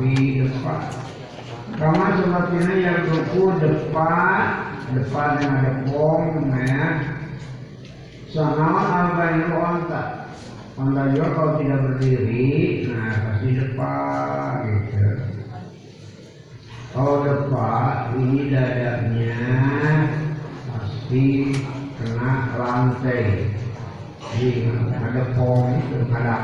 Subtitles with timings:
[0.00, 0.80] sapi depak.
[1.76, 4.40] Kama sepertinya yang ruku depan,
[4.96, 6.22] depan dengan depong,
[6.56, 6.88] ya.
[8.32, 10.32] Sama yang onta.
[10.80, 15.04] Onta juga kalau tidak berdiri, nah pasti depan, gitu.
[16.90, 19.36] Kalau depan, ini dadanya
[20.64, 21.24] pasti
[22.00, 23.52] kena lantai.
[24.30, 25.22] Jadi ada
[25.76, 26.36] itu ada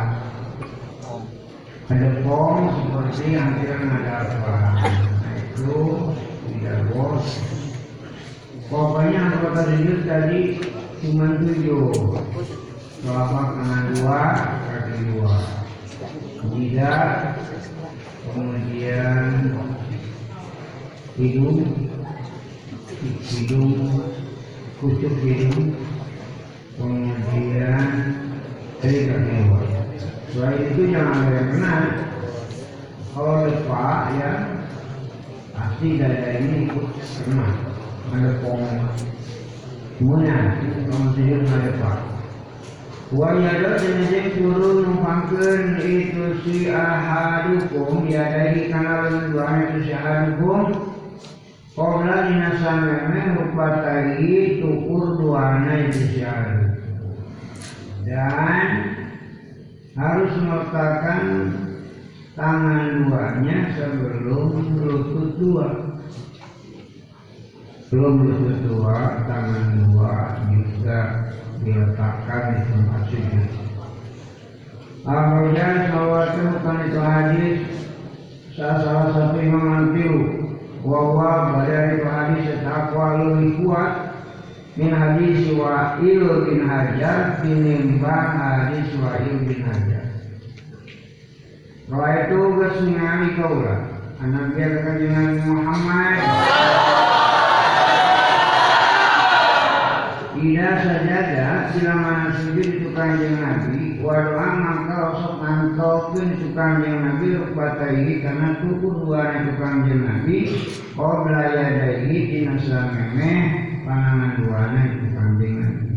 [1.87, 4.55] ada pom seperti yang tidak ada apa
[5.55, 5.79] itu
[6.51, 7.27] tidak bos.
[8.67, 10.59] Pokoknya anggota sujud tadi
[10.99, 11.95] cuma tujuh.
[13.07, 14.21] Telapak tangan dua
[14.67, 15.37] kaki dua.
[16.51, 17.11] Jidat
[18.27, 19.55] kemudian
[21.15, 21.59] hidung.
[23.31, 23.75] Hidung
[24.83, 25.71] kucuk hidung.
[26.75, 27.87] Kemudian
[28.83, 29.66] dari kaki dua
[30.37, 31.75] Selain itu jangan ada yang kena.
[33.17, 34.31] Kalau lepak ya
[35.57, 36.93] pasti dada ini ikut
[37.25, 37.49] kena.
[38.13, 38.61] Ada pom.
[39.97, 41.99] Semuanya kalau sujud ada lepak.
[43.17, 50.61] Wa yada jenis turun numpangkeun itu si ahadukum ya dari kana lenduan itu si ahadukum
[51.73, 56.77] Qobla dinasa meme rupatari tukur duana itu si ahadukum
[58.05, 59.06] Dan
[59.97, 61.23] harus meletakkan
[62.37, 65.69] tangan duanya sebelum lutut dua.
[67.89, 70.13] Belum lutut dua, tangan dua
[70.53, 71.01] juga
[71.65, 73.49] diletakkan di tempat sujud.
[75.07, 77.59] Akhirnya sawatu bukan itu hadis
[78.59, 80.15] salah satu imam antiu
[80.83, 84.06] bahwa dari itu hadis takwa lebih kuat
[84.77, 90.05] min hadis Wa'il bin Hajar tinimbang hadis Wa'il bin Hajar.
[91.89, 93.81] Bahwa itu kesungai kaulah
[94.21, 94.69] anak dia
[95.01, 96.21] dengan Muhammad.
[100.47, 108.23] Ida sajada bila mana itu kanjeng Nabi Wadoa maka osok ngantokin itu kanjeng Nabi Rukbatai
[108.23, 110.37] karena tukur dua itu kanjeng Nabi
[110.95, 113.39] Kau belayadai dinasa memeh
[113.83, 115.89] panangan duanya itu kanjeng Nabi.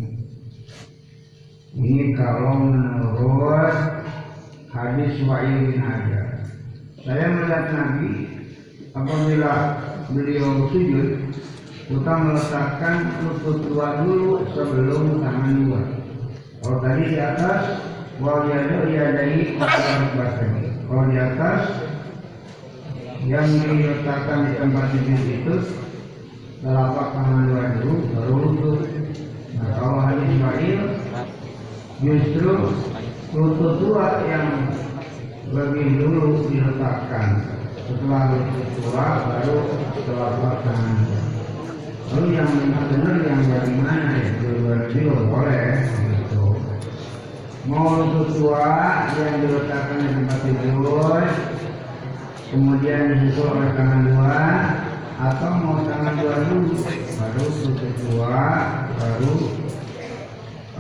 [1.77, 3.75] Ini kalau menurut
[4.73, 6.27] hadis Wa'il bin Hajar.
[7.05, 8.09] Saya melihat Nabi
[8.97, 9.53] apabila
[10.09, 11.37] beliau sujud,
[11.89, 15.81] kita meletakkan lutut dua dulu sebelum tangan dua.
[16.61, 17.81] Kalau tadi di atas
[18.21, 21.61] yadu yadai batani kalau di atas
[23.25, 25.55] yang diletakkan di tempat sujud itu
[26.61, 28.79] telapak tangan dua dulu baru lutut.
[29.57, 30.81] Nah kalau hadis Ismail
[32.05, 32.53] justru
[33.33, 34.45] lutut dua yang
[35.49, 37.49] lebih dulu diletakkan.
[37.89, 39.57] Setelah lutut dua baru
[40.05, 41.38] telapak tangan
[42.09, 42.49] lalu yang
[42.89, 46.45] benar yang dari mana ya dua dulu boleh gitu
[47.69, 48.01] mau
[48.33, 48.65] dua
[49.13, 51.21] yang diletakkan di tempat tidur
[52.49, 54.41] kemudian disusul oleh tangan dua
[55.21, 56.73] atau mau tangan dua dulu
[57.13, 58.41] baru lutut dua
[58.97, 59.35] baru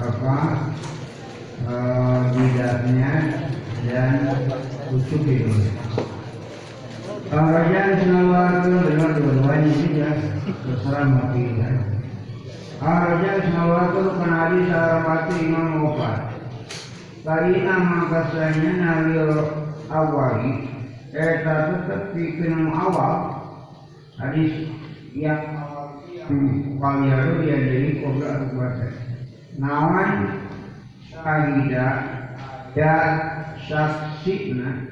[0.01, 0.37] apa
[1.69, 3.11] eh, bidaknya
[3.85, 4.13] dan
[4.89, 5.53] tutup itu
[7.29, 10.09] Raja Sinawatu dengan dua-duanya juga
[10.65, 11.75] terserah mati kan.
[12.81, 16.29] Raja Sinawatu kenali secara mati Imam Wafat.
[17.21, 19.29] Karina mangkasanya nalio
[19.93, 20.65] awali
[21.13, 21.85] Eta
[22.17, 23.37] bikin awal
[24.17, 24.73] Hadis
[25.13, 25.45] yang
[26.81, 28.89] Waliyaru ya jadi kobra kuasa
[29.61, 30.41] Nawan
[31.13, 31.97] Syahidah
[32.73, 33.13] Dan
[33.69, 34.88] saksina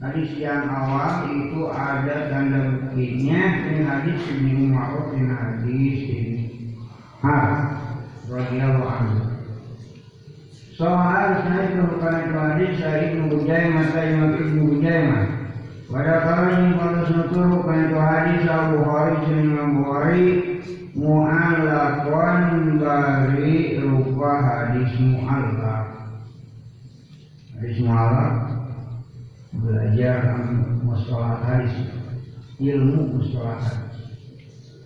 [0.00, 6.44] Hadis yang awal itu ada tanda buktinya ini hadis ini ma'ruf ini hadis ini
[7.20, 7.68] har
[8.24, 9.20] radhiyallahu anhu.
[10.80, 15.40] Soal bukan itu hadis saya itu Bujaimah saya itu Bujaimah
[15.92, 20.26] pada yang pada suatu bukan itu hadis Bukhari sini Imam Bukhari
[20.96, 25.86] mu'allaqan bari rupa hadis mu'allaq
[27.52, 28.39] hadis mu'allaq
[29.50, 30.18] belajar
[30.86, 31.74] mustalah hadis
[32.62, 33.62] ilmu mustalah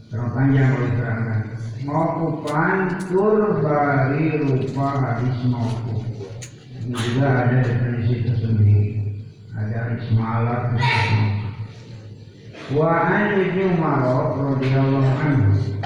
[0.09, 1.43] terlalu panjang oleh keterangan
[1.85, 2.77] maukupan
[3.13, 6.05] tur bari rupa hadis maukuf
[6.85, 8.89] ini juga ada definisi tersendiri.
[9.57, 10.77] Ada hadis malak
[12.77, 15.81] wa an ibnu Umar radhiyallahu anhu.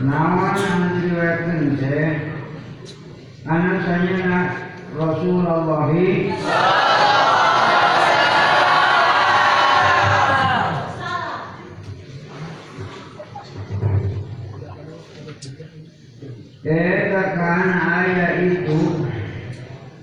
[0.00, 2.08] Nama meriwayatkan teh
[3.44, 4.48] anak saya
[4.96, 5.92] Rasulullah
[16.64, 19.04] Katakan ayat itu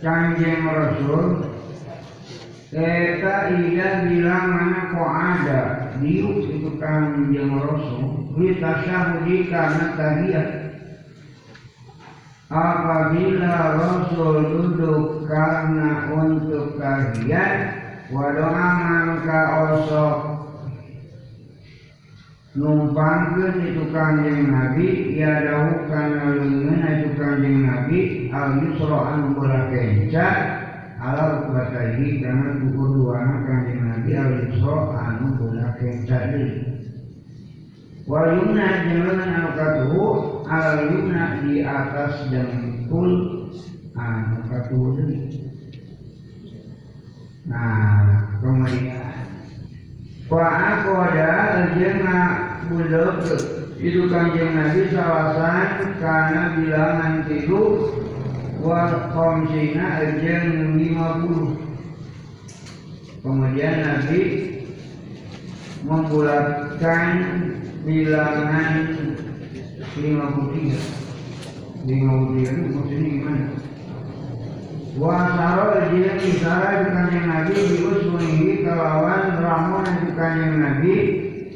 [0.02, 1.46] Canggih Rasul
[2.74, 5.62] Kata ida bilang mana kok ada?
[6.02, 10.50] Diuk itu kanjeng Rasul Kita syahudi karena tahiyat
[12.50, 17.54] Apabila Rasul duduk karena untuk tahiyat
[18.10, 20.31] Wadoa mangka osok
[22.52, 29.72] numpangkeun itu kanjeng Nabi ya dahu kana leungeun itu kanjeng Nabi al yusra anu bola
[29.72, 30.28] kenca
[31.00, 36.60] ala rukbatahi kana kuku duana kanjeng Nabi al yusra anu bola kenca deui
[38.04, 38.68] wal yumna
[39.56, 40.04] katuhu
[40.52, 40.76] al
[41.48, 43.12] di atas dengkul
[43.96, 45.40] anu katuhu deui
[47.48, 49.31] nah kemudian
[50.32, 52.20] Wa akoda jena
[52.72, 53.20] bulog
[53.84, 57.92] itu kanjeng Nabi salasan karena bilangan tilu
[58.64, 61.60] wa komsina ajeng lima puluh.
[63.20, 64.22] Kemudian Nabi
[65.84, 67.08] membulatkan
[67.84, 68.88] bilangan
[70.00, 70.80] lima puluh tiga.
[71.84, 73.48] Lima puluh tiga itu maksudnya gimana?
[74.92, 80.96] Wasaro dia isara kanjeng Nabi diusunihi kelawan ramun itu kanjeng Nabi.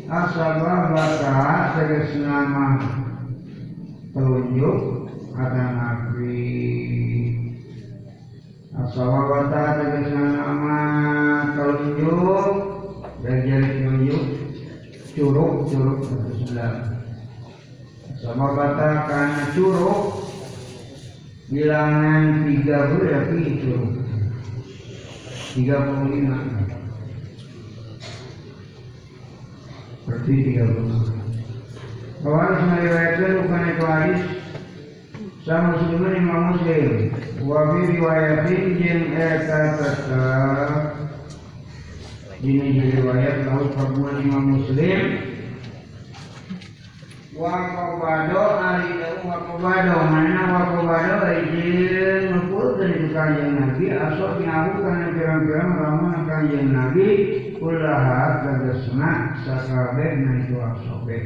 [0.08, 2.80] Asabah baka tegas nama
[4.15, 4.77] telunjuk
[5.36, 6.39] kata Nabi.
[8.72, 10.80] Asabah baka tegas nama
[11.60, 12.48] telunjuk.
[13.25, 14.24] Dan jari telunjuk
[15.15, 16.00] curug curug
[18.15, 20.25] asabah baka karena curug
[21.50, 23.75] bilangan tiga berarti itu.
[25.56, 26.38] Tiga puluh lima.
[30.06, 31.02] Berarti tiga puluh
[32.25, 34.22] bahwa harus meriwayatkan bukan itu hadis.
[35.46, 37.14] Sama muslimin imam muslim.
[37.46, 40.72] Wabi riwayatin jeng eta tetap
[42.42, 45.02] ini riwayat laut perbuatan imam muslim
[47.36, 53.92] Wakobado ari daun wakobado mana wakobado izin ngepulkeun itu kanjeng Nabi.
[53.92, 57.08] Asok nyahu kana pirang-pirang ramun kanjeng Nabi.
[57.60, 59.12] Kullaha kagesna
[59.44, 61.18] sakabe na itu asobe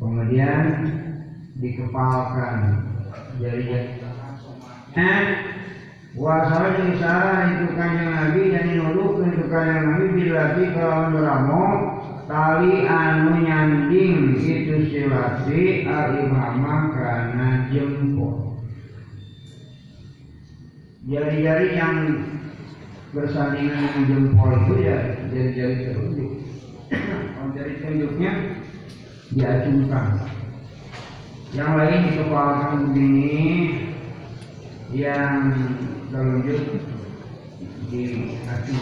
[0.00, 0.64] kemudian
[1.60, 2.88] dikepalkan.
[3.44, 4.00] Jari-jari
[4.92, 5.24] Eh,
[6.16, 8.56] Wasal yang salah itu kanjeng Nabi.
[8.56, 10.04] Dan nurut itu kanjeng Nabi.
[10.16, 11.91] Bila kalau nuramo
[12.32, 18.56] tali anu nyanding itu silasi al imamah karena jempol.
[21.04, 22.24] Jari-jari yang
[23.12, 24.96] bersandingan dengan jempol itu ya
[25.28, 26.32] jari-jari telunjuk.
[27.36, 28.32] Kalau jari telunjuknya
[29.36, 30.24] diacungkan.
[31.52, 33.44] Yang lain dikepalkan begini,
[34.88, 35.52] yang
[36.08, 36.80] telunjuk
[37.92, 38.04] di
[38.48, 38.72] hati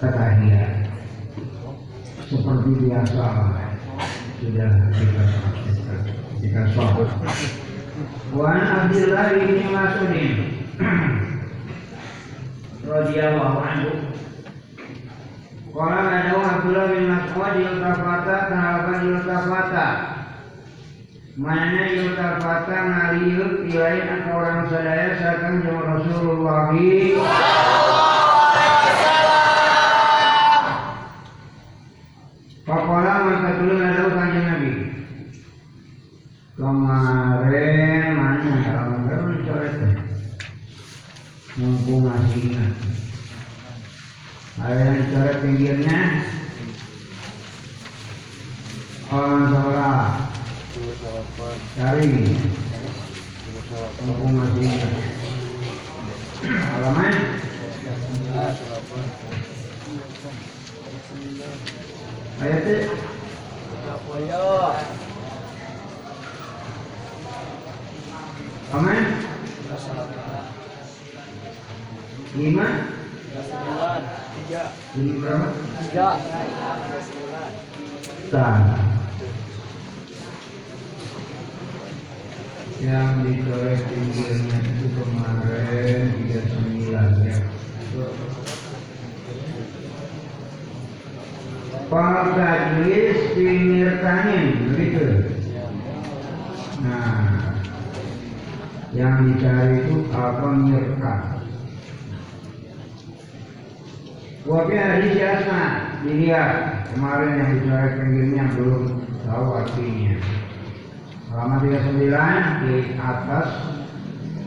[0.00, 0.84] ketahian
[2.26, 3.24] seperti biasa
[4.36, 6.00] sudah kita saksikan.
[6.36, 7.08] Kita sholat
[8.36, 10.32] Wan Abdullah bin Mas'udin.
[12.84, 13.92] Radhiyallahu anhu.
[15.72, 19.88] Qala ada Abdullah bin Mas'ud yultafata tahaban yultafata
[21.36, 26.72] Mana yultafata ngaliuk ilain ke orang sadaya sakan jeung Rasulullah.
[26.72, 27.95] Pakola
[36.56, 39.76] Kemarin mana kalau baru dicoret
[41.60, 42.72] Mumpung masih ingat.
[44.64, 45.98] Ada yang dicoret pinggirnya?
[49.12, 50.16] Orang sholat
[51.76, 52.24] cari.
[54.00, 54.92] Mumpung masih ingat.
[56.40, 57.12] Halaman
[62.40, 62.80] ayatnya
[68.76, 69.08] Aman?
[72.36, 72.68] Lima?
[74.92, 75.48] Ini berapa?
[75.80, 76.08] Tiga.
[78.28, 78.56] Tak.
[82.84, 87.38] Yang dicoret pinggirnya itu kemarin 39 ya.
[91.88, 95.32] Pak Tajlis pinggir kanin, begitu.
[96.84, 97.55] Nah,
[98.96, 101.20] yang dicari itu apa mirkat.
[104.48, 105.64] Wabi hadis Asma
[106.00, 106.50] dilihat
[106.94, 110.16] kemarin yang dicoret pinggirnya belum tahu artinya.
[111.28, 113.48] Halaman 39 di atas.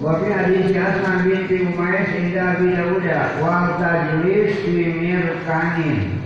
[0.01, 3.05] Wabi hadis Asma binti Umayyah indah Abi Dawud
[3.45, 6.25] wal tajlis fi mirkanin.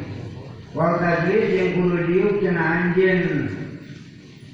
[0.71, 3.51] Wal tajlis yang kudu diuk cenah anjeun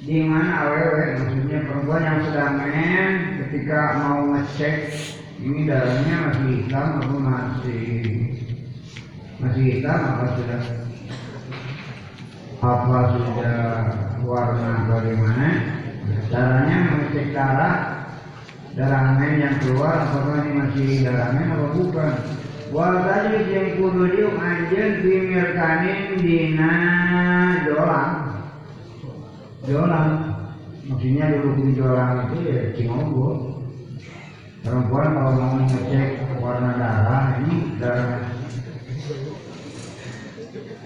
[0.10, 4.94] di mana awewe maksudnya perempuan yang sedang men ketika mau ngecek
[5.42, 7.86] ini darahnya masih hitam atau masih
[9.42, 10.62] masih hitam apa sudah?
[12.62, 13.58] Apa sudah
[14.22, 15.50] warna bagaimana?
[16.30, 17.76] Caranya mengecek darah
[18.78, 22.14] darah men yang keluar apakah ini masih darah men atau bukan?
[22.70, 23.02] Wal
[23.50, 26.74] yang kudu diuk anjeun bimirkanin dina
[27.66, 28.14] dolang
[29.66, 30.29] Jolang
[30.90, 33.62] maksudnya dulu di jolang itu ya cimogo
[34.66, 36.10] perempuan kalau mau ngecek
[36.42, 38.26] warna darah ini darah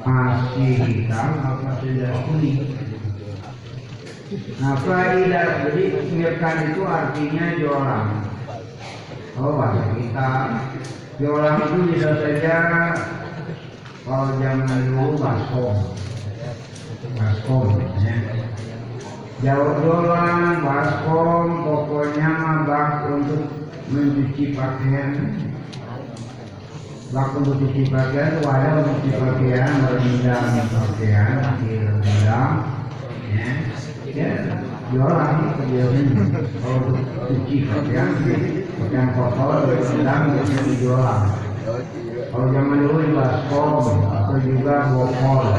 [0.04, 2.76] masih hitam apa sudah kuning.
[4.60, 8.08] Nah faidah jadi mirkan itu artinya jolang
[9.40, 10.30] oh bahasa kita
[11.18, 12.58] jolang itu bisa saja
[14.04, 15.78] kalau zaman dulu baskom
[17.16, 17.66] baskom
[18.04, 18.53] ya
[19.44, 23.44] jauh doang, baskom, pokoknya mah untuk
[23.92, 25.36] mencuci pakaian.
[27.12, 32.52] Bak untuk cuci pakaian, wadah untuk cuci pakaian, berendam pakaian, direndam,
[33.36, 33.50] ya,
[34.10, 34.32] ya,
[34.96, 36.96] doang biasanya kalau
[37.28, 38.10] cuci pakaian,
[38.80, 41.20] pakaian kotor, berendam, bisa dijual.
[42.34, 45.54] Kalau zaman dulu di baskom atau juga bokol.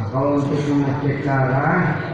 [0.00, 2.09] Nah, kalau untuk mengecek darah,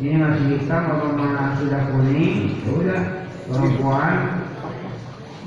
[0.00, 3.02] ini masih hitam atau mana sudah kuning ya udah.
[3.50, 4.14] Perempuan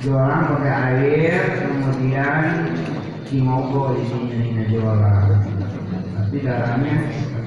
[0.03, 2.43] jualan pakai air kemudian
[3.23, 4.03] cimogo di
[4.35, 5.39] ini jualan
[6.13, 6.95] tapi darahnya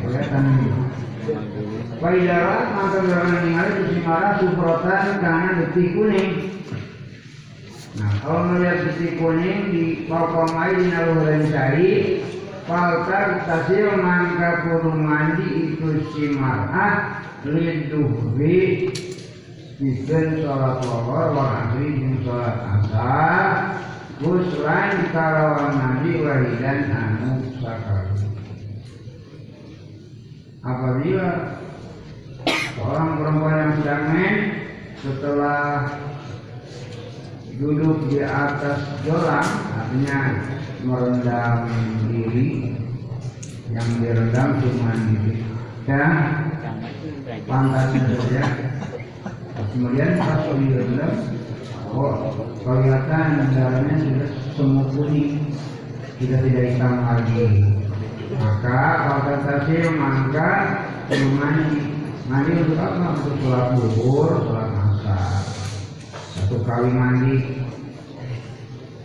[0.00, 0.44] kelihatan
[1.98, 6.30] Pai darah maka darah ningali itu simara suprotan karena detik kuning.
[7.98, 11.90] Nah kalau melihat detik kuning di pakomai di naluhuran cari
[12.66, 18.90] Faltar tasil mangka kudu mandi itu si mar'ah liduhri
[19.76, 23.46] Bikin sholat lohor wa asri sholat asar.
[24.18, 28.16] Guslan kalawan mandi wahidan anu sakaru.
[30.64, 31.61] Apabila
[32.73, 34.35] seorang perempuan yang sedang men
[35.04, 35.62] setelah
[37.61, 40.20] duduk di atas jolang artinya
[40.87, 41.66] merendam
[42.07, 42.78] diri
[43.75, 45.43] yang direndam cuma diri.
[45.87, 46.02] Ya
[47.47, 48.43] pantatnya saja
[49.75, 51.12] kemudian pas direndam
[51.90, 52.14] oh
[52.62, 55.50] kelihatan darahnya sudah semu kuning
[56.23, 57.47] sudah tidak hitam lagi.
[58.37, 59.55] Maka kalau kata
[59.95, 60.50] maka
[61.11, 61.66] mandi.
[62.26, 63.14] Mandi untuk apa?
[63.14, 65.43] Untuk sholat duhur sholat asar.
[66.35, 67.35] Satu kali mandi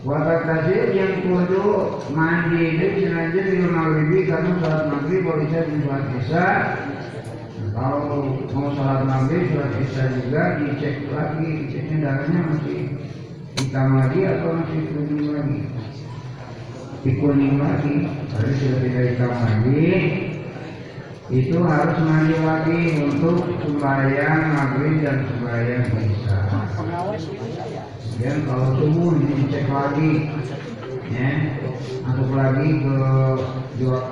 [0.01, 5.75] Watak tasir yang kudu mandi itu sengaja di maghribi karena sholat maghrib kalau bisa di
[5.85, 6.47] sholat isya.
[7.69, 12.79] Kalau mau sholat maghrib sholat isya juga dicek lagi diceknya darahnya masih
[13.61, 15.59] hitam lagi atau masih kuning lagi?
[17.05, 17.93] Di kuning lagi
[18.33, 19.85] tapi sudah tidak hitam lagi.
[21.29, 26.50] Itu harus mandi lagi untuk sembahyang maghrib dan sembahyang isya
[28.21, 30.29] kemudian kalau subuh dicek lagi
[31.09, 31.29] ya.
[32.05, 32.97] Masuk lagi ke
[33.81, 34.03] jual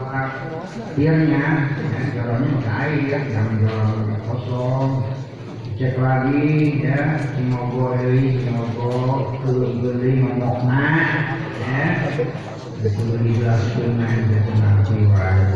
[0.97, 1.45] tirnya
[1.77, 3.19] ya, jualannya pakai air ya.
[3.29, 3.85] Jangan jual
[4.25, 4.89] kosong.
[5.77, 6.49] Cek lagi
[6.81, 7.21] ya.
[7.37, 8.97] Semoga ini semoga
[9.77, 10.89] beli ngomongna
[11.61, 11.85] ya.
[12.81, 15.53] Itu dijelaskan aja nanti wae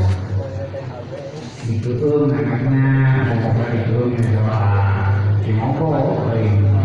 [1.64, 4.62] itu tuh anaknya pokoknya itu nyewa
[5.48, 6.83] semoga ini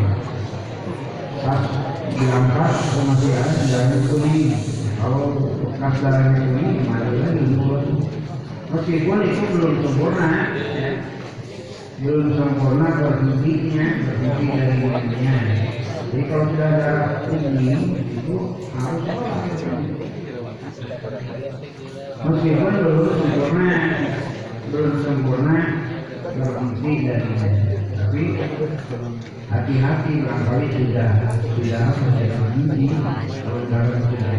[1.49, 1.65] pas
[2.13, 3.41] diangkat sama dia
[3.73, 4.53] dan kuning
[5.01, 5.33] kalau
[5.65, 7.45] bekas darahnya kuning mari lagi
[8.69, 10.29] meskipun itu belum sempurna
[12.05, 15.37] belum sempurna berhentinya berhenti dari mulanya
[16.13, 16.93] jadi kalau sudah ada
[17.33, 18.37] kuning itu
[18.77, 19.05] harus
[22.29, 23.69] meskipun belum sempurna
[24.69, 25.57] belum sempurna
[26.29, 27.68] berhenti dari
[28.09, 28.41] tapi
[29.53, 31.13] hati-hati barangkali sudah
[31.61, 31.85] sudah
[32.57, 32.89] menjadi
[33.45, 34.33] kalau dalam sudah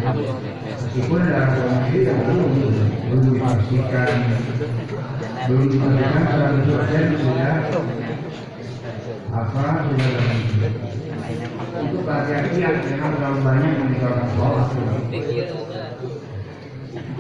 [0.90, 2.50] meskipun dalam kondisi yang belum
[3.06, 4.10] belum dipastikan
[5.46, 7.54] belum dipastikan seratus persen sudah
[9.38, 10.14] apa sudah
[11.70, 14.68] itu hati-hati yang memang terlalu banyak meninggalkan sholat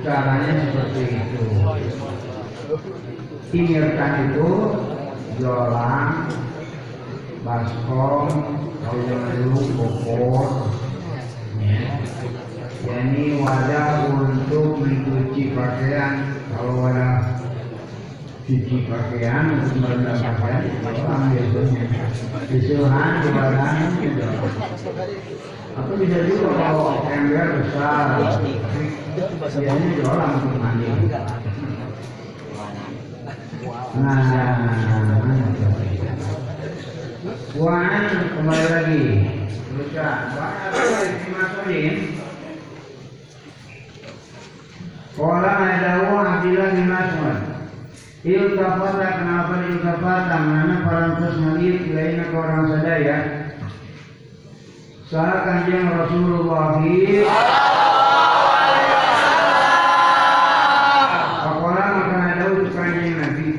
[0.01, 1.43] caranya seperti itu.
[3.53, 4.47] Tinggalkan itu
[5.39, 6.27] jolang
[7.47, 8.27] baskom
[9.79, 10.45] bokor
[11.63, 12.95] ya.
[12.99, 16.35] ini wadah untuk mencuci pakaian.
[16.51, 17.39] Kalau wadah
[18.43, 21.83] cuci pakaian untuk merendam pakaian orang biasanya
[22.51, 23.77] disuruhan di badan
[25.79, 28.05] atau bisa juga kalau ember besar.
[29.39, 30.87] Biasanya jualan untuk mandi
[33.99, 34.19] nah
[37.59, 38.07] Wan
[38.39, 39.03] kembali lagi.
[39.75, 40.09] Baca.
[40.31, 41.95] Wan dimasukin.
[45.19, 47.37] Kala adawu Abdillah bin Mas'ud.
[48.23, 53.17] Iltafata kenapa iltafata mana parantos melihat ilaina ke orang sadaya.
[55.11, 56.79] Saat kanjeng Rasulullah
[61.43, 63.49] Pakola maka adawu kanjeng Nabi.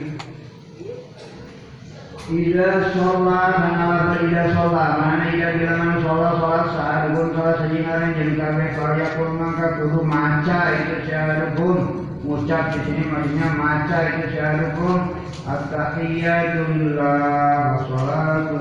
[2.60, 8.36] Ida sholat dan ida sholat mana ida bilangan sholat sholat saat pun sholat sejingaran jadi
[8.36, 12.04] kafe karya pun maka kudu maca itu syarat pun.
[12.20, 15.24] Ucap di sini maksudnya maca itu syarat pun.
[15.48, 18.60] At-tahiyatulillah wassalatu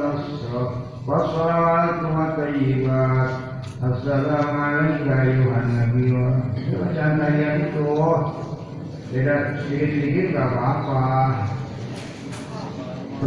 [1.03, 3.35] wassalatu wa tayyibat
[3.83, 6.15] Assalamualaikum ayuhan nabi.
[6.15, 6.39] Wa
[6.87, 7.83] bacaan tahiyat itu.
[9.11, 11.51] Beda sedikit-sedikit gak apa-apa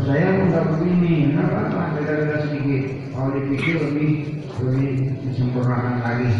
[0.00, 2.84] saya nggak begini, kenapa beda-beda sedikit?
[3.12, 4.10] Kalau dipikir lebih
[4.64, 4.92] lebih
[5.28, 6.32] disempurnakan lagi.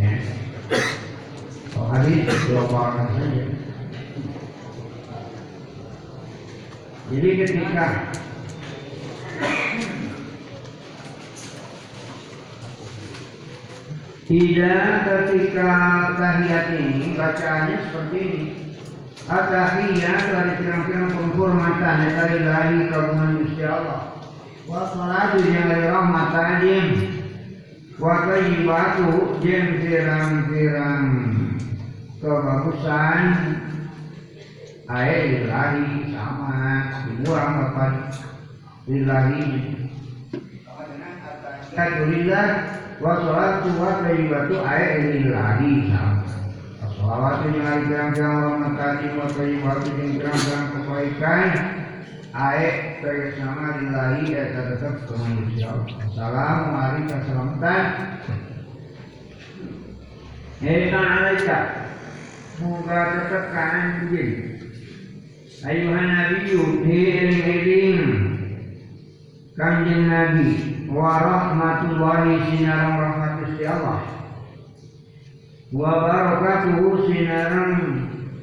[0.00, 0.12] Ya.
[1.76, 1.92] Kalau
[3.12, 3.44] saja.
[7.08, 7.84] Jadi ketika
[14.28, 15.72] tidak ketika
[16.20, 18.67] tahiyat ini bacaannya seperti ini
[19.28, 24.16] Atahiyat dari pirang-pirang penghormatan dari lahi kagungan Gusti Allah.
[24.64, 26.86] Wa salatu yang dari rahmat tajim.
[28.00, 31.04] Wa tayyibatu jeung pirang-pirang
[32.24, 33.22] kebagusan.
[34.88, 36.56] Ae lillahi sama.
[37.12, 37.92] Dibuang dapat
[38.88, 39.44] lillahi
[41.76, 42.48] Atahiyatu lillah
[42.96, 46.37] wa salatu wa tayyibatu ae lillahi sama
[46.98, 50.34] Hari pirang-pirang rahmat tadi kebaikan
[53.78, 55.78] dilahi eta tetep ka manusia.
[55.78, 57.82] Assalamualaikum keselamatan.
[60.58, 61.58] Eta alaika.
[62.58, 64.34] Moga tetep kanan jadi.
[65.58, 66.54] Ayuhan Nabi
[67.18, 67.98] eling-eling
[69.54, 70.46] Kanjeng Nabi
[70.90, 74.17] wa rahmatullahi sinarang rahmat Gusti Allah
[75.68, 77.76] wa barakatuhu sinarang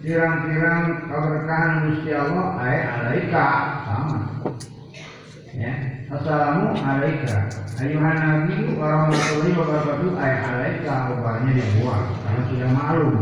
[0.06, 3.48] pirang-pirang keberkahan Gusti Allah ay alaika
[3.82, 4.20] sama.
[5.58, 5.74] Ya
[6.14, 7.50] assalamu alaika.
[7.82, 13.16] Ayuhan nabi wa rahmatullahi wa barakatuh ay alaika obatnya dibuang karena sudah maklum.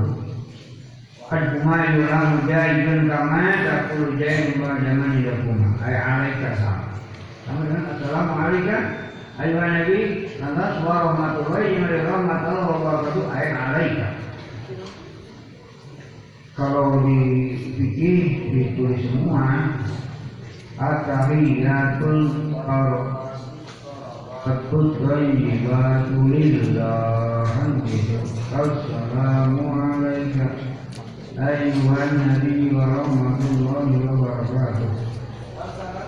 [1.23, 6.91] Qad kuma yulang jahidun kama takul jahid wa zaman idakuma ay alaika sama.
[7.47, 8.83] Sama dengan assalamualaikum
[9.41, 9.99] ayuhan nabi
[10.37, 14.09] lantas wa rahmatullahi wa rahmatullahi wa barakatuh ay alaika.
[16.53, 17.19] Kalau di
[17.73, 18.21] fikih
[18.53, 19.73] ditulis semua
[20.77, 22.53] at-tahiyatul
[24.43, 27.47] Takut ghaibatu lillah
[27.87, 28.19] gitu.
[28.51, 30.51] Assalamu alaikum
[31.39, 35.12] Ayuhan Nabi wa rahmatullahi wa barakatuh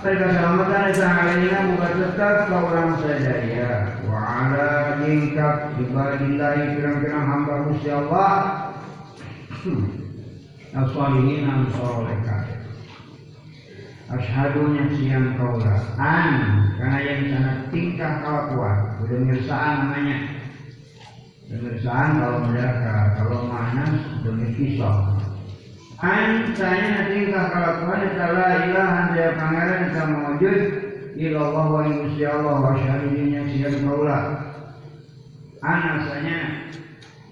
[0.06, 7.66] Saya keselamatan Isa alaina buka tetap ke orang sadaya Wa ala jingkap ibadillahi pirang-pirang hamba
[7.66, 8.34] Gusti Allah.
[10.78, 12.46] As-salihin al-solekat
[14.14, 16.30] Ashadu nyaksian kaulah An
[16.78, 18.78] Karena yang sana tingkah kelakuan
[19.10, 20.18] Pemirsaan namanya.
[21.50, 23.90] Pemirsaan kalau mereka Kalau mana
[24.22, 25.25] demi kisah
[26.04, 30.60] An saya tingkah kelakuan Adalah ilahan saya pangeran Sama wujud
[31.16, 34.24] Ilallah wa Gusti Allah Wa syahidin nyaksian kaulah
[35.64, 36.66] An asalnya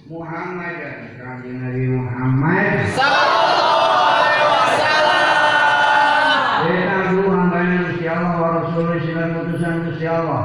[0.03, 2.91] Muhammad dan Nabi Muhammad.
[6.63, 10.43] Kita dulu hambanya Gusti Allah wa Rasulullah silan utusan Gusti Allah.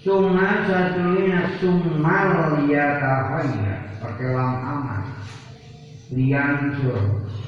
[0.00, 0.64] Summa
[1.60, 4.52] summal yatahayya pakai lam
[6.14, 6.18] aman.
[6.18, 6.98] Lian sur.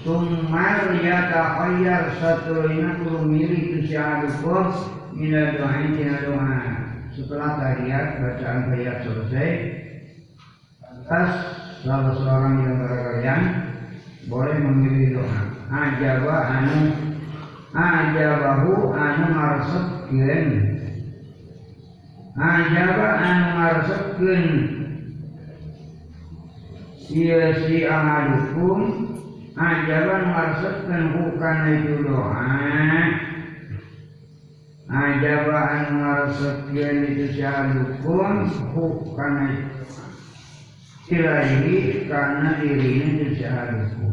[0.03, 4.71] Summal yatahayya satunya kudu milih itu syahadukum
[5.15, 6.63] mina doain tina doa.
[7.15, 9.51] Setelah tahiyat bacaan tahiyat selesai,
[10.85, 11.31] atas
[11.83, 13.41] salah seorang antara kalian
[14.31, 15.41] boleh memilih doa.
[15.67, 16.79] Ajaba anu
[17.75, 20.47] ajabahu anu ngaresepkeun
[22.39, 24.76] ajaba anu ngaresepkeun
[27.11, 28.81] ieu si ahadukum
[29.55, 32.47] ajaba anu ngaresepkeun hukana itu doa
[34.91, 39.71] ajaba anu ngaresepkeun itu si ahadukum hukana
[41.07, 44.07] ilaihi karena dirinya itu si ahadukum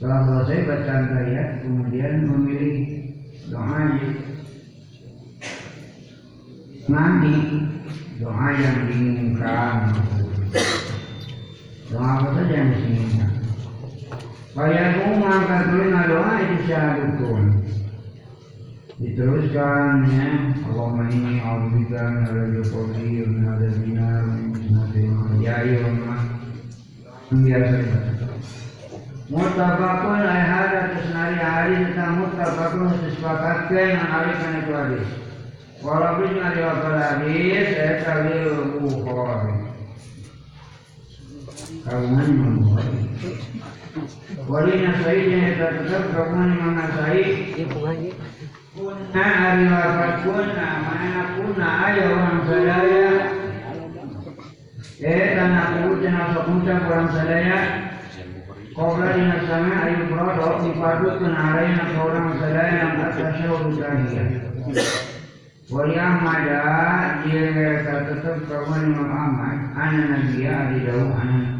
[0.00, 3.04] setelah selesai bacaan tahiyat, kemudian memilih
[3.52, 4.08] doanya.
[6.88, 7.36] Nanti
[8.16, 9.92] doa yang diinginkan.
[11.90, 13.30] Yang diinginkan.
[14.54, 17.44] Bayangku mengangkat tulisan doa itu syahadukun.
[19.00, 20.26] Diteruskan ya,
[20.70, 22.84] Allahumma inni a'udzubika min wa
[27.30, 27.78] min biasa.
[29.30, 35.08] Mutabakun ay hada tusnari hari tentang mutabakun disepakatkan hari kan itu hadis.
[35.82, 38.36] Walaupun hari wakil hadis, saya tadi
[38.78, 39.79] Bukhari.
[41.80, 43.00] Kagungan Imam Bukhari.
[44.44, 47.20] Wali Nasai yang tetap kagungan Imam Nasai.
[48.76, 53.08] Kuna hari wafat kuna, mana kuna ayo orang sadaya.
[55.00, 57.58] Eh, tanah kubu tanah sokunca orang sadaya.
[58.70, 64.28] Qawla dina sama ayu berada dipadukan alaina seorang sadaya yang atasyawud tahiyah.
[65.70, 66.46] Wali Ahmad
[67.24, 71.59] dia tetap kawan Imam Ahmad Ana Nabiya di daun ana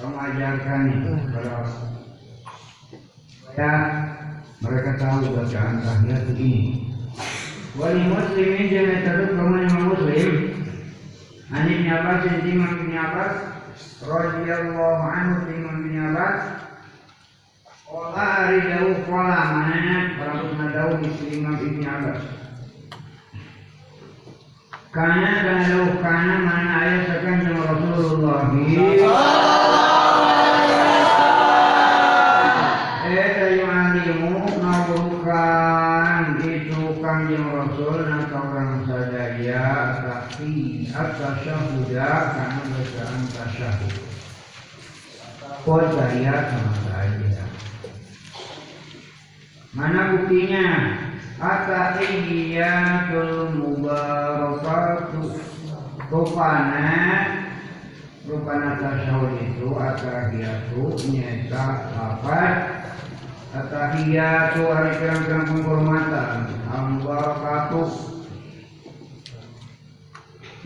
[0.00, 0.82] mengajarkan
[1.28, 1.56] kepada
[3.56, 3.72] ya
[4.60, 6.88] mereka tahu bacaan tahiyat begini.
[7.76, 10.30] Wali muslimin jangan terus kamu imam muslim.
[11.50, 13.34] Ani bin Abbas Imam bin Abbas
[14.06, 16.62] radhiyallahu anhu bin Abbas
[17.90, 22.22] Ola hari jauh pola mananya Berambut jauh di Imam bin Abbas
[24.94, 28.46] Karena dan jauh karena mana ayat sekan sama Rasulullah
[45.70, 47.46] Kodaya sama saja.
[49.70, 50.66] Mana buktinya?
[51.38, 55.30] At-tahiyyatul mubarakatuh.
[56.10, 56.90] Rupana
[58.26, 62.54] Rupana tasyahud itu at-tahiyatu nyata lapat
[63.54, 67.90] At-tahiyatu hari pirang-pirang penghormatan Al-Mubarakatuh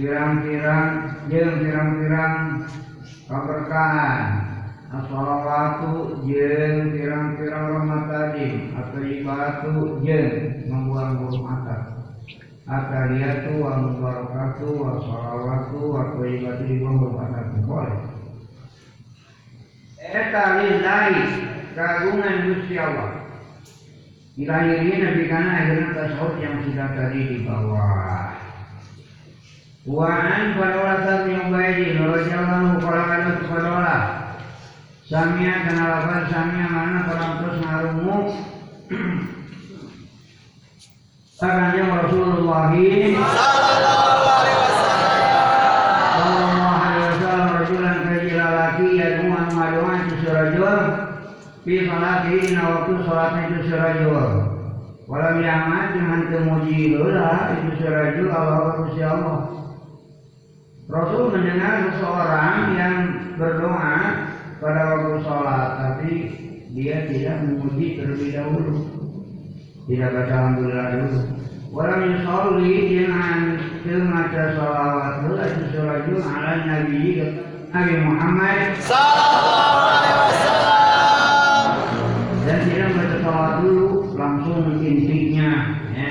[0.01, 2.65] Pirang-pirang Jeung pirang-pirang
[3.29, 4.54] Keberkahan
[4.95, 10.35] As-salawatu Jeung pirang-pirang rahmat tadi At-tahiyatu Jeung
[10.71, 11.83] membuang hormatan
[12.63, 18.15] At-tahiyatu Al-Mubarakatuh As-salawatu At-tahiyatu Dibuang hormatan Boleh
[20.05, 21.23] Eta lillahi
[21.75, 23.25] keagungan Gusti Allah.
[24.35, 28.35] Dilahirin Nabi karena akhirnya tasawuf yang sudah tadi di bawah.
[29.89, 34.24] Waan padola tadi yang baik radhiyallahu kalau ada padola.
[35.15, 36.27] Samia kenal apa?
[36.27, 37.07] Samia mana?
[37.07, 38.35] Orang terus ngarumu.
[41.39, 42.75] Sakannya Rasulullah.
[46.19, 47.47] Sallallahu alaihi wasallam.
[47.63, 50.79] Rajulan kajilalaki yad'u an madu'an rajul
[51.63, 54.19] fi salatihi waktu salatnya itu serajul
[55.07, 59.47] walam yaman dengan kemuji lah itu serajul Allah Gusti Allah.
[60.91, 62.95] Rasul mendengar seseorang yang
[63.39, 64.24] berdoa
[64.65, 66.13] pada waktu sholat tapi
[66.73, 68.75] dia tidak memuji terlebih dahulu.
[69.85, 71.21] Tidak baca alhamdulillah dulu.
[71.69, 75.21] Walam yusolli dengan kemaca sholawat
[75.53, 77.21] itu serajul ala Nabi
[77.77, 78.81] Nabi Muhammad.
[78.81, 81.73] Sallallahu alaihi wasallam.
[82.49, 85.51] Dan tidak baca salawat dulu langsung intinya
[85.93, 86.11] ya.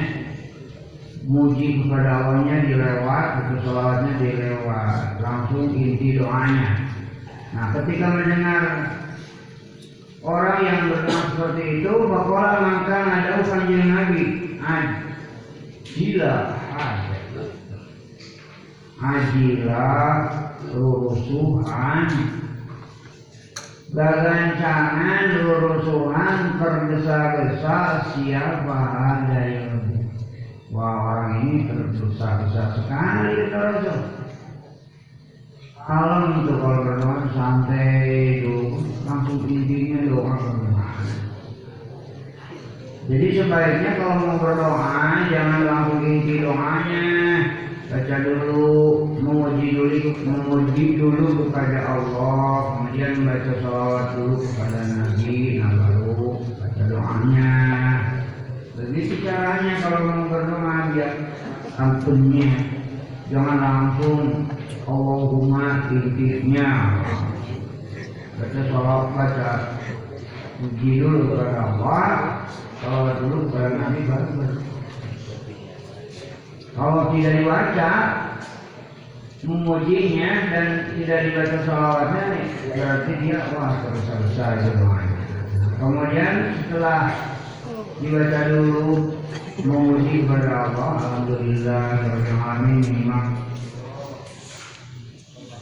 [1.26, 5.18] Muji kepada Allahnya dilewat atau salawatnya dilewat.
[5.26, 6.93] Langsung inti doanya
[7.54, 7.68] nah.
[7.78, 8.64] Ketika mendengar
[10.24, 14.24] orang yang berdoa seperti itu bahwa maka ada kanjeng Nabi
[14.64, 16.36] ajila
[19.04, 19.88] ajila
[20.72, 22.08] lurusuhan
[23.94, 29.86] Gagancangan lurusuhan tergesa-gesa siapa ada yang
[30.74, 33.86] Wah orang ini tergesa-gesa sekali terus
[35.84, 40.36] Kalau itu kalau berdoa santai itu langsung intinya doa
[43.04, 47.08] Jadi sebaiknya kalau mau berdoa jangan langsung inti doanya.
[47.92, 48.72] Baca dulu
[49.20, 56.84] memuji dulu memuji dulu kepada Allah kemudian baca salawat dulu kepada Nabi nah baru baca
[56.88, 57.54] doanya.
[58.80, 61.12] Begitu caranya kalau mau berdoa dia
[61.76, 62.72] ampunnya
[63.28, 64.48] jangan langsung
[64.84, 67.00] Allahumma intinya
[68.36, 69.50] baca salawat baca
[70.60, 72.04] puji dulu kepada Allah.
[72.84, 74.44] Salawat dulu kepada Nabi baru
[76.74, 77.92] kalau tidak dibaca
[79.46, 80.68] memujinya dan
[80.98, 82.24] tidak dibaca salawatnya
[82.74, 85.22] berarti dia wah selesai doanya.
[85.80, 87.14] Kemudian setelah
[88.04, 89.16] dibaca dulu
[89.64, 92.36] memuji kepada Allah Alhamdulillah Rabbil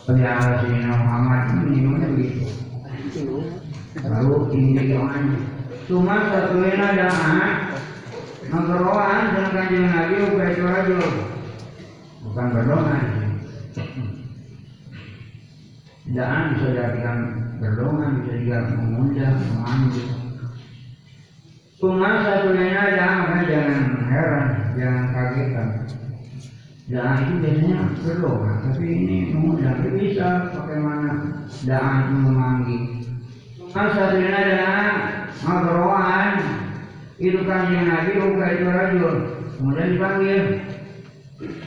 [0.01, 2.49] Pada Sayyidina Muhammad minumnya begitu.
[4.01, 5.37] Baru ini doanya.
[5.85, 7.07] Cuma satu yang ada
[8.49, 11.05] Mengeroan dengan kanjeng Nabi Ubay itu rajul
[12.25, 12.97] Bukan berdoa.
[16.01, 17.17] Tidak bisa diartikan
[17.61, 20.09] berdoa Bisa juga mengundang, memanggil.
[21.77, 25.69] Cuma satu ada Maka jangan heran, jangan kagetan
[26.91, 31.11] Dan itu biasanya berdoa, tapi ini mengundang bisa pakai mana?
[31.63, 33.07] Dan memanggil.
[33.71, 34.83] Masa dengan
[35.39, 35.95] ngobrol
[37.15, 39.15] itu kan yang Nabi buka itu rajul
[39.55, 40.41] kemudian dipanggil.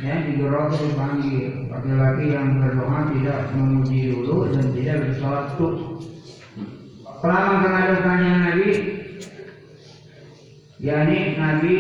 [0.04, 1.72] Ya digorok dipanggil.
[1.72, 5.74] Laki-laki yang berdoa tidak memuji dulu dan tidak bersolat tuh
[7.24, 8.70] selama pengadukannya Nabi
[10.76, 11.74] yakni Nabi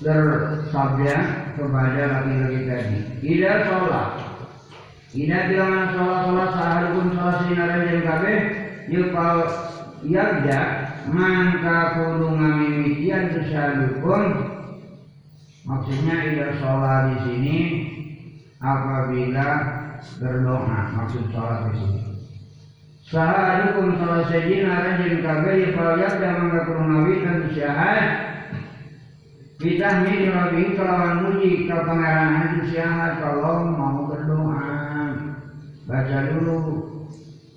[0.00, 1.16] bersabda
[1.60, 2.98] kepada laki-laki tadi.
[3.20, 4.10] Tidak sholat.
[5.12, 8.38] Tidak bilangan sholat sholat pun sholat sinaran dan kabeh.
[8.90, 9.38] Yukal
[10.02, 10.60] yarja
[11.12, 14.22] mangka kudu ngamimitian tusalukum
[15.68, 17.58] maksudnya tidak sholat di sini
[18.58, 19.48] apabila
[20.16, 20.80] berdoa.
[20.96, 22.00] Maksud sholat di sini.
[23.10, 25.54] Sahadukum salah sejina rajin kabeh.
[25.60, 28.29] Ya falyat dan mangka kudu ngawitan syahad
[29.60, 34.72] ini lebih kelawan muji ke pengarahan itu syahad kalau mau berdoa.
[35.84, 36.58] Baca dulu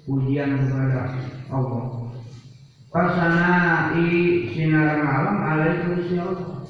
[0.04, 1.16] pujian kepada
[1.48, 2.12] Allah.
[2.92, 4.06] Pasana i
[4.52, 6.68] sinar malam alaikum Allah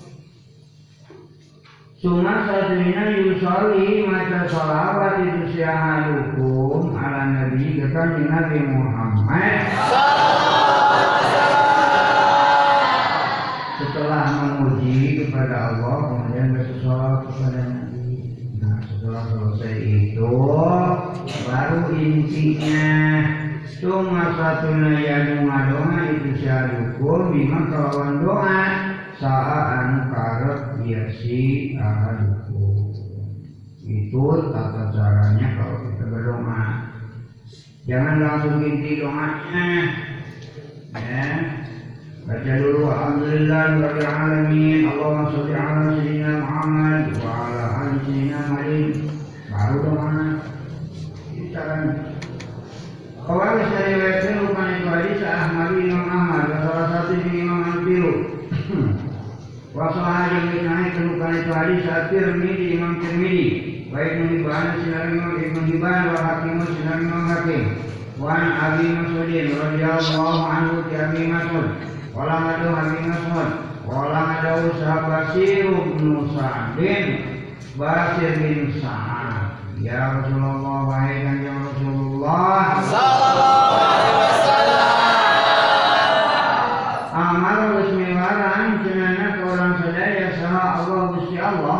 [1.97, 9.71] Suma satunya yusoli maca salawat itu syahadukum ala nabi kekan Nabi Muhammad.
[9.73, 10.42] setelah
[21.73, 22.85] baru intinya
[23.81, 24.69] cuma satu
[25.01, 28.61] yang doa itu syahadukum memang kelawan doa.
[29.17, 32.93] Saat anu karep biasi ahadukum
[33.89, 36.63] itu tata caranya kalau kita berdoa.
[37.89, 39.69] Jangan langsung inti doanya.
[40.93, 41.29] Ya.
[42.23, 44.79] Baca dulu alhamdulillah rabbil alamin.
[44.93, 47.03] Allahumma sholli ala sayyidina Muhammad.
[47.17, 48.93] Wa ala ali sayyidina Muhammad.
[49.49, 50.52] Baru doa
[51.53, 51.93] caranya
[53.23, 58.13] Kawal dari website bukan itu hadis Ahmad Imam Ahmad salah satu Imam Al-Biru
[59.73, 63.47] Wasalah yang dinaik temukan itu hadis At-Tirmidzi Imam Tirmidzi
[63.89, 67.63] wa Ibnu Hibban sinar Imam Ibnu Hibban wa Hakim Imam Hakim.
[68.21, 71.67] Wa an Abi Mas'udin radhiyallahu anhu ti Mas'ud.
[72.13, 73.49] Wala ngadu Abi Mas'ud.
[73.89, 77.05] Wala ngadu sahabat Basir bin Sa'din
[77.73, 79.42] Basir bin Sa'ad
[79.83, 82.79] ya Rasulullah wahai kanjeng Rasulullah.
[82.87, 84.95] Sallallahu alaihi wasallam
[87.11, 88.31] amal bismillah
[88.79, 91.79] cenana orang sadaya saha Allah Gusti Allah.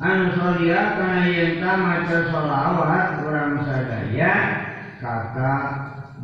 [0.00, 4.32] Anu sholia kana yen maca sholawat orang sadaya
[4.96, 5.52] kata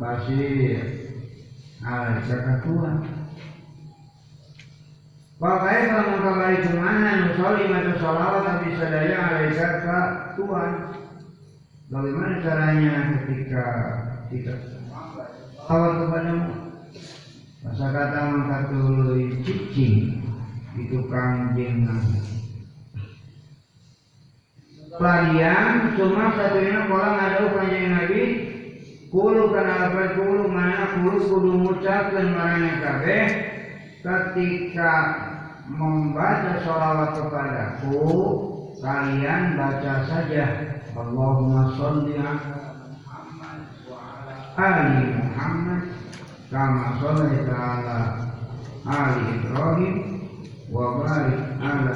[0.01, 0.81] Basir.
[1.85, 2.17] Al
[2.65, 3.12] Tuhan
[5.43, 9.99] Pakai kalau kabari ke mana nusoli maca sholawat tapi sadaya alaika ka
[10.39, 10.71] Tuhan.
[11.91, 12.95] Bagaimana caranya
[13.27, 13.65] ketika
[14.31, 14.55] kita
[15.67, 16.47] sholawat kepadamu
[17.59, 20.23] Masa kata mangkat tuluy cicing
[20.79, 22.23] itu kanjeng Nabi.
[24.95, 28.21] Pelarian cuma satunya kolam ada kanjeng Nabi
[29.11, 33.23] Kulu kana apa kulu mana kulu kudu ngucapkeun marane kabeh.
[34.03, 34.91] Ketika
[35.67, 38.03] membaca sholawat kepadaku
[38.83, 40.45] kalian baca saja
[40.93, 42.19] Allahumma sholli
[44.59, 45.83] ali Muhammad
[46.51, 47.99] kama shallaita ala
[49.31, 49.95] Ibrahim
[50.67, 51.95] wa barik ala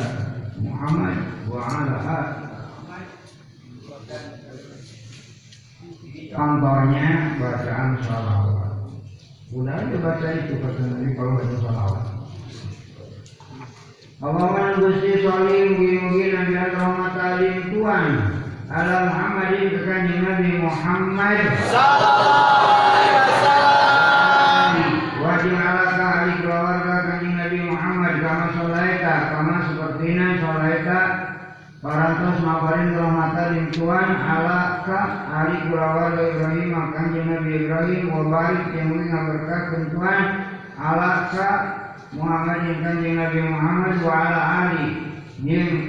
[0.63, 1.17] Muhammad
[1.51, 2.47] wa ala
[6.27, 8.73] Contohnya bacaan sholawat.
[9.55, 12.16] Udah aja baca itu kata Nabi kalau baca sholawat.
[14.17, 18.33] Allahumma gusti sholli mugi-mugi nabi rahmat alim Tuhan.
[18.65, 21.37] Ala Muhammadin kekanji Nabi Muhammad.
[21.69, 24.73] Sallallahu alaihi wasallam
[25.21, 28.13] wajib ala ahli keluarga kanjeng Nabi Muhammad.
[28.17, 30.99] Kama sholaita kama sepertina sholaita.
[31.85, 34.09] Parantos mabarin rahmatan ing Tuhan.
[34.17, 34.99] Ala ka
[35.29, 38.09] ahli keluarga Ibrahim kanjeng Nabi Ibrahim.
[38.09, 39.61] Wa barik yang ngaberkah
[39.93, 40.21] Tuhan.
[40.73, 41.49] Ala ka
[42.15, 44.87] Muhammad kanjeng Nabi Muhammad wa ala ali
[45.43, 45.83] jeung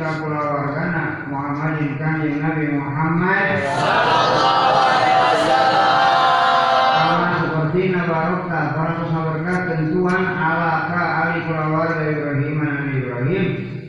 [1.31, 9.59] Muhammad yang kanjeng Nabi Muhammad sallallahu alaihi wasallam seperti nabarokah parantos ngaberkah
[9.93, 13.47] Tuhan ala ka ahli keluarga Ibrahim Nabi Ibrahim.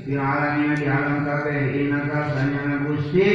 [0.09, 3.30] Di alamnya di alam kabeh innaka sanyana gusti.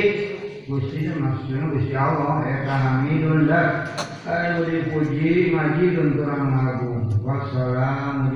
[0.66, 3.94] Gusti maksudnya gusti Allah eta hamidun dak
[4.26, 7.14] anu dipuji majidun turang agung.
[7.22, 8.34] Wassalamu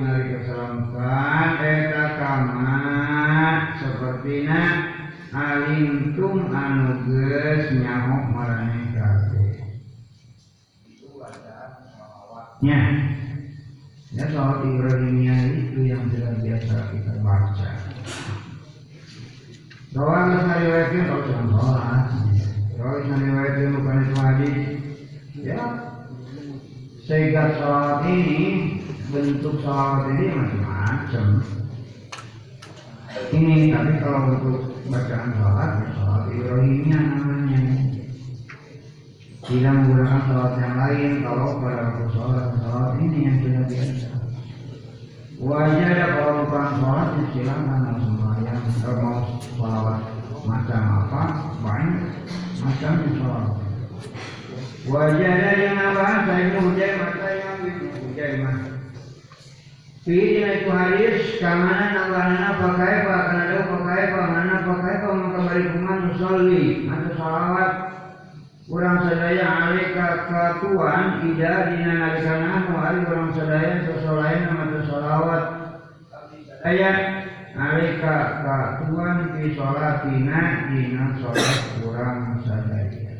[1.09, 2.77] keselamatan eta kama
[3.81, 4.61] sepertina
[5.33, 9.57] alimtum anu geus nyaho maraneh kabeh.
[12.61, 12.81] Nya
[14.13, 14.25] ya.
[14.29, 17.71] Soal Ibrahimnya itu yang sudah biasa kita baca.
[19.89, 22.05] Doa ngariwayatkeun kalau sedang sholat
[22.77, 24.57] doa ngariwayatkeun bukan itu hadis
[25.41, 25.61] ya
[27.09, 28.41] sehingga sholat ini
[29.09, 30.25] bentuk sholat ini
[30.89, 31.59] macam-macam
[33.29, 34.57] ini tapi kalau untuk
[34.89, 37.61] bacaan sholat ya sholat Ibrahimnya namanya.
[39.49, 44.09] Tidak menggunakan sholat yang lain kalau pada waktu sholat sholat ini yang sudah biasa.
[45.39, 48.59] Wajah ada kalau bukan sholat ya silakan semua yang
[48.97, 49.17] mau
[49.57, 49.99] sholat
[50.45, 51.21] macam apa
[51.61, 52.13] banyak
[52.65, 53.47] macam sholat.
[54.89, 57.57] Wajah ada yang apa saya hujai mata yang
[57.93, 58.33] hujai
[60.09, 65.09] mata Fi itu hadis kamana nambahana pakai apa karena ada pakai apa mana pakai apa
[65.13, 67.71] maka bari kuman musolli atau salawat
[68.69, 75.43] Urang sadaya alika katuan ida dina nalikana anu ari urang sadaya sosolain nama salawat
[76.65, 76.97] ayat
[77.53, 80.41] alika katuan fi sholatina
[80.73, 83.13] dina sholat urang sadaya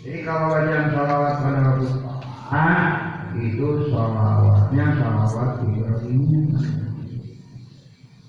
[0.00, 1.88] Jadi kalau bacaan salawat pada waktu
[2.52, 2.68] A
[3.38, 6.22] itu sholawatnya sholawat Ibrahim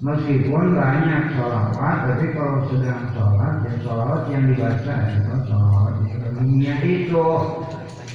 [0.02, 7.28] meskipun banyak sholawat tapi kalau sedang sholat ya sholawat yang dibaca adalah sholawat Ibrahimnya itu.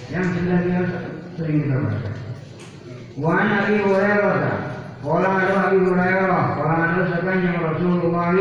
[0.07, 0.99] Yang sudah biasa
[1.35, 2.11] sering kita baca.
[3.19, 4.77] Wa Nabi Hurairah
[5.07, 6.45] Kala ada Abi Hurairah.
[6.59, 8.35] Kala ada Rasulullah.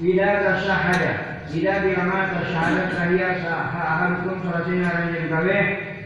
[0.00, 5.62] Tidak tasyahada Tidak bila mana tasyahada Saya sahahadukum Sarasina ranjil kabeh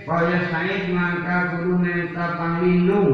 [0.08, 3.12] Kalau Said maka kudu minta panglindung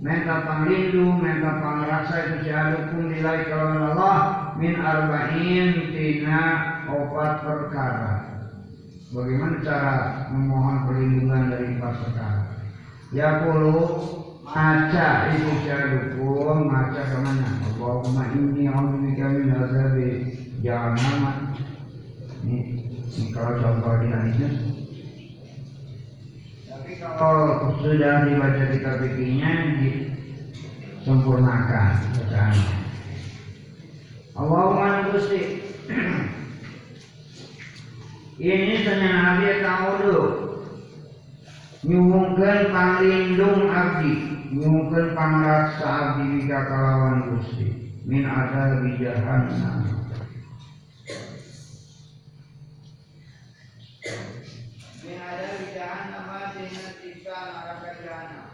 [0.00, 4.18] Minta panglindung, minta pangraksa itu syahadukum nilai kalau Allah
[4.56, 6.44] Min arba'in tina
[6.88, 8.12] opat perkara
[9.12, 9.94] Bagaimana cara
[10.32, 12.40] memohon perlindungan dari empat perkara
[13.12, 13.84] Ya puluh
[14.48, 20.10] maca itu syahadukum Maca ke mana Allahumma inni a'udzubika min azabi
[20.64, 21.52] jahannam
[22.46, 22.86] ini,
[23.34, 24.54] kalau contoh di hadisnya
[26.70, 32.86] tapi kalau sudah dibaca kitab fikihnya disempurnakan bacaannya
[34.36, 35.64] Allahumma Gusti.
[38.36, 40.24] Ini senang nabi tahu dulu.
[41.88, 44.12] Nyuwungkeun panglindung abdi.
[44.52, 47.96] Nyuwungkeun pangraksa abdi bika kalawan Gusti.
[48.04, 48.92] Min ada di
[55.74, 56.26] jahannam
[56.56, 58.46] dina siksa neraka jahannam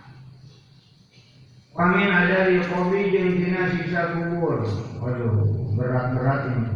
[1.72, 4.60] Wamin ada di kopi jeung dina siksa kubur.
[5.00, 5.40] Waduh
[5.72, 6.68] berat-berat ini.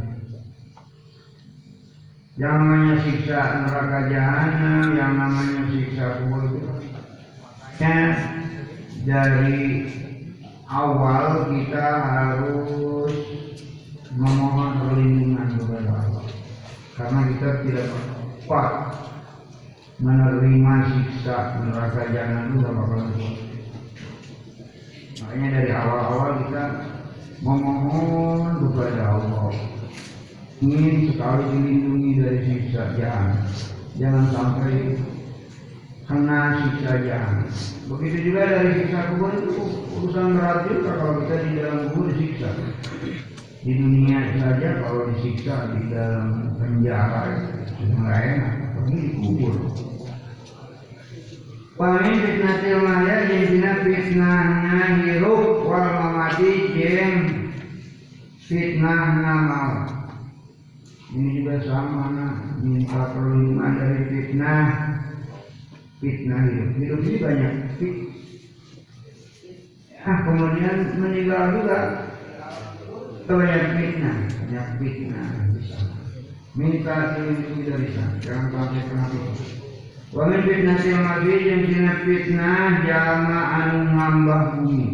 [2.41, 6.65] Yang namanya siksa neraka jahanam yang namanya siksa kubur itu.
[7.61, 8.09] Makanya
[9.05, 9.85] dari
[10.65, 13.13] awal kita harus
[14.17, 16.27] memohon perlindungan kepada Allah.
[16.97, 17.87] Karena kita tidak
[18.49, 18.73] kuat
[19.97, 23.09] menerima siksa neraka jahanam itu kuat
[25.17, 26.65] makanya dari awal-awal kita
[27.41, 29.57] memohon kepada Allah
[30.61, 33.41] ingin sekali dilindungi dari siksa jahanam
[33.97, 35.01] jangan sampai
[36.05, 37.49] kena siksa jahanam
[37.89, 39.57] begitu juga dari siksa kubur itu
[39.97, 42.51] urusan berat juga kalau kita di dalam kubur disiksa.
[43.67, 47.35] Di dunia saja kalau disiksa di dalam penjara
[47.83, 49.55] nggak enak kubur.
[51.77, 57.17] Paling fitnatil maya jeung fitnahna hirup wal mamati jeung
[58.47, 59.97] fitnahna maut
[61.17, 64.69] ini juga sama nah, minta perlindungan dari fitnah.
[65.97, 67.53] Fitnah hidup hidup ini banyak.
[67.81, 67.97] Fit
[70.07, 71.81] ah kemudian meninggal juga.
[73.27, 75.46] Banyak fitnah banyak fitnah
[76.57, 79.49] minta sana jangan sampai kena fitnah
[80.17, 84.85] wa min fitnatil masih yang dina fitnah jama anu ngambah bumi.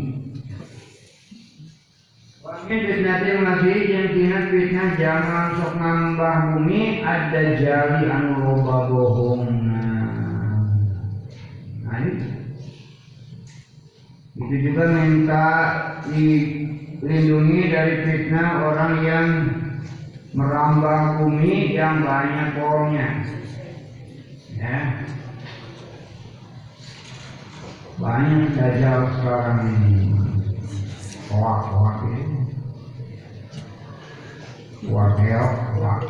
[2.43, 9.47] Wamin fitnatil masih yang dina fitnah jangan sok ngambah bumi ada jari anu loba bohong.
[11.87, 12.27] Nah itu
[14.35, 15.47] itu juga minta
[16.11, 19.27] dilindungi dari fitnah orang yang
[20.33, 23.09] merambah bumi yang banyak bohongnya
[24.57, 24.79] ya.
[28.01, 29.95] Banyak dajjal sekarang ini.
[31.29, 32.23] Koak koak ini.
[34.89, 36.01] Koak keok koak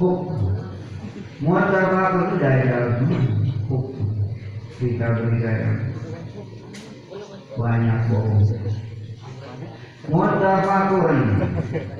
[0.00, 0.32] huk
[1.44, 3.04] muatan apa itu dari dalam
[3.68, 3.92] huk
[4.80, 5.92] kita berikan
[7.52, 8.40] banyak bohong
[10.08, 11.18] muttafaqun
[11.70, 11.99] Hai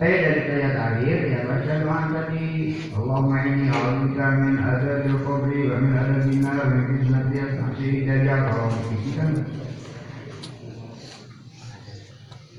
[0.00, 2.72] saya dari ayat akhir ya baca doa tadi.
[2.96, 8.40] Allahumma inni a'udzubika min adzabil qabri wa min adzabin nar wa min fitnatil masih dajjal
[8.48, 9.30] kalau begitu kan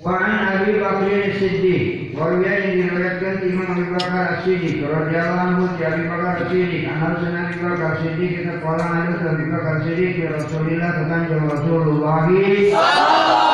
[0.05, 1.09] Wa an Abi Bakr
[1.41, 7.13] Siddiq wa yang diriwayatkan Imam Abu Bakar As-Siddiq radhiyallahu anhu dari Abu Bakar As-Siddiq anak
[7.25, 12.13] senang Abu Bakar Siddiq kita qala ada Abu Bakar Siddiq ya Rasulullah tekan Rasulullah.
[12.21, 13.49] Alim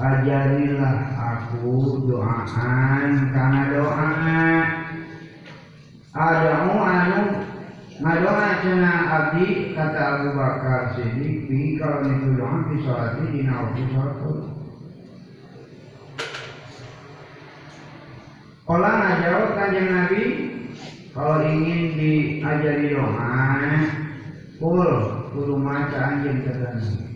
[0.00, 4.08] Ajarilah aku doaan karena doa
[6.16, 7.20] Adamu anu
[8.00, 14.16] ngadoa cina abdi kata Abu Bakar Siddiq kalau itu doa fi sholati dina waktu sholat
[18.64, 20.22] Kalau ngajawab kanjeng Nabi
[21.12, 23.36] kalau ingin diajari doa
[24.56, 24.90] kul
[25.36, 27.09] kudu maca anjeun katanya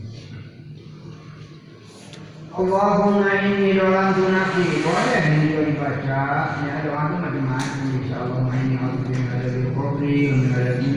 [2.54, 6.22] Allahumma inni dolan tunaki boleh ini dibaca.
[6.62, 7.98] Ya doa itu macam-macam.
[7.98, 10.90] Insya Allah ini ada di kubri ada di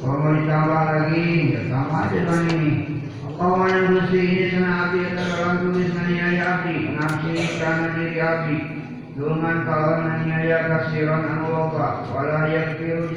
[0.00, 2.72] kalau mau ditambah lagi ya tambah aja doa ini.
[3.36, 6.76] Allahumma yang bersih ini sana abdi atau dalam tulis naniaya abdi.
[6.96, 8.58] Nafsi karena diri abdi.
[9.20, 13.12] Dulman kawan naniaya kasiran anu loka wala yakfir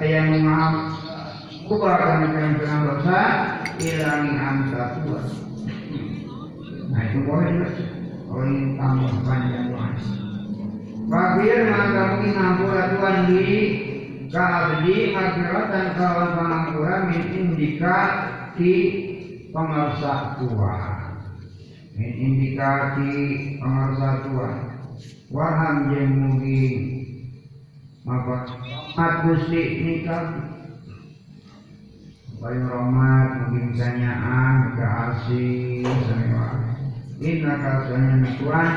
[0.00, 0.96] yang maaf
[1.68, 3.20] kubah kami kena dosa
[3.76, 5.47] ilangi amsa tuas
[6.88, 7.84] Nah itu boleh dibaca.
[8.28, 9.88] Kalau ingin tambah panjang doa.
[11.08, 13.44] Fakir maka mungkin ngampura Tuhan di
[14.28, 17.98] Ka'abdi makiratan kawan pengampura min indika
[18.52, 18.72] di
[19.48, 20.92] pengarsa Tuhan.
[21.96, 23.12] Min indikasi
[23.56, 24.56] pengarsa Tuhan.
[25.32, 26.64] Waham jen mugi
[28.08, 28.48] maka
[28.96, 30.56] mat gusti nikah
[32.40, 36.77] Bayu Romat mungkin tanyaan ke asih semua
[37.18, 38.70] Inna kalsanya Tuhan.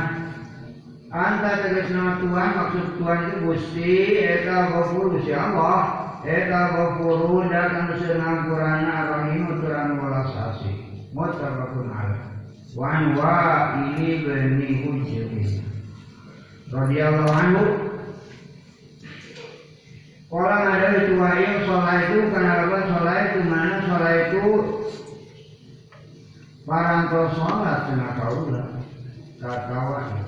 [1.12, 3.94] Anta tegas nama Tuhan Maksud Tuhan itu Gusti
[4.26, 5.82] Eta ghafur Gusti Allah.
[6.26, 10.76] Eta ghafuru Datang dosa ngampurannya Rahim Tuhan walas asih
[11.14, 12.24] Mutabakun alaih
[12.72, 15.62] Wan wa ini bani hujri
[16.72, 17.66] Radiyallahu anhu.
[20.32, 23.40] Orang ada itu wahyu sholat itu kenapa sholat itu?
[23.52, 24.48] Mana sholat itu
[26.62, 28.70] Barang sholat kena kaulah
[29.42, 30.22] kawan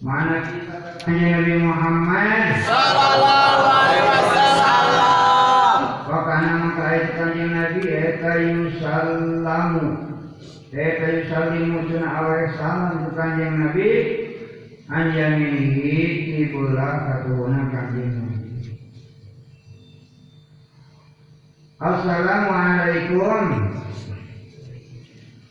[0.00, 2.56] Mana kita Nabi Muhammad?
[2.64, 5.78] Sallallahu alaihi wasallam.
[6.08, 9.84] Wakana mengkait kanjeng Nabi Eta yusallamu.
[10.72, 13.88] Eta yusallimu Cuna awal salam Itu kanjeng Nabi.
[14.88, 15.92] Anjamihi
[16.32, 18.40] Tibula katuhuna kanjeng Nabi
[21.76, 23.44] Assalamualaikum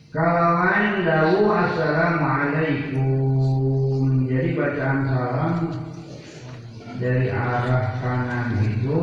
[0.09, 4.25] Kalawan dawu Assalamualaikum.
[4.25, 5.69] Jadi bacaan salam
[6.97, 8.97] Dari arah kanan itu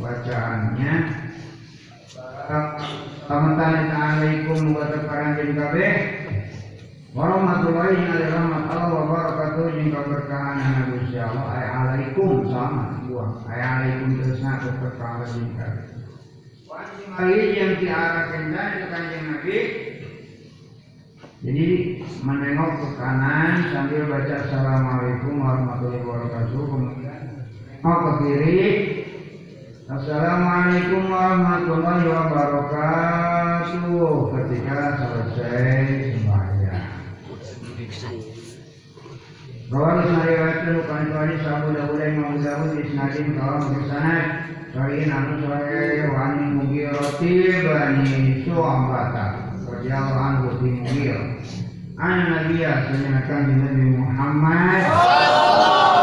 [0.00, 1.12] Bacaannya
[2.48, 6.32] Assalamualaikum warahmatullahi wabarakatuh.
[7.12, 8.96] Warahmatullahi wabarakatuh.
[8.96, 9.76] Wabarakatuh.
[9.76, 11.68] Jeung keberkahan anak Gusti Allah ay
[12.48, 15.84] sama dua ay alaikum terus na keberkahan jeung kabeh
[16.64, 17.12] Wajib
[17.52, 19.92] yang diarahkan itu kanjeng Nabi
[21.46, 26.58] jadi menengok ke kanan sambil baca Assalamualaikum warahmatullahi wabarakatuh.
[26.58, 27.46] Kemudian
[27.86, 28.58] mau ke kiri.
[29.86, 33.94] Assalamualaikum warahmatullahi wabarakatuh.
[34.34, 36.90] Ketika selesai sembahyang.
[39.70, 45.40] Bahwa riwayat bukan itu hadis Abu Dawud dan Imam Dawud isnadin kalau bersanad Sahih anu
[45.40, 49.35] sahih wani mugir roti bani suambata
[49.86, 51.14] radhiyallahu anhu di mobil,
[51.94, 55.94] An Nabiya sunnah kami Nabi Muhammad sallallahu.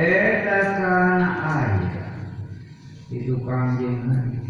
[0.00, 2.00] Eta kana aya.
[3.12, 4.40] Itu kanjeng Nabi.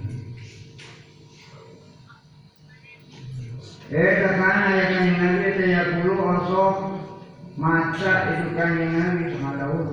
[3.90, 6.74] Eta kana ya kanjeng Nabi eta ya kulo osok
[7.58, 9.90] maca itu kanjeng Nabi sama Daud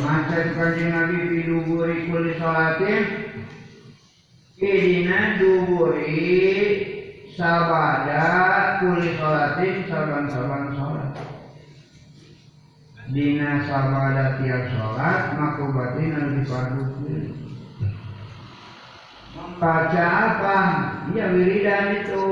[0.00, 3.35] maca itu kanjeng Nabi di luburi kulli salatin
[4.56, 6.16] Idina duburi
[7.36, 11.12] sabada kuli sholatin saban-saban sholat
[13.12, 17.36] Dina sabada tiap sholat makubatin anu dipadukeun
[19.36, 20.58] Membaca apa?
[21.12, 22.24] Ya wiridan itu.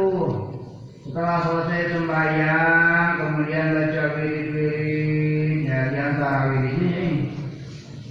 [1.04, 6.88] Setelah selesai sembahyang kemudian baca wirid-wirid ya di antara wiridnya.
[6.88, 7.08] Ini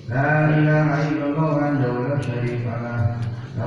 [0.05, 2.62] La ilaha illallah wa la syarika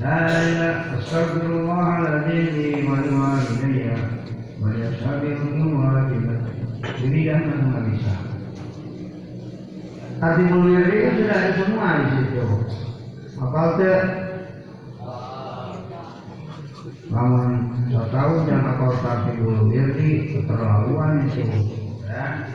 [0.00, 3.96] La ilaha astagfirullahaladzim li walidayya
[4.56, 6.08] wa li ashabihi wa
[6.80, 8.14] Jadi dan nggak bisa.
[10.24, 12.44] Hati mulia itu sudah ada semua di situ.
[13.40, 14.00] Apal teh
[17.10, 17.50] lamun
[17.90, 21.42] so tahu jangan kau tapi dulu wirdi keterlaluan itu
[22.06, 22.46] ya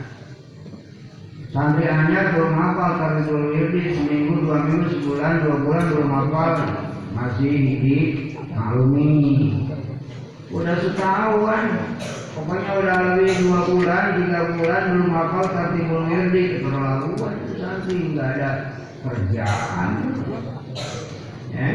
[1.52, 6.50] santri anyar belum hafal tapi dulu wirdi seminggu dua minggu sebulan dua bulan belum hafal
[7.16, 9.24] masih hidup maklumi.
[10.52, 11.64] Udah setahuan
[12.36, 18.50] pokoknya udah lebih dua bulan tiga bulan belum hafal tapi wirdi keterlaluan santri nggak ada
[19.00, 19.88] kerjaan.
[21.56, 21.68] Ya.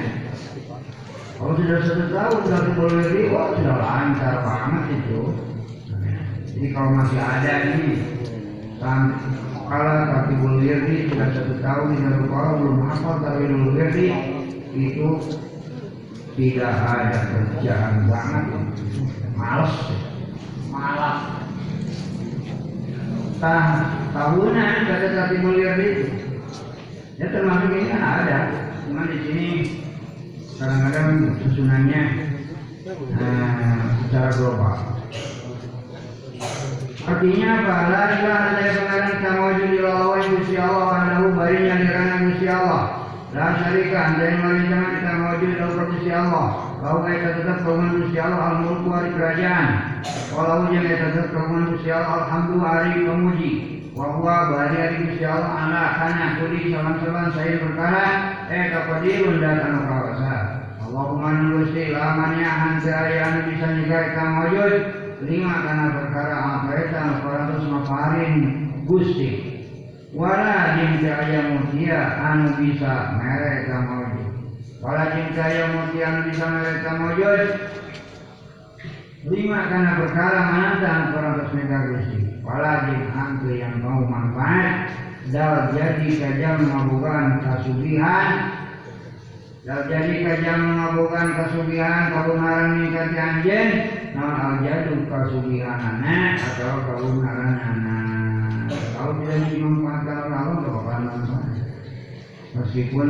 [1.41, 5.21] Kalau sudah satu tahun bulan lebih, wah sudah lancar banget itu.
[6.53, 7.97] Jadi kalau masih ada ini,
[8.77, 9.17] kan
[9.65, 14.09] kalau tapi lebih sudah satu tahun satu kalau belum hafal tapi lebih
[14.72, 15.07] itu
[16.39, 18.45] tidak ada kerjaan banget,
[19.36, 19.76] males,
[20.72, 21.19] malas.
[23.41, 23.67] Tah
[24.13, 26.13] tahunan kata tapi bulan lebih,
[27.17, 28.38] ya termasuk ini kan ada,
[28.86, 29.47] cuma di sini
[30.61, 32.01] kadang-kadang susunannya
[33.17, 34.78] uh, secara global.
[37.01, 37.76] Artinya apa?
[37.89, 42.84] La ilaha illallah pengaran kama wajib ilallah Gusti Allah wahdahu barinya dirana Gusti Allah.
[43.32, 46.47] La syarika andai mari kita wajib ilallah Gusti Allah.
[46.84, 49.67] Kau kita tetap kawan Gusti Allah al mulku hari kerajaan.
[50.36, 53.51] Walau yang kita tetap kawan Gusti Allah alhamdulillah hari pemuji.
[53.95, 58.05] Wahwa bari hari Allah anak kana kuli salam-salam saya perkara
[58.51, 60.36] eh kapadirun datang kawasa.
[60.84, 64.73] Allahumma nusi lamanya hanta yang bisa nyegai kang wajud
[65.23, 68.34] lima karena perkara apa itu paratus mafarin
[68.84, 69.61] gusti
[70.12, 74.32] wala jinta aya mutia anu bisa merek kang wajud
[74.84, 77.47] wala jinta aya mutia anu bisa merek kang wajud
[79.32, 84.91] lima karena perkara manatan paratus mega gusti wala jin hantu yang mau manfaat
[85.32, 88.30] dal jadi kajam melakukan kasubihan
[89.62, 93.70] Dal jadi kajam mengabukan kasugihan kabunaran nikati anjen.
[94.18, 98.11] Non aljadu kasugihanana atau kabunaran anak
[98.95, 101.51] kalau tidak dimanfaatkan oleh Allah tidak akan manfaat
[102.51, 103.07] meskipun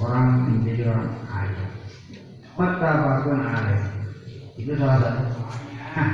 [0.00, 1.64] orang menjadi orang kaya.
[2.58, 3.76] Mata bakun ada.
[4.58, 5.24] Itu salah satu.
[5.94, 6.10] Nah,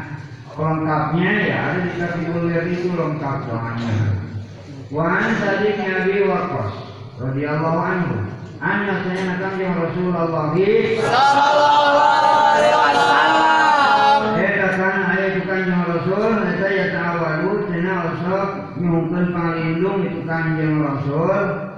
[0.55, 3.95] lengkapnya ya ada di kategori itu lengkap doanya.
[4.93, 6.73] Wan Sadiq Nabi Waqqas
[7.19, 8.17] radhiyallahu anhu.
[8.61, 10.53] Anna sayyidina kanjeng Rasulullah.
[10.57, 12.24] Sallallahu
[19.15, 21.31] nyungkeun panglindung itu kanjeng Rasul.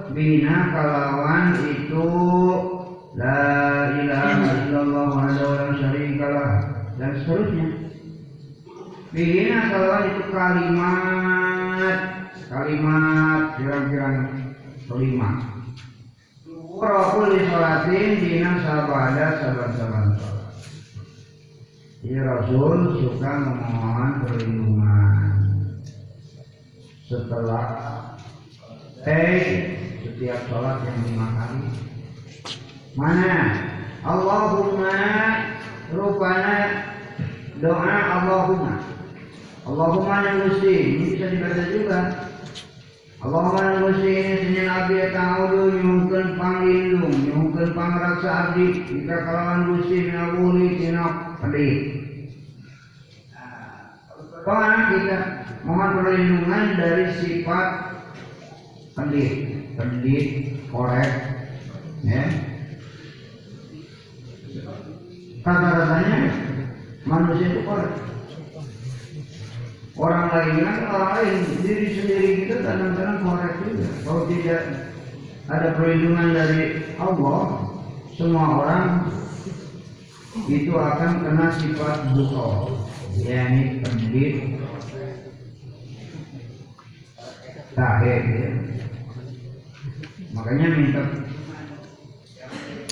[0.07, 2.09] Bina kalawan itu
[3.13, 6.51] la ilaha illallah wahdahu la syarikalah
[6.97, 7.67] dan seterusnya.
[9.13, 11.97] Bina kalawan itu kalimat.
[12.47, 14.17] Kalimat kirang-kirang
[14.89, 15.31] kelima.
[16.77, 20.49] Rokul di sholatin dina sabada saban-saban sholat.
[22.01, 25.26] Jadi Rasul suka memohon perlindungan
[27.07, 27.65] setelah
[29.07, 31.71] eh setiap sholat yang lima kali.
[32.99, 33.39] Mana?
[34.03, 34.95] Allahumma
[35.95, 36.55] rupana
[37.63, 38.83] doa Allahumma.
[39.63, 41.99] Allahumma yang Gusti ini bisa dibaca juga.
[43.23, 50.75] Allahumma Gusti ini senyum abdi ta'udu nyungkeun panglindung, nyungkeun pangraksa abdi jika kalawan Gusti minabuli
[50.75, 51.96] tina pedih.
[54.47, 55.17] Ke mana kita
[55.67, 57.67] mohon perlindungan dari sifat
[58.95, 59.43] pendit,
[59.75, 60.27] pendit,
[60.71, 61.11] korek,
[62.07, 62.23] ya.
[65.43, 66.31] Kata-katanya
[67.03, 67.91] manusia itu korek.
[69.99, 71.35] Orang lain kan orang lain,
[71.67, 73.87] diri sendiri kita kadang-kadang korek juga.
[74.07, 74.61] Kalau tidak
[75.51, 77.67] ada perlindungan dari Allah,
[78.15, 78.83] semua orang
[80.47, 82.47] itu akan kena sifat buka,
[83.25, 84.35] pendit,
[87.73, 88.21] tahir.
[88.25, 88.49] Ya.
[90.37, 91.03] Makanya minta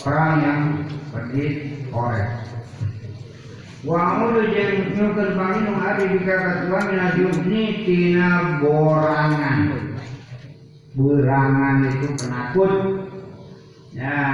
[0.05, 0.61] orang yang
[1.13, 1.53] pendit,
[1.93, 2.29] korek.
[3.85, 9.59] Wa ulu jeung nyukeun pangi nu ari di kakatuan mina jubni tina borangan.
[10.97, 12.73] Berangan itu penakut.
[13.93, 14.25] Ya,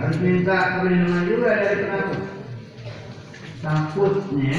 [0.00, 2.20] harus minta perlindungan juga dari penakut.
[3.60, 4.58] Takutnya,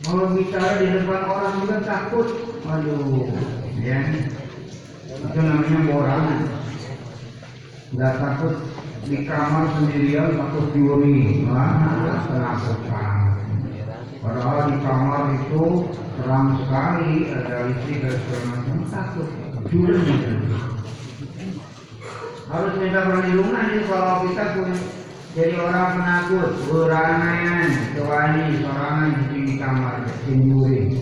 [0.00, 2.28] kalau bicara di depan orang juga takut.
[2.64, 3.28] Waduh,
[3.80, 4.00] ya.
[5.10, 6.40] Itu namanya borangan.
[7.90, 8.54] Nggak takut
[9.04, 11.44] di kamar sendirian takut diuri.
[11.50, 13.18] Wah, penakutan.
[14.20, 15.64] Padahal di kamar itu
[16.20, 18.56] terang sekali ada listrik dan segala
[18.92, 19.28] takut.
[19.68, 20.00] Julen
[22.50, 24.68] Harus minta perlindungan ini kalau kita pun
[25.30, 30.98] jadi orang penakut, berangan, kewani, sorangan di kamar, sendiri.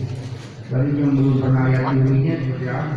[0.69, 2.97] Dari yang belum pernah lihat dirinya seperti apa?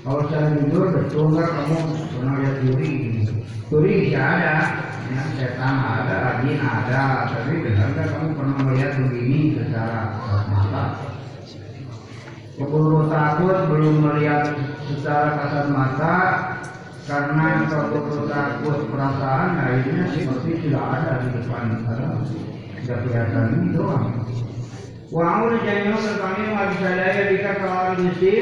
[0.00, 1.78] Kalau saya jujur, betul nggak kamu
[2.08, 2.90] pernah lihat diri?
[3.68, 4.54] Diri tidak ada,
[5.12, 10.00] ya, setan ada, jin ada, tapi benar nggak kamu pernah melihat begini secara
[10.48, 10.84] mata?
[12.56, 14.56] Keburu takut belum melihat
[14.88, 16.16] secara kasat mata
[17.02, 21.94] karena keburu takut perasaan akhirnya seperti tidak ada di depan kita
[22.82, 24.22] tidak kelihatan doang.
[25.12, 26.42] Wa'ul janyo kami
[26.72, 28.34] bisa daya bika kawan gusti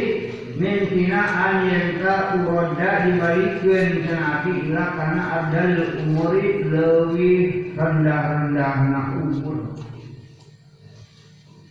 [0.54, 5.74] mintina an yenta uroda dibalikkan sanati ila karena adal
[6.06, 7.38] umuri lebih
[7.74, 9.58] rendah-rendah na umur.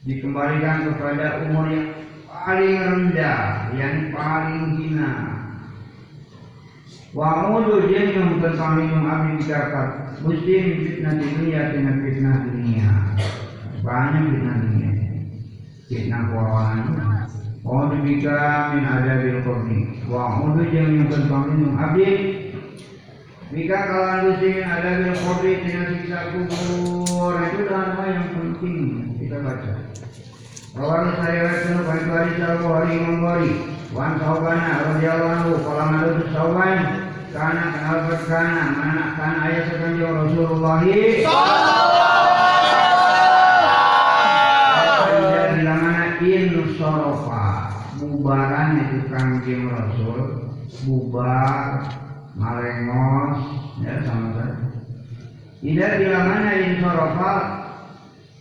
[0.04, 1.96] Dikembalikan kepada umur yang
[2.28, 5.39] paling rendah yang paling hina
[7.14, 9.90] wa mudu jeung yang kami abdi dikakat
[10.22, 12.90] muslim fitnah dunia dengan fitnah dunia.
[13.82, 14.92] Banyak fitnah dunia.
[15.90, 16.86] Fitnah keuangan
[17.66, 19.80] Oh dibika min adabil qabri
[20.72, 22.10] yang kami abdi
[23.50, 27.34] Jika kalian lusin ada bil qabri dengan siksa kubur.
[27.50, 29.18] Itu nama yang penting.
[29.18, 29.74] Kita baca.
[30.80, 33.52] Rawal saya itu baik hari sallallahu alaihi memberi
[33.92, 36.80] wan saubana radhiyallahu anhu qala malu sauban
[37.36, 40.80] kana kenal berkana mana kan ayat sekanjo Rasulullah.
[45.20, 46.48] Dan bila mana in
[46.80, 47.48] sorofa.
[48.00, 50.48] Bubaran itu kanjeng Rasul.
[50.88, 51.92] Bubar
[52.40, 54.64] malengos ya sama saja
[55.60, 57.34] tidak bila mana in sorofa.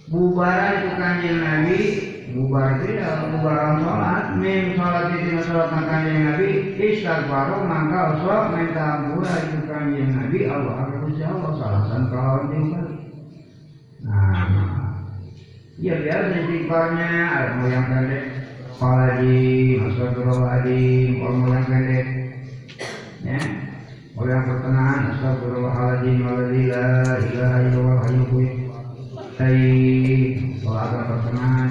[0.06, 4.24] Bubaran itu kanjeng Nabi bubar itu ya bubaran sholat.
[4.36, 6.48] Min sholat itu sholat kanjeng Nabi.
[6.76, 10.38] Istighfar maka usah minta ampura itu kanjeng Nabi.
[10.48, 12.82] Allah akan Allah salasan kalau juga
[13.98, 14.46] nah
[15.82, 18.24] ya biar istighfarnya ada mau yang pendek.
[18.78, 22.06] Astagfirullahaladzim, Astagfirullahaladzim, kalau mau yang pendek.
[23.26, 23.40] Ya
[24.14, 28.40] kalau yang pertengahan Astagfirullahaladzim, Alhamdulillah, ilaha illallah, hayyuhu
[29.38, 30.34] Baik,
[30.66, 31.70] kalau agak pertengahan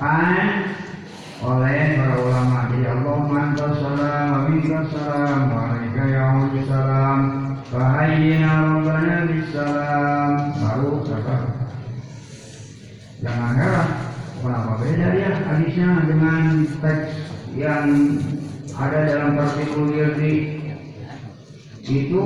[0.00, 0.72] kan
[1.44, 2.58] oleh para ulama.
[2.72, 6.24] Jadi Allah anta salam wa minta salam wa alaika ya
[6.64, 7.20] salam.
[7.70, 11.36] Wa hayyina rabbana bisalam baru kata
[13.20, 13.88] jangan heran
[14.40, 16.42] kenapa beda ya hadisnya dengan
[16.80, 17.14] teks
[17.52, 18.16] yang
[18.72, 20.32] ada dalam partikulir di
[21.84, 22.22] itu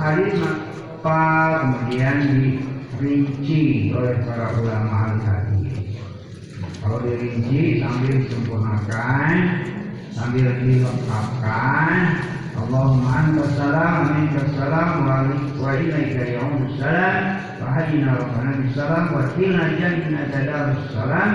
[0.00, 1.20] hadis apa
[1.60, 2.18] kemudian
[2.96, 5.49] dirinci oleh para ulama hadis
[6.80, 9.36] kalau dirinci sambil disempurnakan
[10.16, 11.92] sambil dilengkapkan
[12.60, 19.64] Allahumma anta salam minka salam wa ilaika yaumus salam wa hadina rabbana bisalam wa qina
[19.80, 21.30] jannata darus salam.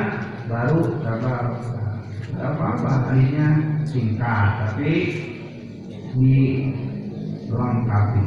[0.45, 4.93] Baru Tidak apa-apa hadisnya singkat tapi
[6.13, 8.25] dilengkapi.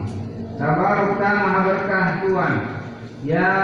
[0.59, 2.55] Tabaraka maha berkah Tuhan.
[3.23, 3.55] Ya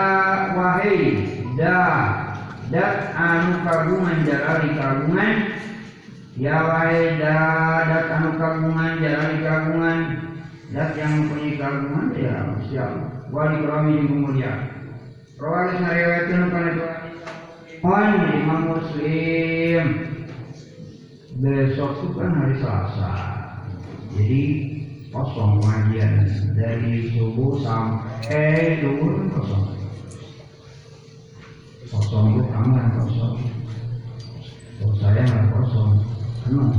[0.55, 1.27] wahai
[1.59, 2.24] dah
[2.75, 5.35] dat anu kagungan jalari kagungan.
[6.35, 9.99] Ya wahai dah dat anu kagungan jalari kagungan.
[10.75, 12.35] Dat yang mempunyai kagungan ya
[12.66, 12.91] siap.
[13.31, 14.75] Wali kerami yang mulia
[15.85, 16.70] sariwayatkan kana
[17.85, 19.87] Tuhan Imam Muslim.
[21.35, 23.12] Besok itu kan hari Selasa.
[24.14, 24.43] Jadi
[25.11, 26.14] kosong pengajian
[26.55, 29.64] dari subuh sampai duhur kan kosong
[31.95, 33.39] kosong itu kamar kosong
[34.83, 35.91] kalau saya nggak kosong
[36.43, 36.71] penuh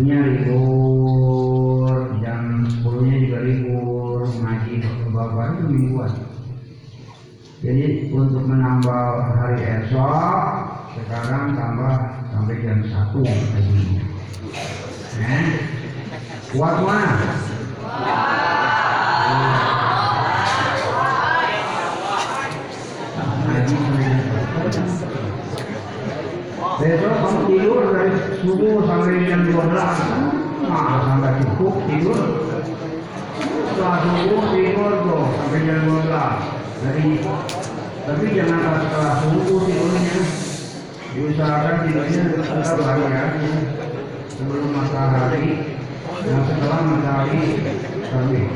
[0.00, 1.92] punya libur
[2.24, 4.72] jam 10 nya juga libur ngaji
[5.12, 6.12] bapak itu mingguan
[7.60, 10.52] jadi untuk menambah hari esok
[10.96, 11.96] sekarang tambah
[12.32, 14.10] sampai jam 1 paginya
[15.20, 15.46] Eh?
[16.56, 17.12] Kuat mana?
[26.80, 28.10] Besok kamu tidur dari
[28.42, 32.18] subuh sampai jam 12 Nah, sampai cukup tidur.
[33.70, 37.06] Setelah subuh tidur tuh sampai jam 12 Dari
[38.10, 40.18] Tapi jangan setelah subuh tidurnya.
[41.14, 43.50] Diusahakan tidurnya tetap hari-hari.
[44.34, 45.78] Sebelum matahari.
[46.26, 47.42] Dan setelah matahari
[48.02, 48.50] terbit.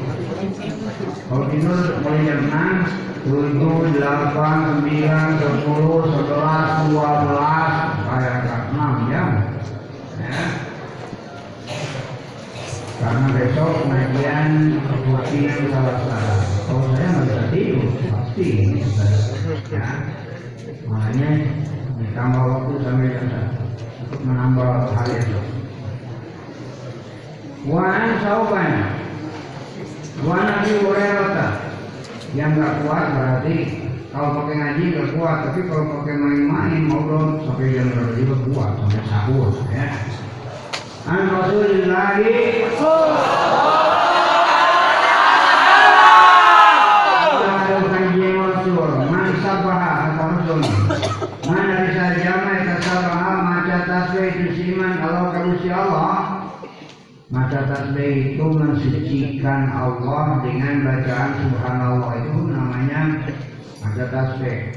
[1.31, 9.29] Kalau tidur mulai jam 6, 7, 8, 9, 10, 11, 12, kayak 6 jam.
[10.21, 10.37] Ya.
[13.01, 14.77] Karena besok pengajian
[15.09, 16.21] rutin Selasa.
[16.69, 18.81] Kalau saya nggak bisa tidur, pasti ini
[19.73, 19.89] ya.
[20.85, 21.29] Makanya
[21.97, 25.41] ditambah waktu sampai jam 1 untuk menambah hal itu.
[27.65, 28.73] Wan sauban
[30.21, 31.73] Wan Nabi Hurairah
[32.35, 33.55] Yang nggak kuat berarti
[34.11, 38.37] kalau pakai ngaji nggak kuat, tapi kalau pakai main-main mau dong sampai jam berapa juga
[38.51, 38.71] kuat.
[38.75, 39.87] Sampai sahur ya.
[41.07, 42.19] An Rasulullah
[49.15, 50.61] Man sabaha kata Rasul
[51.47, 56.51] Man dari saja mereka sabaha maca tasbih itu siman kalau kamu si Allah
[57.71, 62.11] Tasbih itu mensucikan Allah dengan bacaan subhanallah.
[62.19, 63.01] Itu namanya
[63.79, 64.75] maca tasbih.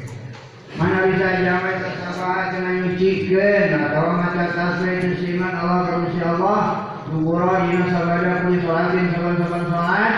[0.77, 6.61] Mana bisa jamai tersabahat dengan nyucikan atau maca tasbih itu siman Allah kerusi Allah
[7.07, 10.13] Suburo ina sabada kuli sholatin saban-saban sholat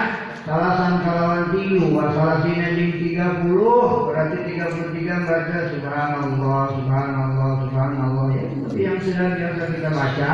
[0.49, 7.49] Salasan kalawan tilu wa salasina jing tiga puluh Berarti tiga puluh tiga baca subhanallah, subhanallah,
[7.61, 8.25] subhanallah.
[8.33, 10.33] Ya itu yang sudah biasa kita baca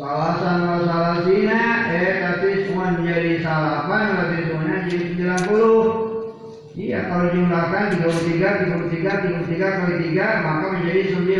[0.00, 8.00] Salasan wa salasina eh tapi semua menjadi salapan berarti semuanya jadi 90 Iya kalau jumlahkan
[8.00, 11.36] 33, 33, 33 kali 3 maka menjadi 99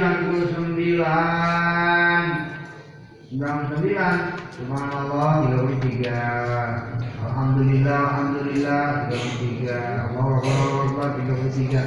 [3.33, 5.33] 99 Subhanallah
[5.81, 9.73] 33 Alhamdulillah Alhamdulillah 33
[10.05, 10.37] Allah
[10.85, 11.81] Akbar 33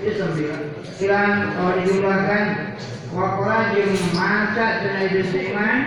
[0.00, 2.72] Ini 9 Silang kalau dijumlahkan
[3.12, 5.78] Jeung maca cenah iman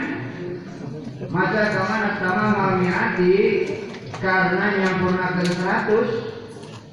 [1.34, 3.66] Maca ke mana sama malmiati
[4.22, 5.50] Karena menyempurnakan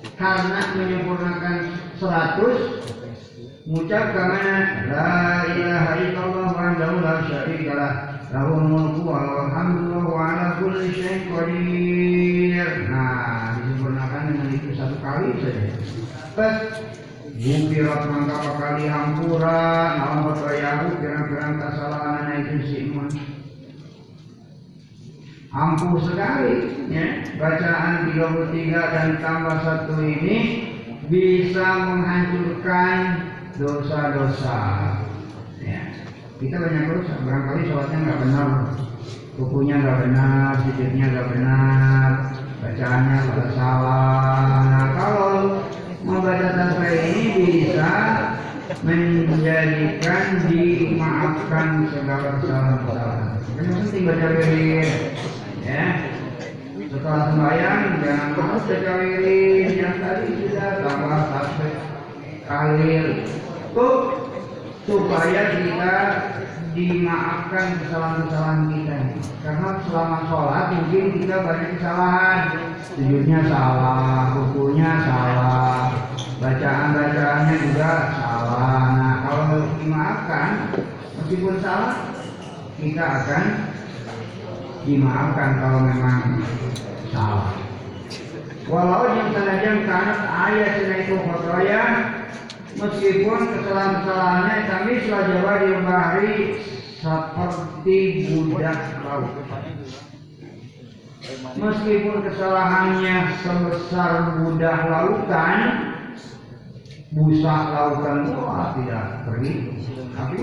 [0.08, 1.56] 100 Karena menyempurnakan
[2.00, 4.56] 100 Ngucap ke mana
[4.88, 7.92] La ilaha illallah wa la syarikalah
[8.32, 12.88] Lahul mulku wa alhamdulillah wa ala kulli syai'in qadir.
[12.88, 15.68] Nah disempurnakan dengan itu satu kali saja.
[16.32, 16.56] Terus
[17.42, 23.10] Bukirat mangka kali hampura Naon bayahu pirang-pirang kesalahan itu si iman
[25.50, 30.70] Ampuh sekali ya Bacaan 33 dan tambah satu ini
[31.10, 33.26] Bisa menghancurkan
[33.58, 34.58] dosa-dosa
[35.58, 35.82] ya.
[36.38, 38.48] Kita banyak dosa Barangkali sholatnya nggak benar
[39.34, 42.10] Kukunya nggak benar, sujudnya nggak benar
[42.62, 44.62] bacaannya pada salah.
[44.70, 45.34] Nah kalau
[46.02, 47.92] membaca tasbih ini bisa
[48.82, 53.30] menjadikan dimaafkan segala kesalahan-kesalahan.
[53.54, 54.90] Ini penting baca wirid,
[55.62, 55.84] ya.
[56.92, 61.74] Setelah sembahyang jangan terus baca wirid yang tadi sudah tambah tasbih
[62.44, 63.06] kalil.
[63.72, 63.98] Tuh
[64.82, 65.94] supaya kita
[66.72, 68.98] dimaafkan kesalahan-kesalahan kita
[69.44, 72.40] karena selama sholat mungkin kita banyak kesalahan.
[72.92, 75.96] Sujudnya salah, rukunya salah
[76.42, 78.80] bacaan-bacaannya juga salah.
[78.98, 80.48] Nah kalau dimaafkan
[81.20, 81.94] meskipun salah
[82.80, 83.44] kita akan
[84.82, 86.20] dimaafkan kalau memang
[87.12, 87.54] salah.
[88.70, 90.72] Walau yang senajan kanat ayat
[91.04, 91.82] itu khotoya
[92.78, 95.54] meskipun kesalahan-kesalahannya kami telah Jawa
[95.84, 96.34] bahari
[97.02, 97.98] seperti
[98.30, 99.32] budak laut.
[101.54, 105.58] Meskipun kesalahannya sebesar budak lautan,
[107.14, 108.42] busa lautan itu
[108.82, 109.52] tidak pergi.
[110.12, 110.38] Tapi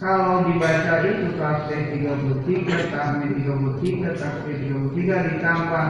[0.00, 1.82] kalau dibaca itu tasbih
[2.48, 4.56] 33, tahmid 33, tasbih
[4.96, 5.84] 33 ditambah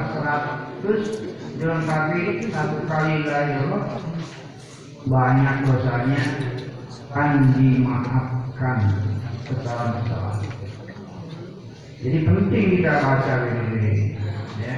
[0.83, 4.01] 100 dilengkapi satu kali la ilaha
[5.09, 6.22] banyak dosanya
[7.09, 8.78] kan dimaafkan
[9.48, 10.44] kesalahan-kesalahan.
[12.01, 14.16] Jadi penting kita baca ini,
[14.61, 14.76] ya.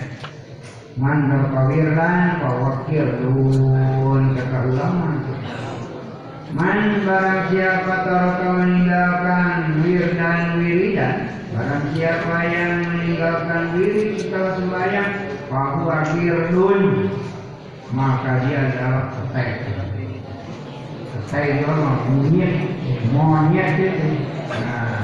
[0.98, 5.10] Mandor kawirlan kawakir dun kata ulama.
[6.52, 15.32] Man barang siapa taraka meninggalkan wir dan wiridan Barang siapa yang meninggalkan wirid setelah sembahyang
[15.48, 17.08] akhir dun
[17.96, 19.81] Maka dia adalah petek
[21.32, 22.76] saya bilang monyet
[23.08, 24.08] monyet itu
[24.52, 25.00] nah,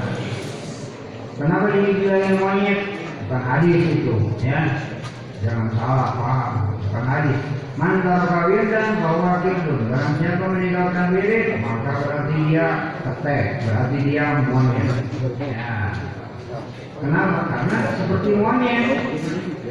[1.40, 2.80] kenapa dibilang monyet
[3.24, 4.14] bukan hadis itu
[4.44, 4.60] ya.
[5.38, 6.52] Jangan salah paham.
[6.84, 7.38] Bukan hadis.
[7.78, 12.68] Mantar kawin dan bahwa itu barang siapa meninggalkan wirid maka berarti dia
[13.06, 14.88] ketek berarti dia monyet
[15.40, 15.94] ya.
[16.98, 17.40] kenapa?
[17.48, 18.84] Karena seperti monyet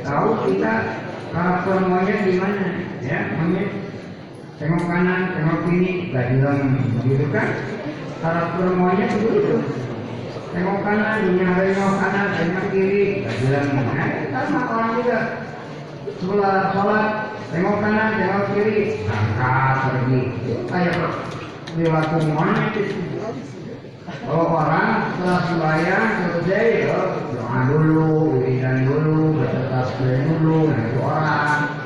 [0.01, 0.73] tahu kita
[1.35, 2.65] karakter monyet di mana
[3.05, 3.19] ya.
[3.37, 3.86] Monyet
[4.57, 7.49] tengok kanan, tengok kiri, gak bilang begitu kan?
[8.17, 9.61] Karakter monyet begitu.
[10.49, 15.19] Tengok kanan, dunia tengok kanan, tengok kiri, gak bilang eh, sama orang juga.
[16.17, 17.09] Setelah sholat,
[17.53, 20.21] tengok kanan, tengok kiri, angkat pergi.
[20.65, 20.95] Kayak
[21.77, 22.97] perilaku monyet itu.
[24.07, 30.99] Kalau orang setelah sembahyang selesai, oh, doa dulu, wiridan dulu, baca tasbih dulu, nah itu
[30.99, 31.76] orang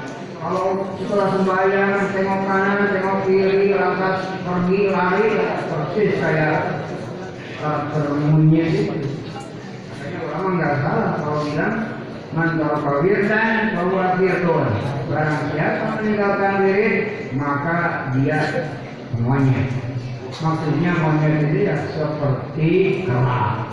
[0.52, 5.28] kalau setelah sembahyang tengok kanan, tengok kiri, lantas pergi lari,
[5.72, 6.60] persis kayak
[7.96, 8.84] bermunyi itu.
[9.96, 11.76] Makanya ulama nggak salah kalau bilang
[12.36, 14.68] mantar kawir dan bahwa firdoon.
[15.08, 17.00] Barang siapa meninggalkan wirid,
[17.40, 18.40] maka dia
[19.24, 19.72] monyet.
[20.36, 22.70] Maksudnya monyet itu ya seperti
[23.08, 23.72] kera.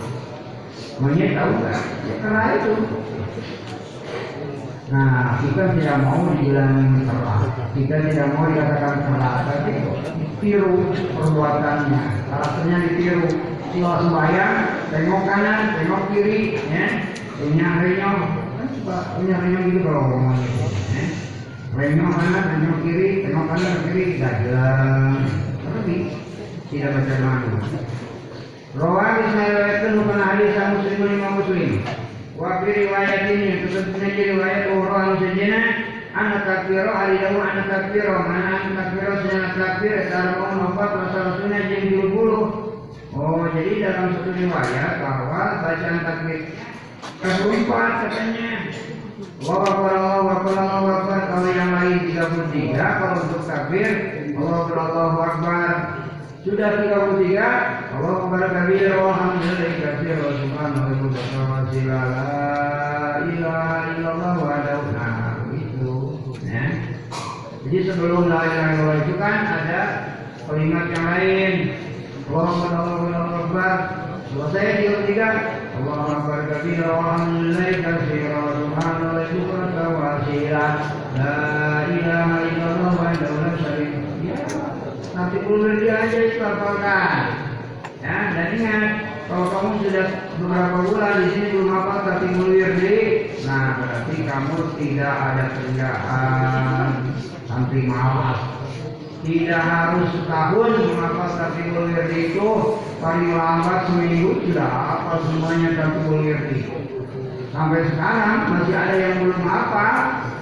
[1.03, 1.79] Monyet tahu nggak?
[2.23, 2.73] Ya itu.
[4.89, 7.45] Nah, kita tidak mau dibilang salah.
[7.77, 9.85] Kita tidak mau dikatakan salah, tapi
[10.41, 12.03] tiru perbuatannya.
[12.25, 13.29] Karakternya ditiru.
[13.69, 14.55] Setelah sembahyang,
[14.89, 16.85] tengok kanan, tengok kiri, ya.
[17.37, 18.13] Renyah renyah,
[18.57, 18.67] kan
[19.21, 20.65] renyah renyah gitu kalau ngomong gitu.
[20.97, 21.05] Ya.
[22.09, 25.21] Kanan, renyah kiri, tengok kanan, kiri, jelas.
[25.61, 25.95] Tapi
[26.73, 27.49] tidak baca malu.
[28.69, 31.69] Rawat saya riwayatkan bukan hadis muslim lima muslim.
[32.39, 35.75] Wa fi riwayat ini tentunya di riwayat orang sejenak
[36.15, 41.33] anak takbiro hari dahulu anak takbiro mana anak takbiro sejenak takbir dalam mau empat masalah
[41.35, 42.41] sunnah jeng bulu
[43.09, 46.39] Oh jadi dalam satu riwayat bahwa bacaan takbir.
[47.19, 48.49] Keempat katanya.
[49.39, 53.91] Allahu Akbar kalau yang lain 33 kalau untuk takbir
[54.35, 55.67] Allahu Akbar Allahu Akbar
[56.49, 62.05] sudah 33 Allah Akbar kabir walhamdulillah katsir wa subhanallahi wa bihamdihi la
[63.29, 64.57] ilaha illallah wa
[64.89, 65.93] nah itu
[66.41, 66.65] ya.
[67.69, 69.81] Jadi sebelum la ilaha illallah itu kan ada
[70.49, 71.51] kalimat yang lain
[72.33, 73.73] Allah Akbar Allahu Akbar
[74.33, 74.65] selesai
[75.05, 80.49] 33 Allah Akbar kabir walhamdulillah katsir wa subhanallahi wa bihamdihi
[81.13, 81.37] la
[81.93, 83.98] ilaha illallah wa syarika
[85.19, 87.19] nanti ulur dia aja itu hafalkan.
[87.99, 88.83] Ya, dan ingat
[89.27, 90.07] kalau kamu sudah
[90.39, 92.95] beberapa bulan di sini belum hafal tapi mulir di,
[93.43, 96.87] nah berarti kamu tidak ada kerjaan
[97.43, 98.39] santri malas.
[99.19, 102.49] Tidak harus setahun menghafal tapi mulir itu
[103.03, 106.75] paling lambat seminggu sudah hafal semuanya tapi mulir itu.
[107.49, 109.87] sampai sekarang masih ada yang belum apa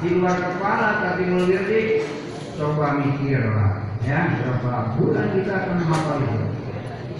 [0.04, 2.04] di luar kepala tapi mengerti
[2.60, 6.42] coba mikir lah ya berapa bulan kita akan hafal itu?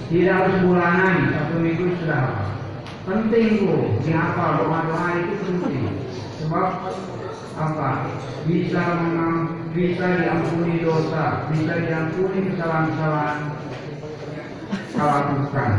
[0.08, 2.20] Tidak harus bulanan satu minggu sudah.
[2.22, 2.58] Hafal
[3.08, 5.88] penting tuh dihafal doa doa itu penting.
[6.44, 6.70] Sebab
[7.58, 7.90] apa?
[8.46, 9.36] Bisa mengam,
[9.74, 13.40] bisa diampuni dosa bisa diampuni kesalahan-kesalahan.
[14.98, 15.72] Lakukan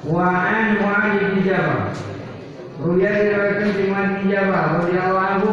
[0.00, 1.92] Wa'an Mu'ad bin Jabal.
[2.80, 5.52] Ruya diriwayatkan di Mu'ad Jabal radhiyallahu anhu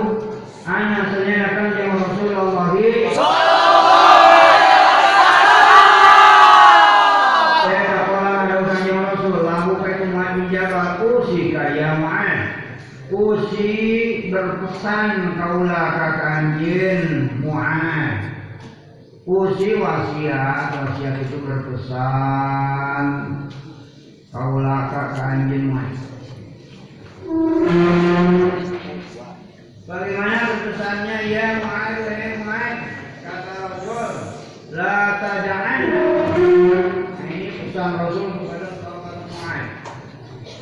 [0.64, 2.68] anna sanyana kan yang Rasulullah.
[7.68, 12.40] Saya katakan ada urusan yang Rasul lahu kaitu Mu'ad bin Jabal usika ya Mu'ad
[13.12, 13.72] usi
[14.78, 17.02] berpesan kaulah kakak anjin
[17.42, 18.18] Mu'ad.
[19.26, 23.06] Usi wasiat, wasiat itu berpesan.
[24.30, 25.98] Kaulah kakak anjing mas
[29.90, 32.78] Bagaimana berpesannya ya Mu'ad ya Mu'ad?
[33.26, 34.14] Kata Rasul
[34.78, 35.97] La tada'an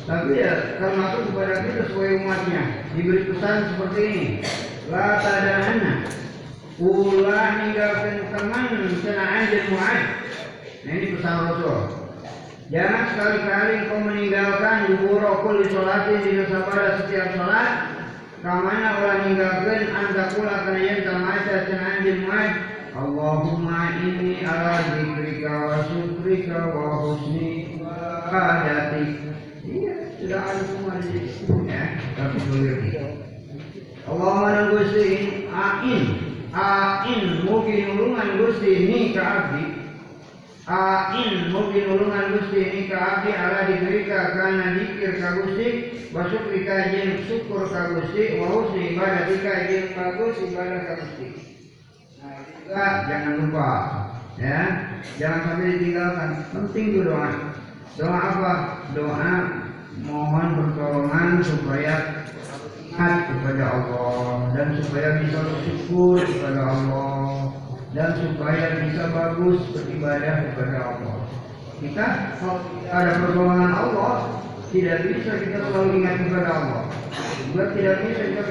[0.06, 2.62] Tapi ya termasuk kepada kita sesuai umatnya.
[2.94, 4.26] Diberi pesan seperti ini.
[4.86, 6.06] La tada'an
[6.78, 8.70] Ulah ninggalkan teman
[9.02, 10.02] Kena anjing Mu'ad.
[10.86, 11.78] Nah ini pesan Rasul.
[12.70, 17.70] Jangan sekali-kali kau meninggalkan Duburo kulli sholatin di pada setiap sholat
[18.42, 22.52] Kamana ulah ninggalkan Anda pula kena yang tamaca Kena anjing Mu'ad.
[22.96, 29.35] Allahumma inni ala zikrika wa syukrika wa husni ibadatik
[30.26, 33.06] Situ ya.
[34.06, 35.06] Allahumma dan Gusti
[35.50, 36.02] ain.
[36.50, 39.64] Ain mugi nulungan Gusti ni ka abdi.
[40.66, 43.30] Ain mugi nulungan Gusti ni ka abdi.
[43.34, 45.68] Ala diberikan karena dikir ka Gusti.
[46.10, 48.42] Wa syukrika jeung syukur ka Gusti.
[48.42, 51.26] Wa husni ibadatika jeung bagus ibadah ka Gusti.
[52.18, 53.70] Nah, juga jangan lupa
[54.42, 54.58] ya.
[55.22, 56.30] Jangan sampai ditinggalkan.
[56.50, 57.30] Penting tuh doa.
[57.94, 58.54] Doa apa?
[58.90, 59.65] Doa
[60.04, 62.24] mohon pertolongan supaya
[62.92, 67.52] ingat kepada Allah dan supaya bisa bersyukur kepada Allah
[67.96, 71.16] dan supaya bisa bagus beribadah kepada Allah.
[71.76, 72.06] Kita
[72.88, 74.12] ada pertolongan Allah
[74.72, 76.82] tidak bisa kita selalu ingat kepada Allah.
[77.52, 78.42] Juga tidak bisa kita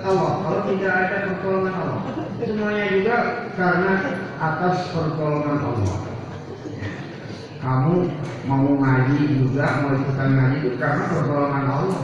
[0.00, 2.00] Allah kalau tidak ada pertolongan Allah.
[2.40, 3.16] Semuanya juga
[3.58, 3.92] karena
[4.38, 6.09] atas pertolongan Allah
[7.60, 8.08] kamu
[8.48, 12.00] mau ngaji juga mau ikutan ngaji itu karena pertolongan Allah.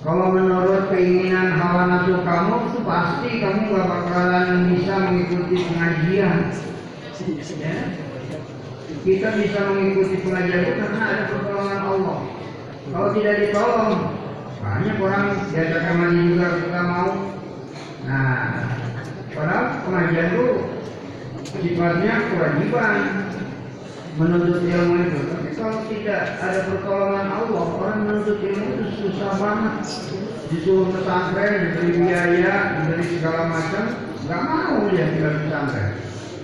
[0.00, 6.38] Kalau menurut keinginan hawa nafsu kamu itu pasti kamu gak bakalan bisa mengikuti pengajian.
[7.60, 7.76] Ya.
[9.06, 12.18] kita bisa mengikuti pengajian itu karena ada pertolongan Allah.
[12.90, 13.92] Kalau tidak ditolong
[14.58, 15.24] banyak orang
[15.54, 17.10] diajarkan ngaji juga kita mau.
[18.02, 18.50] Nah
[19.30, 20.46] padahal pengajian itu
[21.54, 23.29] sifatnya kewajiban
[24.18, 25.18] menuntut ilmu itu.
[25.30, 29.74] Tapi kalau tidak ada pertolongan Allah, orang menuntut ilmu itu susah banget.
[30.50, 33.84] Disuruh pesantren, diberi biaya, diberi segala macam,
[34.26, 35.88] nggak mau dia tinggal pesantren.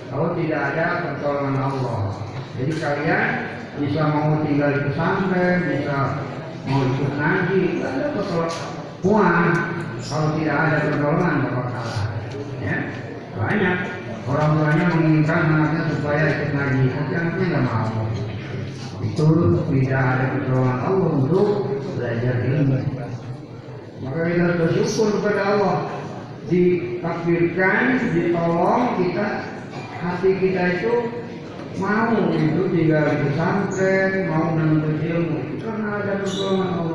[0.07, 1.99] Kalau tidak ada pertolongan Allah.
[2.55, 3.27] Jadi kalian
[3.77, 5.97] bisa mau tinggal di pesantren, bisa
[6.67, 8.55] mau ikut ngaji, ada pertolongan.
[8.97, 9.29] Semua
[10.07, 12.03] kalau tidak ada pertolongan bakal kalah.
[12.57, 12.75] Ya,
[13.37, 13.75] banyak
[14.27, 16.83] orang tuanya menginginkan anaknya supaya ikut ngaji.
[16.91, 18.03] Tapi anaknya nggak mau.
[19.07, 19.27] Itu
[19.71, 21.47] tidak ada pertolongan Allah untuk
[21.95, 22.77] belajar ilmu.
[24.03, 25.77] Maka kita bersyukur kepada Allah.
[26.47, 27.79] Ditakdirkan
[28.15, 29.27] ditolong kita
[29.99, 30.93] hati kita itu
[31.75, 35.59] mau itu tinggal pesantren mau menuntut ilmu.
[35.59, 36.86] Karena ada pertolongan Allah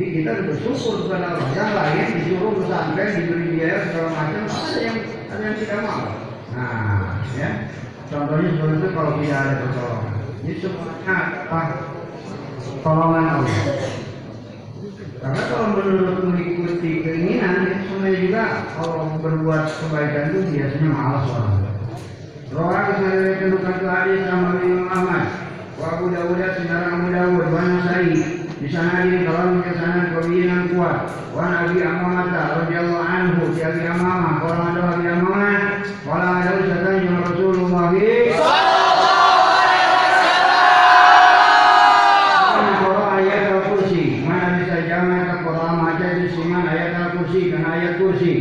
[0.00, 4.96] jadi kita bersyukur kepada Allah yang lain disuruh pesantren diberi biaya segala macam ada yang
[5.28, 6.04] ada yang tidak mau.
[6.56, 7.50] Nah, ya.
[8.08, 10.14] Contohnya seperti itu kalau tidak ada pertolongan.
[10.40, 11.60] Ini semuanya apa?
[12.80, 13.56] Pertolongan Allah.
[15.20, 18.44] Karena kalau menurut mengikuti keinginan, ya, semuanya juga
[18.80, 21.60] kalau berbuat kebaikan itu biasanya malas orang.
[22.56, 25.24] Roha kesadaran kedudukan ke hadis sama Imam Ahmad.
[25.76, 27.62] Wa Abu Dawud sinara Abu Dawud wa.
[28.60, 31.08] Di kalau kesanan kebijinan kuat.
[31.32, 37.88] Wa Nabi Amamah radhiyallahu anhu Abi Amamah kalau ada Amamah kalau ada usaha yang Rasulullah
[42.84, 47.92] Kalau ayat al-kursi, mana bisa jamak ke Quran aja di sini ayat al-kursi dan ayat
[47.96, 48.32] kursi.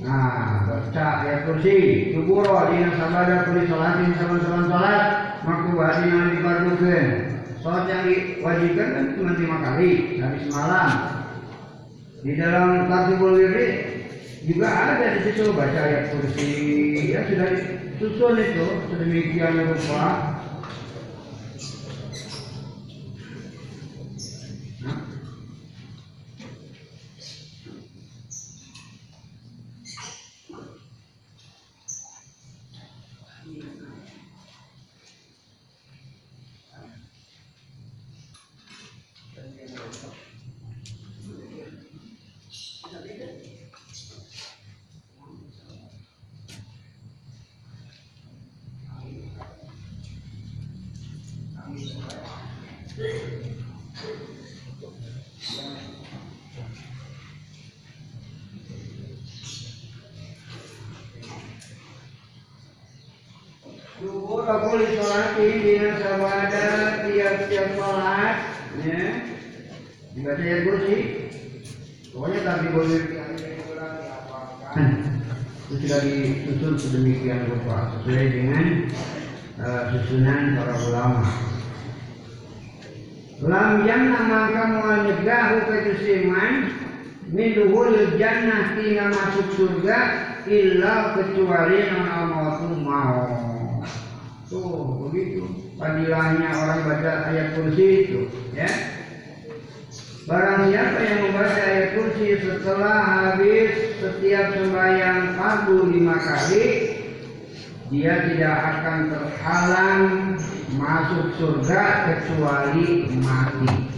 [0.00, 1.76] Nah, baca ayat kursi,
[2.16, 5.04] kuburo dina sabada kuli salatin saban-saban salat,
[5.44, 7.40] makubah dina dipardukeun.
[7.60, 10.90] sholat yang diwajibkan kan cuma lima kali sehari semalam.
[12.20, 13.74] Di dalam tartibul wirid
[14.44, 16.48] juga ada di situ baca ayat kursi
[17.12, 20.36] ya sudah disusun itu sedemikian rupa
[24.80, 24.96] Nah,
[64.00, 66.68] Syukur aku di sholat ini sabada
[67.04, 68.36] tiap-tiap sholat
[68.80, 69.04] ya.
[70.16, 70.96] Dibaca ya kursi.
[72.08, 73.00] Pokoknya tapi boleh
[75.70, 78.64] itu sudah disusun sedemikian rupa sesuai dengan
[79.60, 81.24] uh, susunan para ulama.
[83.40, 86.76] Lam jannah maka mau nyegahu kejusiman
[87.32, 93.24] min duhul jannah tina masuk surga illa kecuali mautu mau.
[94.50, 95.46] Tuh begitu
[95.80, 98.20] fadilahnya orang baca ayat kursi itu
[98.52, 98.68] ya.
[100.28, 106.66] Barang siapa yang membaca ayat kursi setelah habis setiap sembahyang fardu lima kali,
[107.90, 110.02] dia tidak akan terhalang
[110.78, 113.90] masuk surga kecuali mati.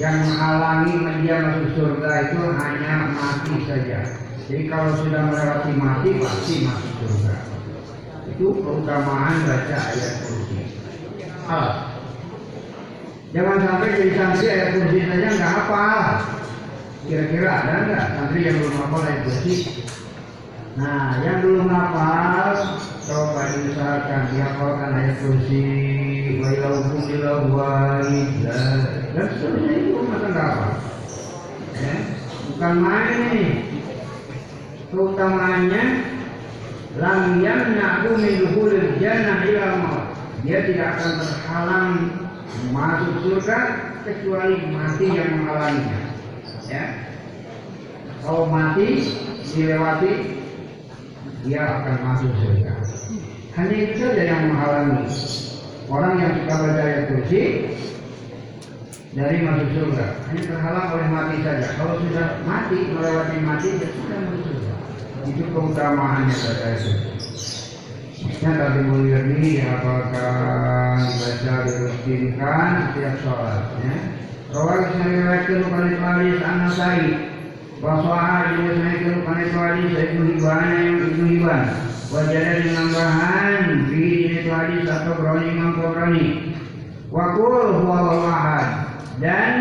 [0.00, 4.00] Yang menghalangi dia masuk surga itu hanya mati saja.
[4.44, 7.34] Jadi kalau sudah melewati mati pasti masuk surga.
[8.28, 10.60] Itu keutamaan baca ayat kursi.
[11.48, 11.96] Ah.
[13.32, 16.04] Jangan sampai jadi santri ayat kursi saja nggak hafal.
[17.08, 19.54] Kira-kira ada nggak santri yang belum hafal ayat kursi?
[20.74, 22.48] Nah, yang belum hafal,
[23.08, 25.64] coba diusahakan dihafalkan ayat kursi,
[26.42, 30.52] wailahukum ilawahid, dan seterusnya itu masa nggak.
[31.74, 31.94] Ya,
[32.52, 33.73] bukan main ini.
[34.94, 35.84] Keutamaannya,
[37.02, 40.06] lam yamna'u min dukhulil jannah ila maut.
[40.46, 41.90] Dia tidak akan terhalang
[42.70, 43.58] masuk surga
[44.06, 46.00] kecuali mati yang menghalanginya.
[46.70, 46.84] Ya.
[48.22, 49.02] Kalau mati
[49.50, 50.12] dilewati
[51.42, 52.72] dia akan masuk surga.
[53.58, 55.10] Hanya itu saja yang menghalangi
[55.90, 57.42] orang yang suka baca ayat kursi
[59.10, 60.06] dari masuk surga.
[60.30, 61.66] Hanya terhalang oleh mati saja.
[61.82, 64.73] Kalau sudah mati melewati mati dia sudah masuk surga.
[65.24, 67.44] Itu keutamaannya baca ayat kursi.
[68.24, 73.62] Maksudnya tadi ini dihafalkan, dibaca, dirutinkan setiap sholat.
[73.84, 73.96] Ya.
[74.54, 77.12] Rawal sariwayatkan kali kali anak Said.
[77.80, 78.72] Bahwa juga
[79.28, 81.62] kali kali saya ibnu Hibban yang ibnu Hibban.
[82.14, 83.52] Wajah dari nambahan
[83.90, 86.26] di ini hadis atau berani Imam Tabrani.
[87.10, 88.68] Wakul huwa ahad
[89.18, 89.52] dan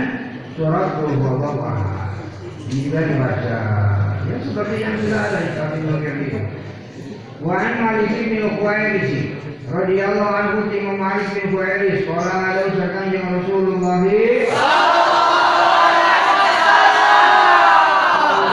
[0.54, 2.14] surat kul huwa ahad.
[2.70, 3.93] Ini juga dibaca.
[4.24, 6.40] Ya seperti yang sudah ada di kami mulia ini.
[7.44, 9.12] Wa an Malik bin Khuwairis
[9.68, 14.00] radhiyallahu anhu Imam Malik bin Khuwairis qala ada usahakan yang Rasulullah.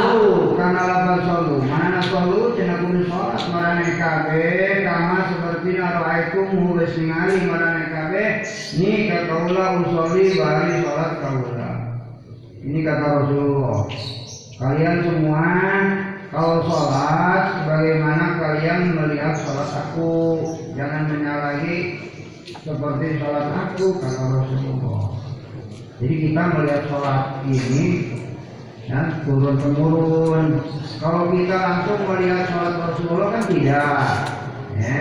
[0.01, 3.39] Sallu kana lapan sallu mana sallu cenah kudu salat.
[3.51, 4.83] Marane kabeh?
[4.83, 8.29] Kama seperti naraikum wis ningali marane kabeh?
[8.75, 11.71] Ni ka kaula usolli bari salat kaula
[12.61, 13.89] ini kata Rasulullah
[14.61, 15.45] kalian semua
[16.29, 20.13] kalau sholat sebagaimana kalian melihat sholat aku
[20.77, 21.97] jangan menyalahi
[22.61, 25.17] seperti sholat aku kata Rasulullah.
[25.97, 27.85] Jadi kita melihat sholat ini
[28.85, 30.61] ya, turun temurun
[31.01, 33.97] kalau kita langsung melihat sholat Rasulullah kan tidak
[34.77, 35.01] ya.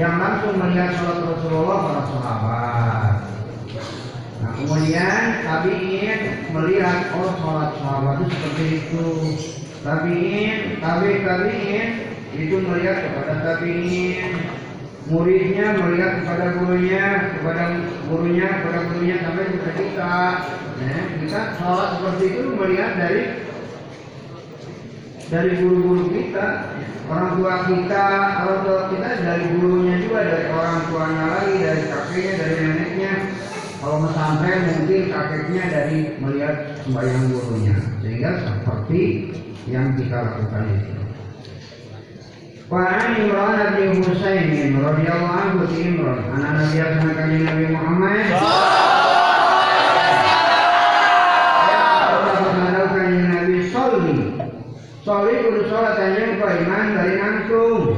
[0.00, 3.12] Yang langsung melihat sholat Rasulullah para sahabat
[4.38, 6.20] Nah kemudian tabiin
[6.54, 9.08] melihat oh sholat sahabat itu seperti itu.
[9.82, 11.88] Tabiin, tabi tabiin
[12.38, 14.30] itu melihat kepada tabiin.
[15.08, 17.62] Muridnya melihat kepada gurunya, kepada
[18.12, 20.16] gurunya, kepada gurunya sampai kepada kita.
[20.78, 23.22] Nah, kita sholat seperti itu melihat dari
[25.28, 26.76] dari guru-guru kita,
[27.08, 28.06] orang tua kita,
[28.44, 33.12] orang tua kita dari gurunya juga, dari orang tuanya lagi, dari kakeknya, dari neneknya
[33.78, 37.76] kalau pesantren mungkin kakeknya dari melihat sembahyang gurunya.
[38.02, 39.02] Sehingga seperti
[39.70, 40.98] yang kita lakukan itu
[55.08, 55.96] Soli kudu sholat
[56.36, 57.96] iman dari langsung.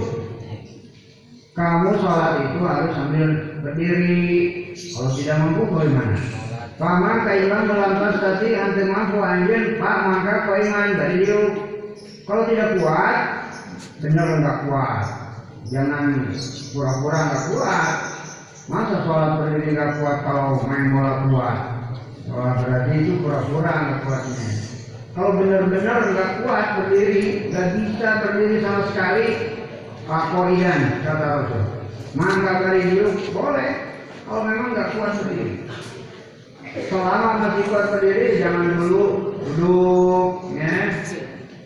[1.58, 4.72] Kamu sholat itu harus sambil berdiri.
[4.76, 6.16] Kalau tidak mampu bagaimana?
[6.80, 11.40] Paman kaiman melantas tadi ante mampu anjen pak maka kaiman dari dia.
[12.24, 13.16] Kalau tidak kuat,
[14.00, 15.04] benar enggak kuat.
[15.68, 16.32] Jangan
[16.72, 17.92] pura-pura enggak kuat.
[18.70, 21.58] Masa sholat berdiri enggak kuat kalau main bola kuat?
[22.24, 24.48] Sholat berarti itu pura-pura enggak kuatnya.
[25.10, 29.26] Kalau benar-benar enggak kuat berdiri, enggak bisa berdiri sama sekali,
[30.08, 31.79] Pakoidan kata Rasul.
[32.18, 33.70] Maka dari hidup boleh
[34.26, 35.62] kalau memang nggak kuat berdiri.
[36.90, 39.06] Selama masih kuat berdiri jangan dulu
[39.42, 40.90] duduk, ya.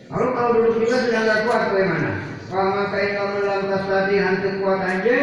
[0.09, 2.11] Lalu kalau duduk juga sudah nggak kuat bagaimana?
[2.45, 5.17] Pama kamu lantas tadi hantu kuat aja.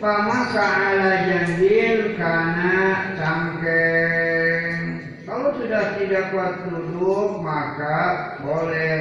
[0.00, 2.74] Pama ala jandil karena
[3.20, 4.76] cangkeng.
[5.24, 8.00] Kalau sudah tidak kuat duduk maka
[8.40, 8.96] boleh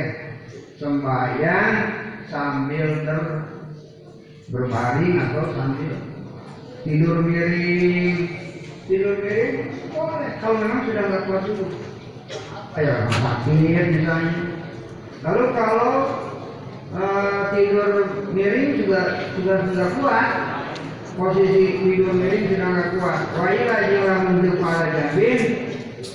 [0.75, 1.75] sembahyang
[2.27, 3.52] sambil ter
[4.51, 5.95] berbaring atau sambil
[6.83, 8.17] tidur miring.
[8.89, 9.55] Tidur miring?
[9.93, 10.31] Boleh.
[10.41, 11.71] Kalau memang sudah nggak kuat duduk
[12.73, 14.33] ayo sakit misalnya.
[15.23, 15.93] Lalu kalau
[16.97, 17.89] eh, tidur
[18.33, 19.01] miring juga
[19.37, 20.29] sudah sudah kuat
[21.13, 23.19] posisi tidur miring sudah nggak kuat.
[23.37, 25.41] Wailah jiwa untuk para jabin.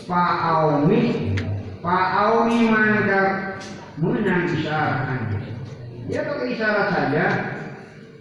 [0.08, 1.36] Pak Aumi
[1.84, 3.60] Pak Aumi mantap
[4.00, 5.20] menang isyarat
[6.08, 7.24] Ya pakai isyarat saja,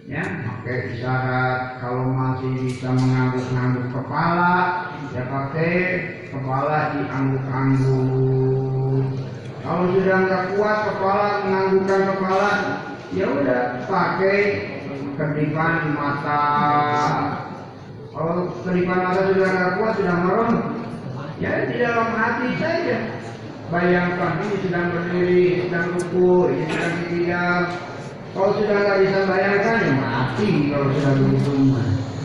[0.08, 1.84] ya pakai isyarat.
[1.84, 4.56] Kalau masih bisa mengangguk-angguk kepala,
[5.12, 5.72] ya pakai
[6.32, 9.04] kepala diangguk-angguk.
[9.60, 12.52] Kalau sudah nggak kuat kepala menganggukkan kepala,
[13.12, 14.38] ya udah pakai
[15.20, 16.44] kedipan mata.
[18.08, 20.52] Kalau kedipan mata sudah nggak kuat sudah merem,
[21.36, 22.98] ya di dalam hati saja
[23.68, 27.64] Bayangkan ini sedang berdiri, sedang ruku, ini sedang diam.
[28.36, 31.52] Kalau sudah nggak bisa bayangkan, ya mati kalau sudah begitu.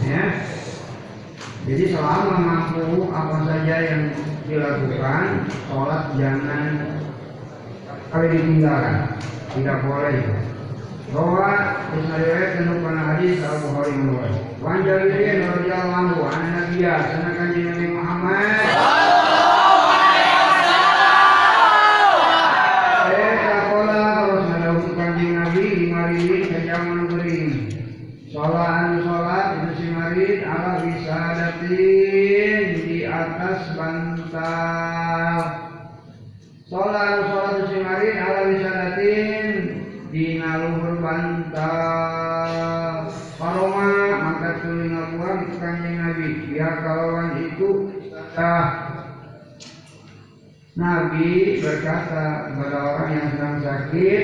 [0.04, 0.24] Ya.
[1.64, 4.02] Jadi selama mampu apa saja yang
[4.46, 6.64] dilakukan, sholat jangan
[8.12, 9.16] kali ditinggalkan.
[9.54, 10.18] Tidak boleh.
[11.14, 14.34] Bahwa Ismail tentu pernah hadis Bukhari Muhammad.
[14.66, 18.50] Wan Jabirin radhiyallahu anhu Nabiya, sana kanjeng Nabi Muhammad.
[23.04, 27.42] Saya sekolah terus mendapat kanjeng Nabi lima ribu saja memberi.
[28.34, 35.38] Sholat sholat itu si marid ala bisa datin di atas bantal.
[36.66, 39.48] Sholat sholat itu si marid ala bisa datin
[40.10, 42.50] di naluhur bantal.
[43.38, 46.28] Paroma maka telinga buang itu kanjeng Nabi.
[46.50, 47.70] Biar kalauan itu
[50.74, 54.24] Nabi berkata kepada orang yang sedang sakit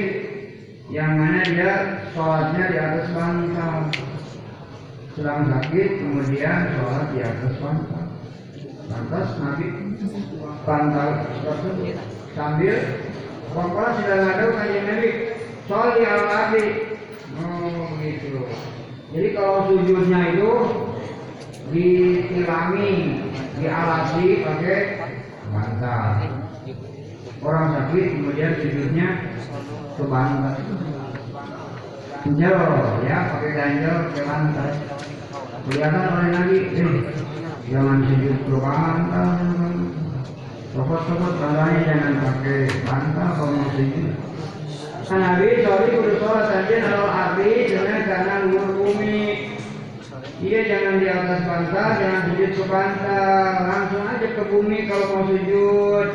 [0.90, 1.74] yang mana dia
[2.18, 3.76] sholatnya di atas bantal.
[5.14, 8.06] Sedang sakit kemudian sholat di atas bantal.
[8.90, 9.66] Lantas Nabi
[10.66, 11.10] bantal
[11.46, 11.98] tersebut
[12.34, 12.76] sambil
[13.50, 15.10] Bapak sudah ngadu kanjeng Nabi
[15.70, 16.22] sholat di al
[17.46, 18.42] oh gitu
[19.10, 20.52] jadi kalau sujudnya itu
[21.70, 22.92] ditilangi
[23.62, 24.80] dialasi pakai
[25.50, 26.04] bantal.
[27.40, 29.08] Orang sakit kemudian sujudnya
[29.96, 30.56] ke bantal
[32.20, 32.60] ganjel
[33.08, 34.70] ya pakai ganjel ke bantal.
[35.70, 36.94] Kelihatan oleh Nabi eh
[37.70, 39.30] jangan sujud ke bantal
[40.70, 43.70] Sopot-sopot bantalnya jangan pakai bantal kalau mau
[45.10, 49.18] Kan Nabi sorry kudu sholat saja kalau Abi dengan karena luar bumi
[50.40, 55.24] Iya jangan di atas bantal, jangan sujud ke bantal, langsung aja ke bumi kalau mau
[55.28, 56.08] sujud.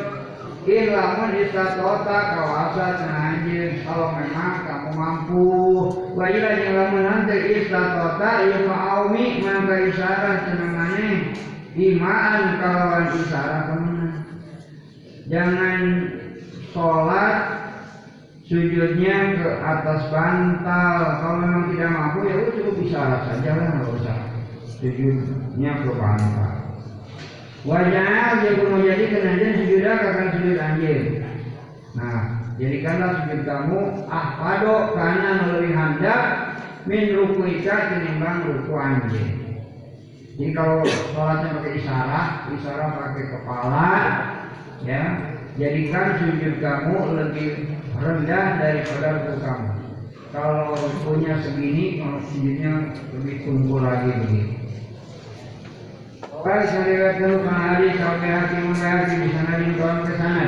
[0.65, 5.53] Ilamun istatota kawasan anjir kalau memang kamu mampu.
[6.17, 11.37] Wa ila yang lamun nanti istatota fa'aumi maka isyarat senengannya
[11.77, 14.09] imaan kalawan isyarat ke mana.
[15.29, 15.81] Jangan
[16.73, 17.54] sholat
[18.45, 20.99] sujudnya ke atas bantal.
[21.21, 24.17] Kalau memang tidak mampu ya udah cukup isyarat saja lah nggak usah.
[24.77, 26.53] Sujudnya ke bantal.
[27.65, 31.05] Wajah dia pun mau jadi kenajan sujudnya akan sujud anjing.
[31.97, 32.19] Nah
[32.61, 36.21] jadikanlah sujud kamu ah pado karena melalui hendak
[36.85, 39.33] min ruku ika tinimbang ruku anjing.
[40.35, 43.91] Jadi kalau sholatnya pakai isyarat isyarat pakai kepala
[44.85, 45.03] ya
[45.57, 47.49] jadikan sujud kamu lebih
[47.99, 49.71] rendah daripada kamu.
[50.35, 54.55] Kalau rukunya segini, kalau sujudnya lebih tumbuh lagi begitu.
[56.45, 60.45] Baik, saya diriwayatkan karena hari sampai hati mengerti di sana di kawan ke sana.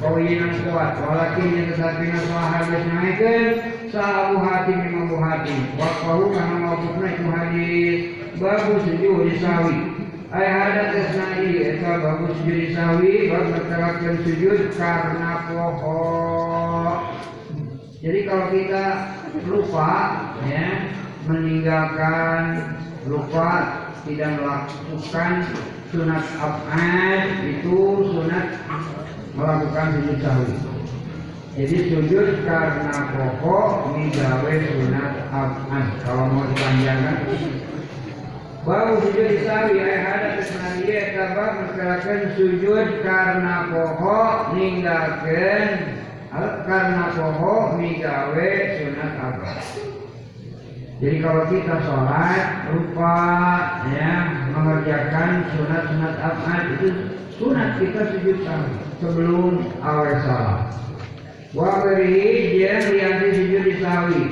[0.00, 3.46] Kau yang kuat, walakin yang tetapi nasuah habis naikkan
[3.94, 7.98] Sa Abu Hatim Imam Abu Hatim Wakahu karena mawakufna itu hadis
[8.42, 9.93] Babu sujud di sawi
[10.34, 12.02] Ay ada tesnai Eta
[12.42, 16.98] di sawi Babu berterakan sujud karena pokok
[18.02, 18.84] Jadi kalau kita
[19.46, 19.94] lupa
[20.50, 20.90] ya
[21.30, 22.74] meninggalkan
[23.08, 23.50] lupa
[24.04, 25.32] tidak melakukan
[25.88, 27.78] sunat abad itu
[28.12, 28.46] sunat
[29.32, 30.54] melakukan sujud sahwi.
[31.54, 35.86] Jadi sujud karena pokok migawe sunat abad.
[36.04, 37.16] Kalau mau dipanjangkan
[38.64, 45.68] Baru sujud disawi ayah ada kesenangan tabak mencerahkan sujud karena pokok ninggalkan
[46.64, 49.60] karena pokok migawe sunat abad.
[50.96, 53.20] Jadi kalau kita sholat lupa
[53.92, 56.88] ya mengerjakan sunat-sunat abad itu
[57.36, 60.72] sunat kita sujud sahwi sebelum awal salat.
[61.52, 64.22] Wa beri dia lianti sujud di sawi.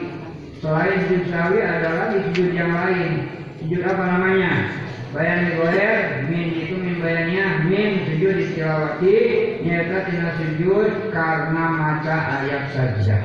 [0.64, 3.41] Selain sujud sawi ada lagi sujud yang lain.
[3.62, 4.74] Sujud apa namanya?
[5.14, 9.16] Bayan goer, min itu min bayannya, min sujud di tilawati,
[9.62, 13.22] nyata tina sujud karena maca ayat saja.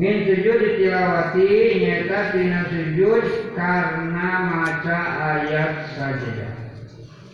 [0.00, 1.52] Min sujud di tilawati,
[1.84, 4.98] nyata tina sujud karena maca
[5.36, 6.48] ayat saja.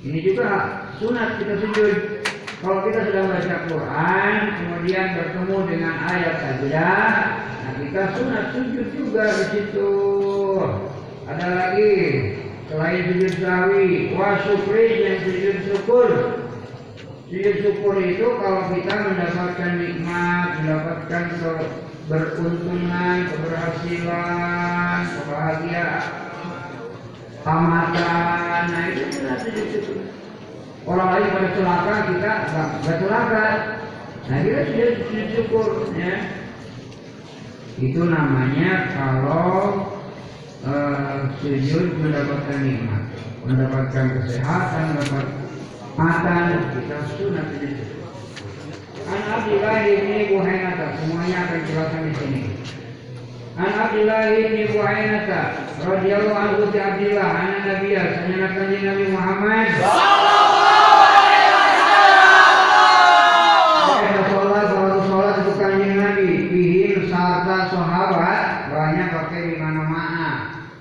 [0.03, 0.49] Ini juga
[0.99, 1.97] sunat kita sujud.
[2.59, 6.89] Kalau kita sudah baca Quran, kemudian bertemu dengan ayat saja,
[7.63, 9.95] nah kita sunat sujud juga di situ.
[11.29, 11.93] Ada lagi
[12.73, 16.09] selain sujud sawi, wa syukri yang sujud syukur.
[17.29, 21.25] Sujud syukur itu kalau kita mendapatkan nikmat, mendapatkan
[22.09, 26.05] beruntungan, keberhasilan, kebahagiaan,
[27.45, 30.01] tamatan, nah itu kita sujud syukur.
[30.89, 33.49] Orang lain pada celaka, kita nggak celaka.
[34.33, 36.25] Nah kita sujud, sujud syukur, ya.
[37.77, 39.88] Itu namanya kalau
[40.67, 41.29] uh,
[42.03, 43.03] mendapatkan nikmat,
[43.47, 45.27] mendapatkan kesehatan, mendapat
[45.99, 46.45] makan,
[46.75, 47.99] kita sunat syukur.
[49.09, 52.43] An Abdullah ini Buhainata, semuanya akan jelaskan di sini.
[53.57, 55.43] An Abdullah ini Buhainata,
[55.81, 57.89] radhiyallahu anhu Abdullah, anak Nabi,
[58.53, 59.67] kanjeng Nabi Muhammad.
[64.29, 70.31] Sholat, sholat, sholat itu kanjeng Nabi, bihim sarta sahabat, banyak pakai di mana mana.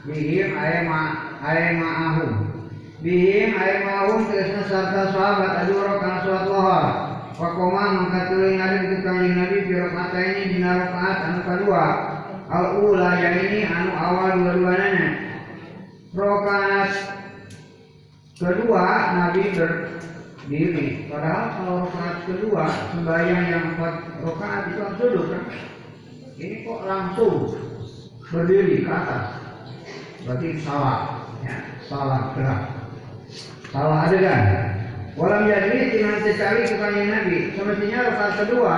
[0.04, 1.02] Bihim ayat ma
[1.44, 2.32] ayat ma'ahum.
[3.08, 6.86] Bihim ayat ma'ahum terusnya sarta sahabat, aduh rokan sholat lohor.
[7.40, 11.86] Wakoma mangkat tuling ada itu kanjeng Nabi biar mata ini di rakaat anu kedua.
[12.52, 15.08] Al ula yang ini anu awal dua-duanya.
[16.12, 16.92] Rakaat
[18.36, 18.84] kedua
[19.16, 20.88] Nabi berdiri.
[21.08, 25.44] Padahal kalau rakaat kedua sembahyang yang empat rakaat itu harus duduk kan.
[26.36, 27.56] Ini kok langsung
[28.28, 29.26] berdiri ke atas.
[30.28, 31.56] Berarti salah, ya,
[31.88, 32.77] salah gerak,
[33.72, 34.44] salah adegan.
[35.18, 37.38] Walam jadi dengan secari kepanjang Nabi.
[37.58, 38.78] Semestinya rakaat kedua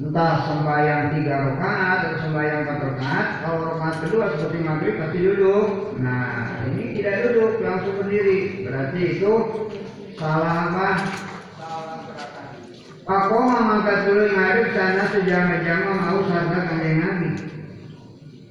[0.00, 3.26] entah sembahyang tiga rakaat atau sembahyang empat rakaat.
[3.44, 5.66] Kalau rakaat kedua seperti maghrib pasti duduk.
[6.00, 8.64] Nah ini tidak duduk langsung berdiri.
[8.64, 9.32] Berarti itu
[10.16, 10.88] salah apa?
[13.04, 17.28] Pakoma mangkat dulu ngaduk sana sejama-jama mau sarta kanjeng Nabi.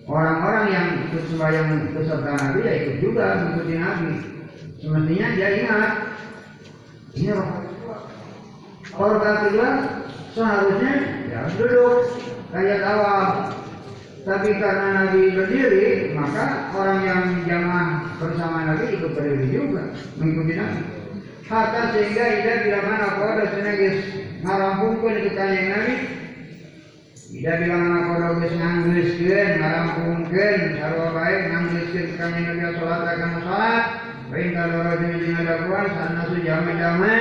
[0.09, 4.38] Orang-orang yang ikut sembahyang beserta Nabi ya ikut juga mengikuti Nabi.
[4.79, 5.91] Semestinya dia ingat
[7.11, 7.47] ini kedua.
[8.95, 9.69] Kalau kedua
[10.31, 10.93] seharusnya
[11.27, 11.95] ya harus duduk
[12.55, 13.23] kayak awal.
[14.23, 19.83] Tapi karena Nabi berdiri, maka orang yang jamaah bersama Nabi ikut berdiri juga
[20.19, 20.81] mengikuti Nabi.
[21.49, 23.97] Hatta sehingga tidak bila mana pada senagis
[24.45, 25.95] ngarampungkan itu kanjeng Nabi.
[27.29, 33.85] Tidak bilang anak pada geus nganggeuskeun, ngarampungkeun sarua baik nganggeuskeun kanjeng Nabi salat akan salat.
[34.29, 37.13] Baik kalau rajin jeung adakuan sana su jama-jama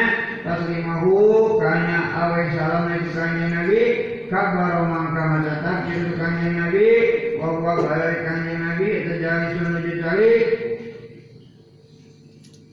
[0.45, 3.81] taslimahu kana awe salam itu kanjeng Nabi
[4.29, 6.87] kabar mangka maca itu kanjeng Nabi
[7.41, 10.35] wa wa balik kanjeng Nabi itu jadi sunnah jali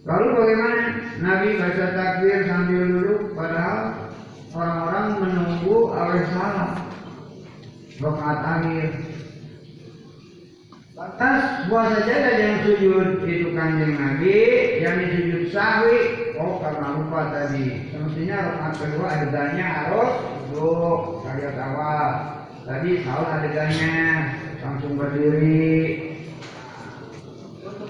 [0.03, 0.84] Lalu bagaimana?
[1.24, 4.12] Nabi baca takbir sambil duduk padahal
[4.52, 6.72] orang-orang menunggu awe salam.
[8.03, 9.14] Rakaat akhir
[10.95, 14.39] Lantas puasa saja yang sujud itu kanjeng Nabi,
[14.80, 17.91] yang sujud sahwi, oh karena lupa tadi.
[17.91, 20.11] Semestinya rakaat kedua adegannya harus
[20.47, 22.07] duduk kayak awal.
[22.63, 23.99] Tadi salah adegannya
[24.63, 25.76] langsung berdiri.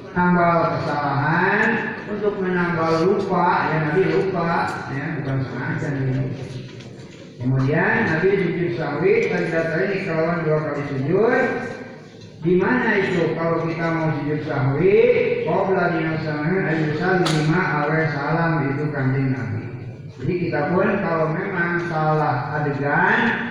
[0.10, 1.69] Menambal kesalahan,
[2.10, 4.49] untuk menambal lupa, ya Nabi lupa,
[4.98, 6.26] ya bukan sengaja nih.
[7.38, 11.45] Kemudian Nabi sujud sahwi sajdah ini kelawan dua kali sujud.
[12.46, 14.94] Di mana itu kalau kita mau sujud sahwi,
[15.50, 19.66] qabla dinasamahin ayyusal lima awe salam itu kanjeng Nabi.
[20.14, 23.50] Jadi kita pun kalau memang salah adegan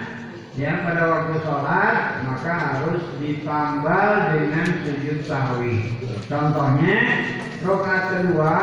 [0.54, 5.90] ya pada waktu sholat maka harus ditambal dengan sujud sahwi.
[6.30, 6.98] Contohnya
[7.66, 8.62] rokaat kedua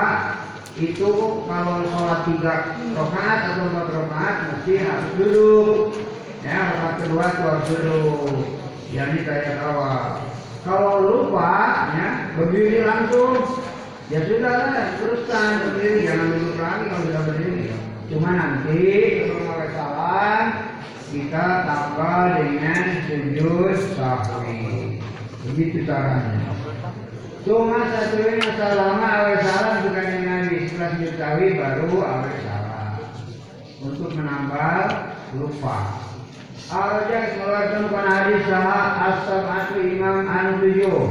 [0.80, 1.12] itu
[1.44, 5.80] kalau sholat tiga rokaat atau empat rokaat mesti harus duduk.
[6.40, 8.62] Ya rokaat kedua itu harus duduk.
[8.92, 10.20] Ya ini kayak awal.
[10.68, 11.48] Kalau lupa
[11.96, 13.40] ya berdiri langsung
[14.12, 17.64] ya sudah lah teruskan berdiri jangan duduk lagi kalau sudah berdiri.
[18.12, 18.84] Cuma nanti
[19.24, 20.44] kalau mau salam
[21.08, 25.00] kita tambah dengan sujud sahwi.
[25.48, 26.52] Begitu caranya.
[27.48, 32.92] Cuma satu ini lama awal salam bukan yang Nabi setelah sujud sahwi baru awal salam
[33.88, 34.84] untuk menambah
[35.40, 36.01] lupa.
[36.72, 41.04] Araja mengeluarkan bukan hadis sah asam atau imam anu tujuh.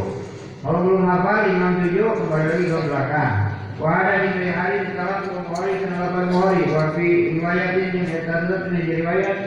[0.64, 3.34] Kalau belum hafal imam tujuh kembali lagi ke belakang.
[3.76, 6.60] Wah ada di hari sekarang Bukhari dan delapan Bukhari.
[6.64, 9.38] Wafi riwayat ini terdapat ini riwayat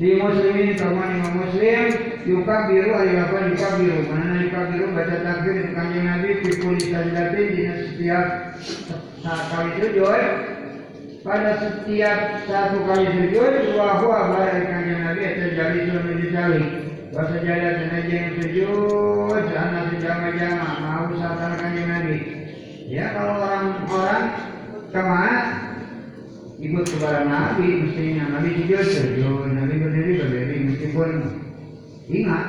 [0.00, 1.84] di muslimin teman imam muslim
[2.24, 7.46] yuka biru apa yuka biru mana yuka biru baca takbir di kanjeng nabi pikul sajdatin
[7.52, 8.24] di setiap
[9.26, 10.08] kali sujud
[11.26, 16.62] pada setiap satu kali sujud dua huwa barai kanjeng nabi atau jari sudah dijali
[17.10, 20.68] bahasa jaya tenaga yang sujud sana sejama-jama.
[20.78, 22.18] Mau sabar kanjeng nabi.
[22.86, 24.24] Ya kalau orang-orang
[24.88, 25.40] ke mana
[26.58, 29.50] ikut kepada Nabi mestinya Nabi sujud sujud.
[29.58, 30.56] Nabi berdiri berdiri.
[30.70, 31.08] Meskipun
[32.06, 32.46] ingat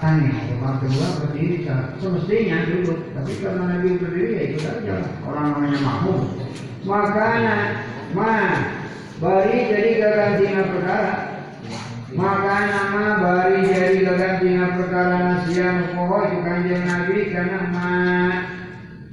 [0.00, 0.32] tanya
[0.64, 1.56] orang kedua berdiri
[2.00, 3.00] semestinya duduk.
[3.12, 4.96] Tapi karena Nabi berdiri ya itu saja.
[5.28, 6.20] Orang namanya makmum
[6.84, 7.56] makanya
[8.12, 8.32] ma
[9.18, 11.12] bari jadi gagantina perkara.
[12.14, 15.16] Maka nama bari jadi gagantina perkara.
[15.18, 17.92] Nasiam poho kanjeng Nabi karena ma.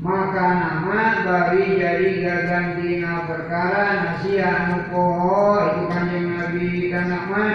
[0.01, 3.85] Maka nama bari jadi gagantina perkara.
[4.01, 7.45] Nasia anu poho itu kanjeng nabi kana ma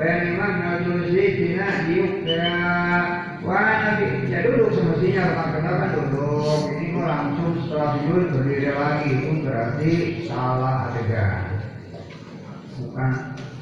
[0.00, 2.48] imam najulusi tina diukda
[3.44, 6.60] wah nabi ya duduk semestinya kenal kan duduk?
[6.72, 9.92] Ini mau langsung setelah sujud berdiri lagi itu berarti
[10.24, 11.60] salah adegan.
[12.80, 13.10] Bukan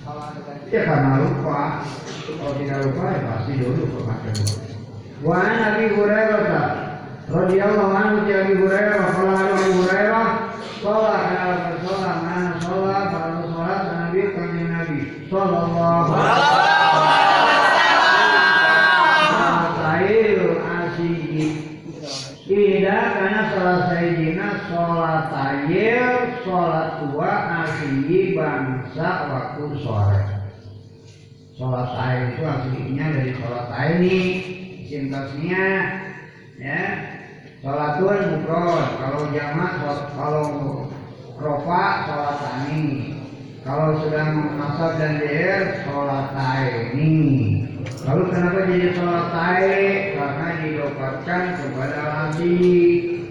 [0.07, 0.57] salah adegan.
[0.71, 1.63] Ya karena lupa.
[2.29, 4.37] Kalau tidak lupa ya pasti duduk kemarin
[5.19, 6.67] Wah Nabi Hurairah
[7.27, 10.29] radhiyallahu anhu di Abi Hurairah qala Abi Hurairah
[10.79, 11.45] qala kana
[11.75, 17.27] bersolat mana sholat pada sholat Nabi kanjeng Nabi sallallahu alaihi wasallam.
[22.49, 27.33] Ida karena sholat sayyidina sholat tayyib sholat tua
[27.67, 30.23] asyi bangsa waktu sore.
[31.59, 33.67] Sholat tayyib itu aslinya dari sholat
[33.99, 34.19] ini
[34.87, 35.67] sintasnya
[36.63, 36.83] ya
[37.59, 39.83] Sholatun mukron, kalau jamak
[40.15, 40.47] kalau
[41.35, 43.18] rofa sholat tani,
[43.69, 46.33] kalau sedang masab dan jahir sholat
[46.97, 47.69] ini.
[48.09, 49.29] Lalu kenapa jadi sholat?
[50.17, 52.57] Karena didapatkan kepada lagi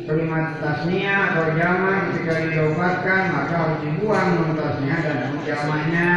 [0.05, 6.09] kalimat tasnya atau jamak ketika didapatkan maka harus dibuang tasnya dan jamaknya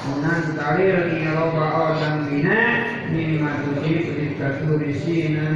[0.00, 2.60] Munan tarir ina loba dan bina
[3.12, 5.52] minimal tujuh ketika tulisina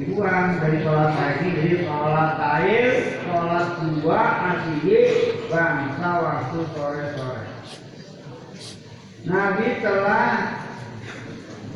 [0.00, 2.88] dibuang dari sholat pagi jadi sholat tair
[3.20, 5.00] sholat dua asyi
[5.52, 7.44] bangsa waktu sore sore.
[9.28, 10.28] Nabi telah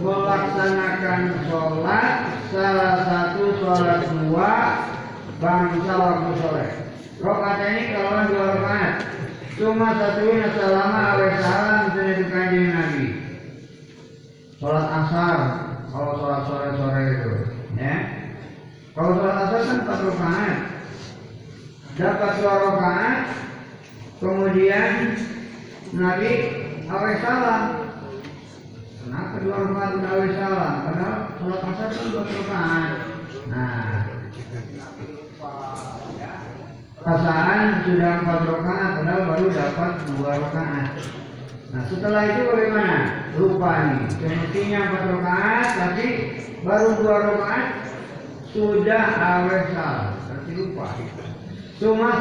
[0.01, 1.20] melaksanakan
[1.52, 2.12] sholat
[2.48, 4.52] salah satu sholat dua
[5.36, 6.66] bangsa waktu sore.
[7.20, 8.80] Rokaat ini kalau dua
[9.55, 11.82] cuma satu ini selama awal salam
[12.32, 13.06] kanjeng Nabi.
[14.56, 15.38] Sholat asar
[15.92, 17.96] kalau sholat sore sore itu ya.
[18.94, 20.59] Kalau sholat asar kan empat rakaat.
[21.94, 23.18] Dapat dua rakaat
[24.18, 24.92] kemudian
[25.94, 26.30] Nabi
[26.90, 27.64] awal salam.
[29.02, 30.74] Kenapa dua rakaat awal salam?
[30.86, 32.90] Padahal sholat asar kan dua rakaat.
[33.51, 33.98] Nah.
[37.05, 40.88] Pasangan sudah empat rakaat padahal baru dapat dua rakaat
[41.74, 42.98] Nah setelah itu bagaimana?
[43.34, 44.06] Lupa nih.
[44.14, 46.06] Semestinya empat rakaat tapi
[46.62, 47.66] baru dua rakaat
[48.55, 50.14] sudah awal salam.
[50.22, 50.86] Berarti lupa.
[51.82, 52.14] Cuma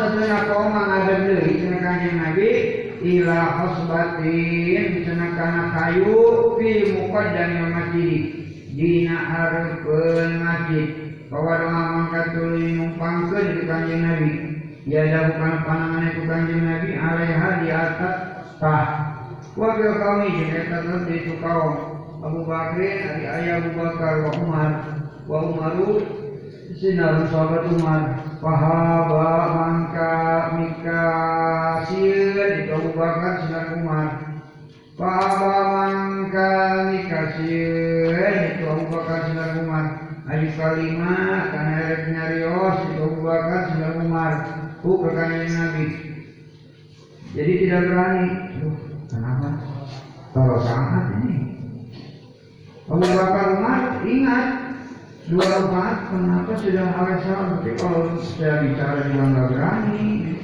[0.50, 2.50] koma ada deui cenah kanjeng Nabi
[3.06, 8.22] ila khosbatin cenah kana kayu fi muqaddam masjid
[8.74, 10.88] dina hareupeun masjid
[11.30, 14.32] bahwa doa mangkat tuluy numpangkeun di kanjeng Nabi
[14.84, 18.16] Ya dahulukan panangan itu kanjeng Nabi alaiha di atas
[18.58, 19.13] tah.
[19.54, 21.78] Wakil kami jika nanti itu kaum
[22.26, 24.72] Abu Bakrin, adik ayah Abu Bakar, wa Umar,
[25.30, 25.90] wa Umaru,
[26.74, 28.02] sinar sahabat Umar,
[28.42, 30.14] Fahaba mangka
[30.58, 31.06] mika
[31.86, 34.10] sir itu Abu Bakar sinar Umar,
[34.98, 36.52] Fahaba mangka
[36.90, 39.86] mika sir itu Abu Bakar sinar Umar,
[40.34, 41.14] Ali kalima
[41.54, 44.34] karena ada nyarios itu Abu Bakar sinar Umar,
[44.82, 45.86] perkanyaan Nabi.
[47.34, 48.53] Jadi tidak berani.
[49.24, 49.56] Kenapa?
[50.36, 51.36] Kalau sangat ini.
[52.92, 54.48] Abu Bakar Umar ingat.
[55.24, 56.84] Dua rakaat kenapa sudah
[57.24, 60.36] salam tapi kalau saya bicara juga nggak berani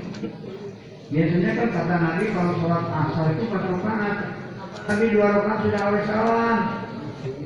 [1.11, 4.17] biasanya kan kata Nabi kalau sholat asar itu empat rakaat.
[4.87, 6.59] Tapi dua rakaat sudah awal salam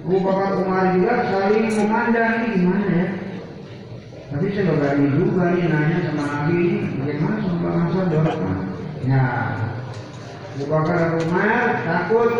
[0.05, 2.33] Abu Bakar Umar juga saling memandang.
[2.37, 3.07] Ini gimana ya?
[4.29, 6.61] Tapi saya berani juga nih nanya sama Nabi
[7.01, 8.59] bagaimana sholat asar dua rakaat?
[9.09, 9.25] Ya
[10.53, 12.31] Abu Bakar Umar takut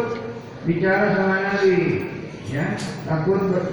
[0.70, 1.78] bicara sama Nabi.
[2.54, 2.78] Ya
[3.10, 3.64] takut ber,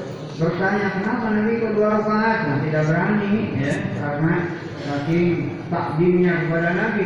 [0.40, 2.38] bertanya kenapa Nabi kok dua rakaat?
[2.48, 4.34] Nah tidak berani ya karena
[4.80, 5.26] saking
[5.68, 7.04] takdimnya kepada Nabi.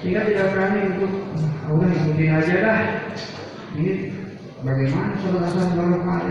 [0.00, 1.12] Sehingga tidak berani untuk
[1.66, 2.80] "Ah, udah ikutin aja dah.
[3.76, 3.92] Ini
[4.64, 6.24] bagaimana sholat asar dua rakaat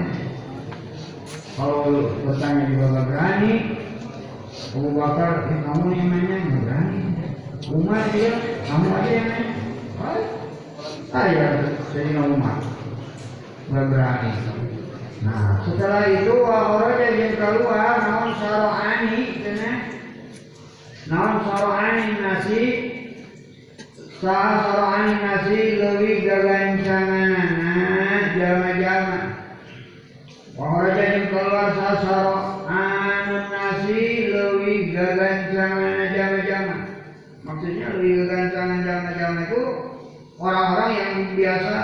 [1.56, 3.54] kalau bertanya juga nggak berani
[4.76, 7.02] Abu Bakar eh, kamu yang nanya berani.
[7.72, 8.34] Umar dia
[8.68, 9.75] kamu aja yang nanya "Ah,
[11.10, 11.50] saya
[11.94, 12.60] saya Umar
[13.72, 14.32] berani.
[15.26, 19.74] Nah, setelah itu orang yang keluar naon saroani kena
[21.10, 22.64] naon saroani nasi?
[24.22, 29.20] Sah saroani nasi lebih gagancangan jama-jama
[30.56, 36.76] orang yang keluar sah saroani nasi lebih gagancangan jama-jama
[37.44, 39.64] maksudnya lebih gagancangan jama-jama itu
[40.40, 41.76] orang-orang yang biasa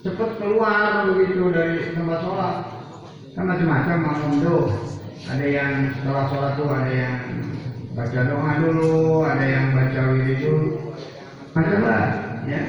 [0.00, 2.56] cepat keluar begitu dari tempat sholat.
[3.36, 4.62] Kan macam-macam makmum tuh
[5.28, 7.16] ada yang setelah sholat tuh ada yang
[7.92, 10.68] baca doa dulu ada yang baca wirid dulu.
[11.52, 12.06] Macam lah
[12.48, 12.62] ya.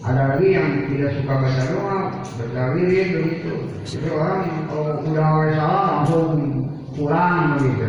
[0.00, 3.52] Ada lagi yang tidak suka baca doa baca wirid begitu.
[3.86, 6.28] Jadi orang kalau udah awal salah langsung
[6.96, 7.86] pulang begitu.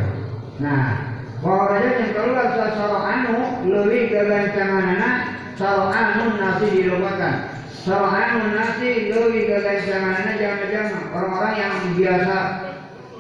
[0.62, 1.10] Nah
[1.42, 7.52] bahwa yang keluar sasaro anu lebih kegancangan anak saro anu nasi dilupakan
[7.82, 12.38] Sarahanun nasi lebih kegancangannya jangan-jangan orang-orang yang biasa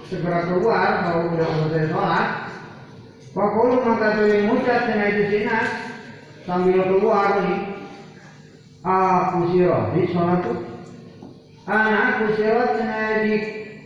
[0.05, 2.27] segera keluar kalau udah selesai sholat.
[3.33, 5.69] Fakulu maka sering ngucap dengan itu sinas
[6.45, 7.61] sambil keluar nih.
[8.85, 10.61] Aku sirot di sholat tuh.
[11.65, 13.33] Anak aku kena di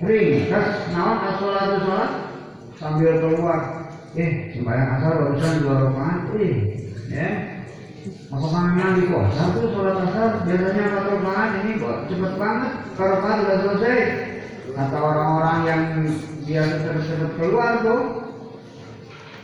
[0.03, 0.51] ring.
[0.51, 2.11] Terus naon asolat sholat
[2.75, 3.59] sambil keluar.
[4.19, 6.19] Eh sembahyang asar barusan dua rakaat.
[6.35, 6.55] Eh,
[7.15, 7.54] ya.
[8.05, 14.01] Memang di kota tuh sholat asar biasanya rakaat ini kok cepet banget rakaat sudah selesai
[14.77, 15.81] atau orang-orang yang
[16.45, 18.01] biasa tersebut keluar tuh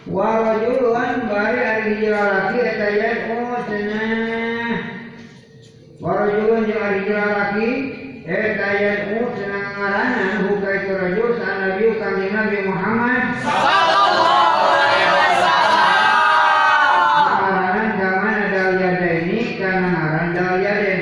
[0.05, 4.73] warajuluan bari ari laki eta ya oh cenah
[5.97, 7.69] warajuluan jeung ari laki
[8.29, 13.23] eta ya oh cenah ngaranan huka itu rajul sa nabi kanjeng Nabi Muhammad
[14.71, 16.11] alaihi wasallam.
[17.41, 21.01] Arahan zaman ada yada ini karena ngaran dal yaden.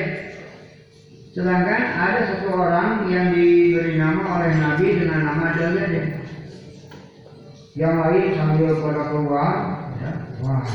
[1.30, 6.06] Sedangkan ada satu orang yang diberi nama oleh Nabi dengan nama dal yaden.
[7.78, 9.54] Yang lain sambil pada keluar,
[10.02, 10.66] ya, wah,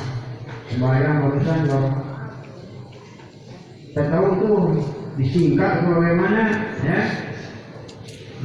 [0.71, 2.31] sembahyang barusan rakaat.
[3.91, 4.51] Saya tahu itu
[5.19, 6.43] disingkat bagaimana,
[6.87, 6.99] ya.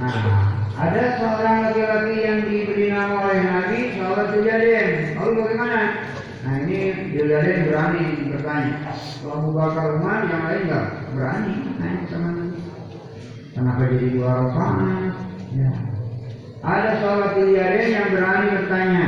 [0.02, 0.18] Nah,
[0.80, 4.88] ada seorang laki-laki yang diberi nama oleh Nabi sahabat Juliaden.
[5.14, 5.80] Lalu bagaimana?
[6.40, 6.78] Nah ini
[7.12, 8.74] Juliaden berani bertanya.
[9.20, 12.58] Kalau Abu Bakar Umar yang lain nggak berani nanya sama Nabi.
[13.52, 15.12] Kenapa jadi dua rakaat?
[15.52, 15.89] Ya.
[16.60, 19.06] Ada sahabat Juliaden yang berani bertanya.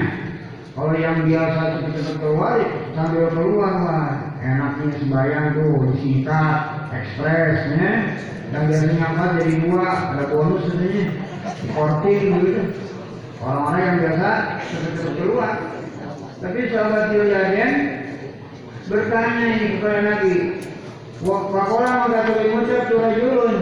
[0.73, 4.09] Kalau yang biasa cepat-cepat keluar, ya sambil keluar lah.
[4.41, 6.61] Enaknya sembahyang tuh disingkat,
[6.97, 7.93] ekspres, ya.
[8.57, 11.05] Yang biasanya empat jadi dua, ada bonus katanya.
[11.77, 12.63] Korting gitu.
[13.45, 14.29] Orang-orang yang biasa
[14.73, 15.53] cepat-cepat keluar.
[16.41, 17.73] Tapi sahabat Yuliaden
[18.89, 20.33] bertanya ini kepada Nabi.
[21.21, 23.57] Wakola tuli muncul turajulun.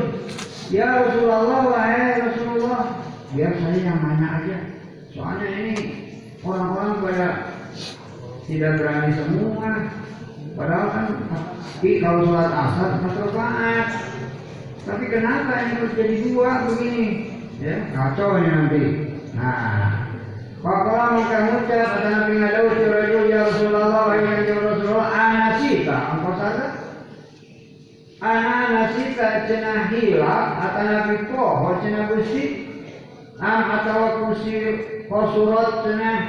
[0.70, 2.99] Ya Rasulullah, wahai Rasulullah.
[3.30, 4.58] Biar saya yang nanya aja.
[5.14, 5.74] Soalnya ini
[6.42, 7.28] orang-orang pada
[8.50, 9.70] tidak berani semua.
[10.58, 13.88] Padahal kan tapi kalau sholat asar empat rakaat.
[14.80, 17.06] Tapi kenapa ini harus jadi dua begini?
[17.60, 18.82] Ya, kacau ini nanti.
[19.36, 20.10] Nah,
[20.60, 26.36] Pakola maka ngucap kata Nabi ngadau si rajul ya Rasulullah wa ya Rasulullah anasita engkau
[26.36, 26.72] sadar
[28.20, 32.69] Ana nasita cenah hilap atau Nabi poho cenah besi
[33.40, 34.56] am atau kursi
[35.08, 36.20] kosurat cenah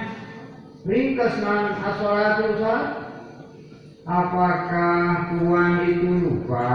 [0.87, 2.55] ringkas man asolatul
[4.01, 6.67] Apakah Tuhan itu lupa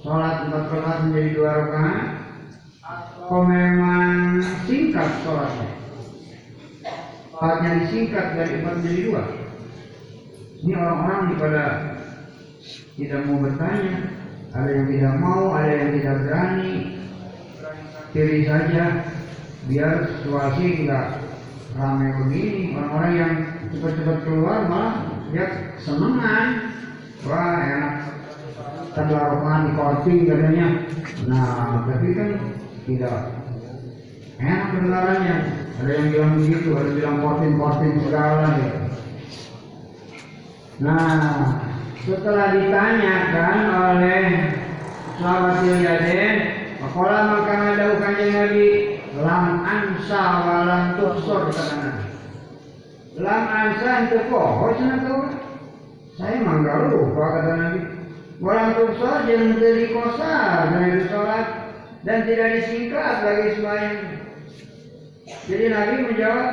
[0.00, 2.08] sholat empat rakaat menjadi dua rakaat?
[2.80, 5.70] Atau memang singkat sholatnya?
[7.36, 9.22] Sholatnya disingkat dari empat menjadi dua.
[10.56, 11.64] Ini orang-orang pada
[12.96, 13.96] tidak mau bertanya,
[14.56, 16.95] ada yang tidak mau, ada yang tidak berani.
[18.16, 19.04] Pilih saja,
[19.68, 21.20] biar situasi enggak
[21.76, 22.72] ramai begini.
[22.72, 23.32] Orang-orang yang
[23.68, 26.72] cepat-cepat keluar malah dia senengan
[27.28, 27.94] wah enak.
[28.96, 30.88] Terlarukan coaching katanya.
[31.28, 32.30] Nah tapi kan
[32.88, 33.16] tidak
[34.40, 35.36] enak kedengarannya.
[35.76, 38.70] Ada yang bilang begitu ada yang bilang coaching segala ya.
[40.80, 41.36] Nah
[42.00, 44.24] setelah ditanyakan oleh
[45.20, 46.55] sahabat Yaden
[46.86, 48.66] Makola maka ada kanjeng Nabi
[49.18, 52.04] lam ansa walam tuksor kata Nabi.
[53.18, 55.26] Lam ansa itu poho cenah kau
[56.14, 57.80] saya mangga lupa kata Nabi.
[58.38, 60.34] Walam tuksor yang dari kosa
[60.70, 61.46] dari sholat
[62.06, 63.98] dan tidak disingkat bagi sembahyang
[65.50, 66.50] jadi Nabi menjawab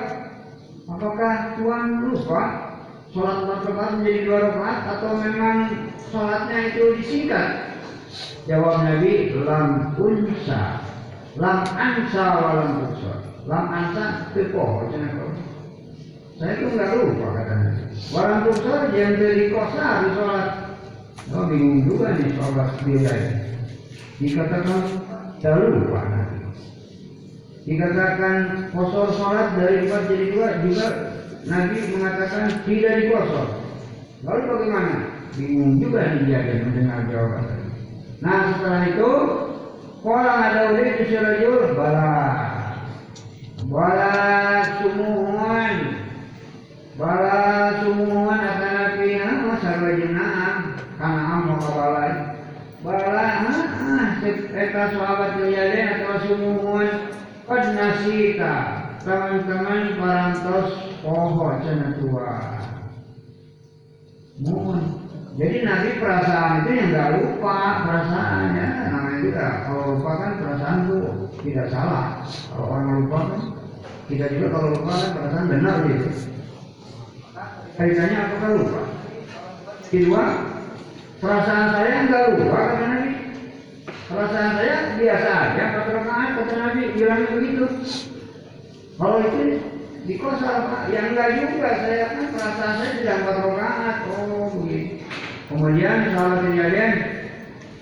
[0.90, 2.44] apakah Tuhan lupa
[3.14, 5.58] sholat empat rakaat menjadi dua rakaat atau memang
[6.10, 7.73] sholatnya itu disingkat
[8.50, 10.62] jawab Nabi lam unsa
[11.40, 13.18] lam ansa walam tuksor
[13.48, 14.84] lam ansa itu kau
[16.44, 17.72] saya tuh nggak lupa katanya.
[18.10, 20.48] Walang tuksor yang dari kosa di sholat.
[21.30, 23.34] Oh bingung juga nih sholat dia ini.
[24.18, 24.82] Dikatakan
[25.40, 26.38] tak lupa nanti.
[27.64, 28.38] Dikatakan
[28.74, 30.88] kosor sholat dari empat jadi dua juga
[31.48, 33.48] Nabi mengatakan tidak dikosor.
[34.28, 34.96] Lalu bagaimana?
[35.38, 37.63] Bingung juga nih dia mendengar jawaban.
[38.24, 39.12] Nah setelah itu
[40.04, 42.20] Kola ada ulit di rajul bala.
[43.72, 45.76] Bala sumuhan.
[47.00, 47.48] Bala
[47.80, 50.28] sumuhan akan nabi nama sarwa karena
[51.00, 52.16] amo kabalai
[52.84, 53.28] bala.
[54.52, 56.92] Eta sahabat liyaden atau sumuhan.
[57.48, 58.56] Kad nasita.
[59.08, 62.60] Teman-teman parantos poho cina tua.
[64.44, 65.03] Mohon
[65.34, 67.58] jadi Nabi perasaan itu yang nggak lupa
[67.90, 70.98] perasaannya namanya juga kalau lupa kan perasaan itu
[71.42, 72.06] tidak salah.
[72.54, 73.42] Kalau orang lupa kan
[74.06, 76.10] kita juga kalau lupa kan perasaan benar gitu
[77.74, 78.82] kaitannya apakah lupa?
[79.90, 80.24] Kedua
[81.18, 83.12] perasaan saya nggak lupa kata Nabi.
[84.04, 87.66] Perasaan saya biasa aja kata rakaat kata Nabi bilangnya begitu.
[89.02, 89.42] Kalau itu
[90.06, 94.93] di kosar pak yang enggak juga saya kan perasaan saya tidak empat rakaat oh begitu
[95.54, 96.94] kemudian sahabat kejadian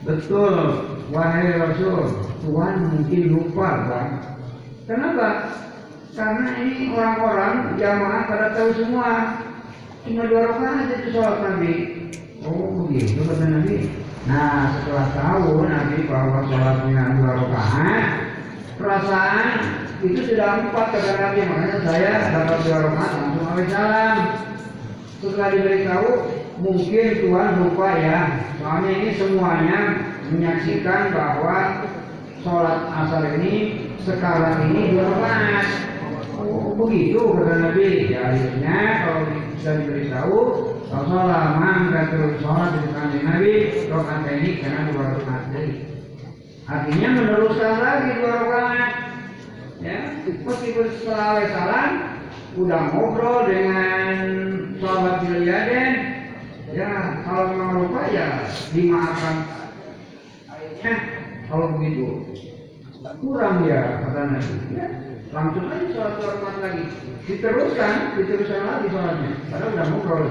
[0.03, 0.55] betul
[1.15, 2.27] wahai Rasul.
[2.41, 4.11] Tuhan mungkin lupa bang
[4.89, 5.29] kenapa?
[6.11, 9.39] Karena ini orang-orang jamaah pada tahu semua.
[10.03, 11.73] Cuma dua rakaat itu sholat Nabi.
[12.43, 13.87] Oh begitu kata Nabi.
[14.27, 18.05] Nah setelah tahu Nabi bahwa sholatnya dua rakaat
[18.75, 19.47] perasaan
[20.03, 21.39] itu sudah empat kata Nabi.
[21.47, 24.17] Makanya saya dapat dua rakaat langsung awal salam
[25.21, 26.09] setelah diberitahu
[26.61, 28.19] mungkin Tuhan lupa ya.
[28.61, 29.77] Soalnya ini semuanya
[30.29, 31.57] menyaksikan bahwa
[32.45, 33.53] sholat asar ini
[34.05, 35.67] sekarang ini rakaat
[36.37, 38.13] oh begitu kata Nabi.
[38.13, 39.21] Ya akhirnya kalau
[39.57, 40.37] bisa diberitahu
[40.91, 43.53] Rasulullah mangkat terus sholat di kanjeng Nabi.
[43.89, 45.45] Rakaat ini karena dua rakaat
[46.71, 48.91] artinya meneruskan lagi dua rakaat
[49.83, 51.91] ya meskipun setelah salam
[52.55, 54.15] udah ngobrol dengan
[54.79, 56.20] sahabat Biliaden
[56.71, 59.35] ya kalau memang lupa ya dimaafkan.
[60.47, 60.93] Akhirnya
[61.51, 62.07] kalau begitu
[63.19, 64.55] kurang ya kata Nabi.
[64.75, 64.87] Ya
[65.31, 66.83] langsung aja sholat rakaat lagi.
[67.27, 69.31] Diteruskan diteruskan lagi sholatnya.
[69.47, 70.25] Padahal udah ngobrol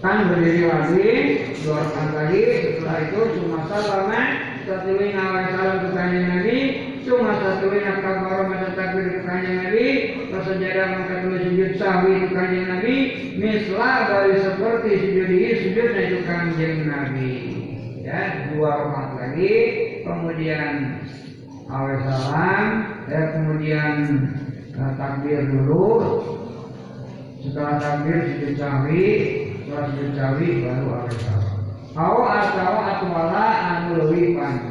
[0.00, 1.08] kan berdiri lagi
[1.60, 2.42] dua lagi.
[2.64, 4.22] Setelah itu cuma salama
[4.64, 6.58] satuin awal salam ke kanjeng Nabi
[7.04, 9.86] cuma satuin akal baru masa takbir kanjeng Nabi
[10.28, 12.94] maka tulis sujud sahwi kanjeng Nabi
[13.40, 17.32] mislah dari seperti sujud ini sujudnya itu kanjeng Nabi
[18.04, 19.54] ya dua rakaat lagi
[20.04, 20.72] kemudian
[21.72, 22.64] awal salam
[23.08, 23.94] ya kemudian
[24.76, 25.88] uh, takbir dulu
[27.40, 29.04] setelah takbir sujud sahwi
[29.64, 31.60] setelah sujud sahwi baru awal salam
[31.96, 34.69] atau atwala anu lebih panjang.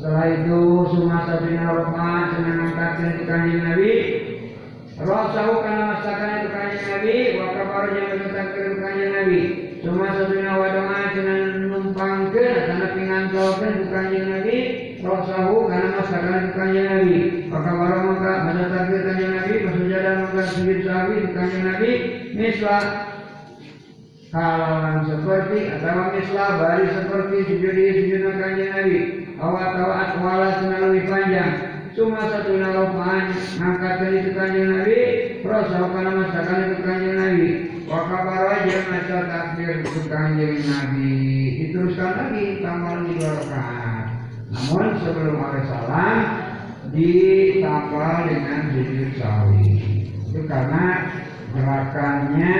[0.00, 3.92] Setelah itu sumasa bina rokma senang angkat ngangkatkan itu Nabi
[4.96, 8.80] Rasahu karena masakan itu kanjeng Nabi wa kabar yang menentangkan itu
[9.12, 9.40] Nabi
[9.84, 14.56] cuma satunya wadonga dengan numpangkan karena pingantalkan itu kanjeng Nabi
[15.04, 17.16] Rasahu karena masakan itu kanjeng Nabi.
[17.52, 21.90] Wa kabar maka menentangkan kanjeng Nabi bersejadah maka sujud sahabi itu Nabi
[22.40, 22.78] misla.
[24.32, 28.98] Kalau seperti atau mislah bari seperti sujud sujud kanjeng Nabi
[29.40, 31.52] awat awat wala senang lebih panjang.
[31.90, 35.00] Cuma satu nalofan ngangkat dari kanjeng Nabi
[35.42, 37.48] prosau karena masakan itu kanjeng Nabi.
[37.90, 40.00] Wakabar aja masa takbir itu
[40.70, 41.18] Nabi.
[41.58, 44.06] Diteruskan lagi tambah di dua rakaat.
[44.50, 46.18] Namun sebelum ada salam
[46.90, 49.66] ditambah dengan sujud sawi
[50.30, 50.84] itu karena
[51.50, 52.54] gerakannya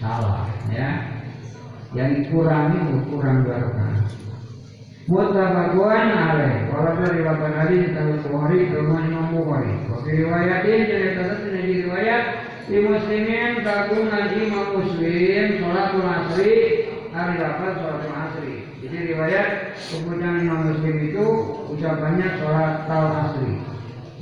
[0.00, 0.90] salah ya.
[1.92, 2.80] Yang dikurangi
[3.12, 4.23] kurang dua rakaat
[5.04, 6.64] mutabakun alaih
[7.04, 9.72] dari lapan hari di tahun Bukhari kemudian Imam Bukhari.
[9.90, 12.24] Kopi riwayatin jadi tetap jadi riwayat
[12.64, 16.54] di muslimin kagungan Imam Muslim sholat asri
[17.12, 18.54] hari dapat sholat asri.
[18.80, 19.48] Jadi riwayat
[19.92, 21.26] kemudian Imam Muslim itu
[21.68, 23.52] ucapannya sholat tahun asri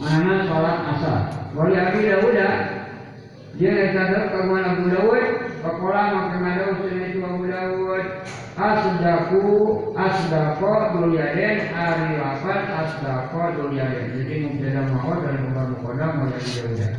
[0.03, 1.21] mana sholat asar?
[1.55, 2.35] Wali Abi Dawud
[3.71, 5.27] kata kagungan Abu Dawud?
[5.63, 8.07] Pakola maka ada usul itu Abu Dawud.
[8.53, 9.45] Asdaku
[9.97, 16.93] Asdako Dulyaden Hari lapan Asdako Dulyaden Jadi mubtada mawar dan muka mukoda mulai jauh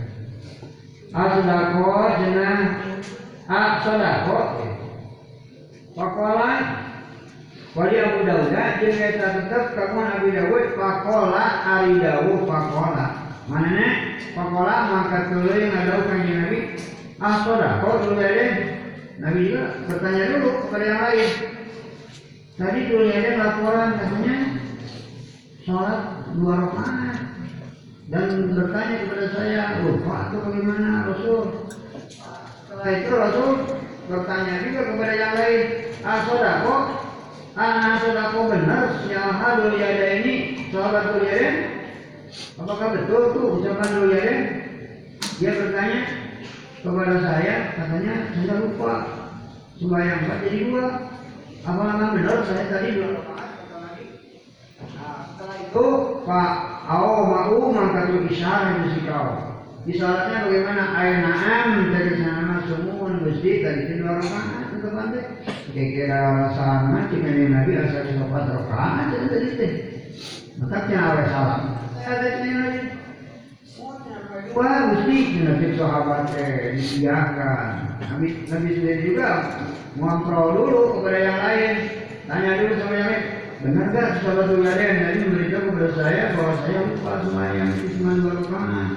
[1.13, 2.61] Asdako jenah
[3.45, 4.39] Asdako
[5.93, 6.51] Pakola
[7.73, 8.49] Wali Abu Dawud.
[8.49, 10.65] Jadi tetap kagungan Abu Dawud?
[10.73, 16.59] Pakola Ari Dawud Pakola Mana Pakola maka tulis yang ada kanji Nabi
[17.19, 18.47] Asoda, kok dulu ada
[19.19, 21.29] Nabi juga bertanya dulu kepada yang lain.
[22.53, 24.35] Tadi dulu laporan katanya
[25.67, 26.01] sholat
[26.39, 27.17] dua rakaat
[28.07, 28.25] dan
[28.55, 31.41] bertanya kepada saya, lupa itu bagaimana Rasul?
[32.63, 33.49] Setelah itu Rasul
[34.07, 35.61] bertanya juga kepada yang lain,
[35.99, 36.81] Asoda, kok
[37.59, 40.33] anak Asoda kok benar yang dulu ada ini
[40.71, 41.27] sholat dulu?
[42.57, 44.35] Apakah betul tuh ucapan ada?
[45.41, 46.01] Dia bertanya,
[46.83, 48.93] kepada saya katanya saya lupa
[49.79, 50.85] sembahyang empat jadi dua
[51.63, 53.51] apa nama benar saya tadi dua rakaat
[54.99, 55.85] nah, setelah itu
[56.27, 56.51] Pak
[56.91, 59.27] Awo mau mangkat isyarat di sikau
[59.87, 60.83] isyaratnya bagaimana?
[60.91, 65.21] Ayat naam dari sana semua mesti tadi itu dua rakaat itu bante
[65.71, 69.73] kira-kira sama jika nabi asal empat rakaat jadi teh.
[70.59, 73.03] Maka awal salam ada nabi
[74.53, 77.97] Wah, mesti Nabi sahabat teh disediakan.
[78.05, 79.29] Nabi, Nabi sendiri juga
[79.97, 81.73] mengontrol dulu kepada yang lain.
[82.29, 83.23] Tanya dulu sama yang lain.
[83.63, 84.45] Benar gak sahabat
[84.77, 88.89] yang tadi memberitahu kepada saya bahwa saya lupa semua yang cuma dua rakaat.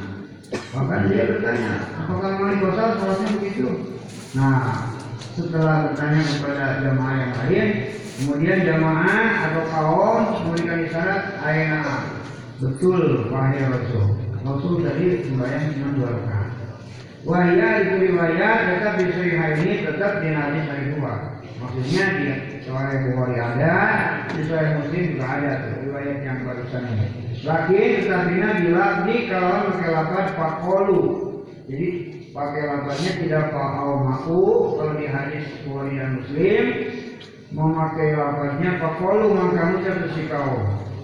[0.76, 1.72] Bahkan dia bertanya,
[2.04, 3.68] apakah di kota sholatnya begitu?
[4.36, 4.60] Nah,
[5.36, 7.68] setelah bertanya kepada jamaah yang lain,
[8.20, 12.15] kemudian jamaah atau kaum memberikan isyarat ayat
[12.60, 14.16] betul wahai Rasul.
[14.46, 16.50] Rasul tadi membayang cuma dua rakaat.
[17.26, 21.26] Wahya itu riwayat tetap di ini tetap di hadis Sahih Bukhari.
[21.58, 22.24] Maksudnya di
[22.62, 23.74] Sahih Bukhari ada,
[24.30, 27.06] di Sahih Muslim juga ada tuh riwayat yang barusan ini.
[27.42, 31.02] Lakin tetapinya dilabdi kalau pakai lapat pakolu.
[31.66, 31.88] Jadi
[32.30, 34.42] pakai lapatnya tidak pakau maku
[34.78, 36.64] kalau di hadis Bukhari dan Muslim
[37.50, 39.98] memakai lapatnya pakolu maka ucap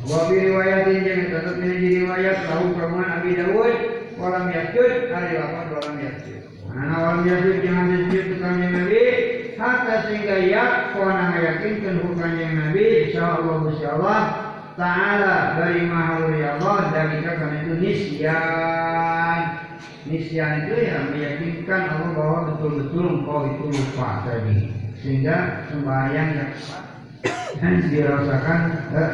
[0.02, 0.18] sikau.
[0.18, 3.74] Wabi riwayatin yang tetap menjadi riwayat tahu kaman Abi Dawud
[4.18, 6.42] walam yasjud hari lapan walam yasjud.
[6.66, 9.02] Mana walam yasjud jangan disujud tukang yang Nabi
[9.62, 10.64] hatta sehingga ya
[10.96, 14.20] kona yakinkan hukum yang Nabi insyaallah insyaallah
[14.74, 19.40] taala dari maha ya Allah dari karena itu nisyan
[20.08, 24.56] nisyan itu ya meyakinkan Allah bahwa betul-betul engkau itu lupa tadi
[24.98, 26.30] sehingga sembahyang
[27.62, 28.60] yang dirasakan
[28.96, 29.12] eh,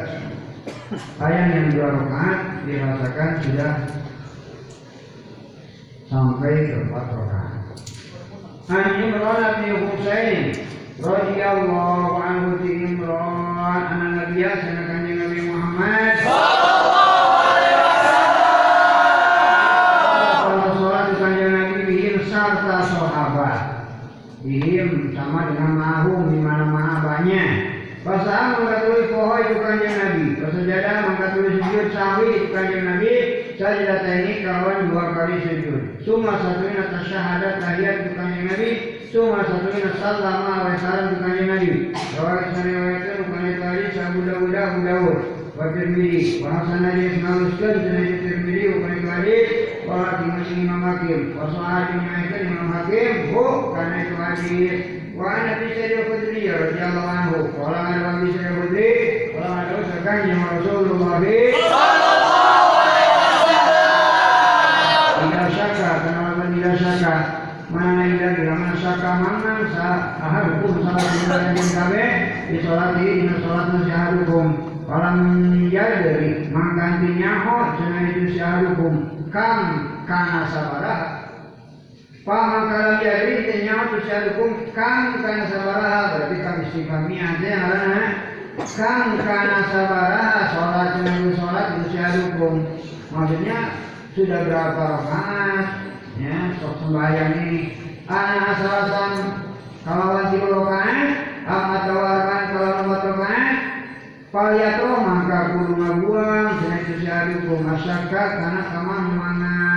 [1.18, 3.72] Ayat yang dua rakaat dirasakan sudah
[6.08, 7.52] sampai ke empat rakaat.
[8.68, 10.40] An Imran bin Husain
[10.98, 15.04] radhiyallahu anhu di Imran anak Nabi sanakan
[15.48, 16.16] Muhammad
[21.18, 23.60] kanjeng Nabi bihim sarta sahabat
[24.40, 27.50] Bihim sama dengan mahum di mana maha banyak
[28.06, 30.26] Pasal mengkatuli poho itu kanjeng Nabi.
[30.68, 33.12] Bersejadah mengkatuli sujud sahwi kanjeng Nabi.
[33.56, 35.80] Sajadah ini kawan dua kali sujud.
[36.04, 38.70] Cuma satunya atas syahadat tahiyat itu kanjeng Nabi.
[39.08, 41.70] Cuma satunya sallama wa salam itu kanjeng Nabi.
[42.20, 45.18] Rawat sana riwayatnya bukan itu hadis Abu Dawud Abu Dawud.
[45.58, 49.48] Tirmidzi wa hasanah di Muslim dan Tirmidzi wa Ibnu Hadis
[49.88, 54.80] wa Tirmidzi Imam Hakim wa Sahih Imam Imam Hakim bu karena itu hadis
[55.26, 58.90] ana fi sayyid Khudri radhiyallahu anhu wa la ana fi sayyid Khudri
[59.34, 61.18] wa la ana sekan yang Rasulullah
[65.18, 67.14] tidak syaka kenapa tidak syaka
[67.74, 68.02] mana
[68.38, 69.88] bila mana syaka mana sa
[70.22, 72.06] ahad hukum salah benar yang kabe
[72.48, 74.22] di sholat di cina itu
[78.72, 78.94] hukum.
[79.28, 79.60] Kam
[80.08, 81.17] kana sabaraha
[82.28, 88.04] Paham kalau jadi intinya itu syahat hukum kam kana sabaraha berarti kami istifami aja karena
[88.68, 92.54] kam kana sabaraha sholat cina itu sholat itu syahat hukum.
[93.16, 93.58] Maksudnya
[94.12, 95.66] sudah berapa rakaat
[96.20, 97.60] ya sok sembahyang ini.
[98.12, 99.12] Anak asalasan
[99.88, 101.08] kalau wajib rakaat
[101.48, 103.56] atau rakaat kalau empat rakaat
[104.28, 107.64] Paliato maka kudu ngabuang Jenis sosial hukum.
[107.64, 109.67] Masyarakat Karena kamar mangan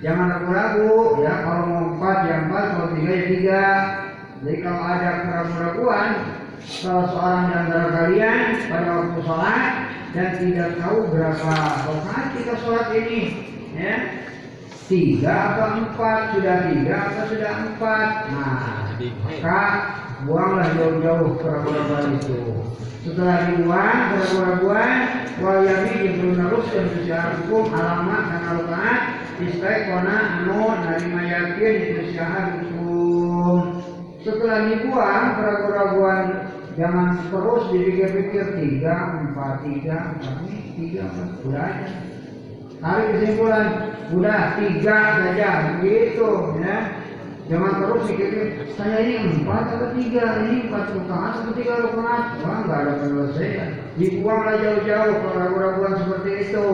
[0.00, 3.64] Jangan ragu-ragu Ya kalau mau empat ya empat Kalau tiga ya tiga.
[4.40, 5.10] Jadi kalau ada
[5.52, 6.10] keraguan
[6.60, 9.70] Salah seorang di antara kalian Pada waktu sholat
[10.16, 11.52] Dan tidak tahu berapa
[11.84, 13.20] rakaat kita sholat ini
[13.76, 13.96] Ya.
[14.90, 16.34] Tiga atau empat?
[16.34, 18.08] Sudah tiga atau sudah empat?
[18.34, 19.60] Nah Maka
[20.28, 22.40] buanglah jauh-jauh keraguan itu.
[23.00, 24.98] Setelah dibuang, keraguan
[25.40, 29.00] wal yami yang teruskan secara hukum alamat dan alukat
[29.48, 33.80] istai kona anu narima yakin itu secara hukum
[34.20, 36.24] setelah dibuang keraguan
[36.76, 38.94] jangan terus dipikir-pikir tiga
[39.24, 40.36] empat tiga empat
[40.76, 41.96] tiga empat udah aja
[42.80, 43.66] tarik kesimpulan
[44.12, 46.28] udah tiga saja begitu
[46.60, 46.78] ya
[47.50, 48.48] Jangan terus mikirin,
[48.78, 52.22] saya ini empat atau tiga, ini empat rakaat atau tiga rakaat.
[52.46, 53.70] Wah, nggak ada penyelesaian.
[53.98, 56.66] Dibuanglah jauh-jauh kalau ragu-raguan seperti itu.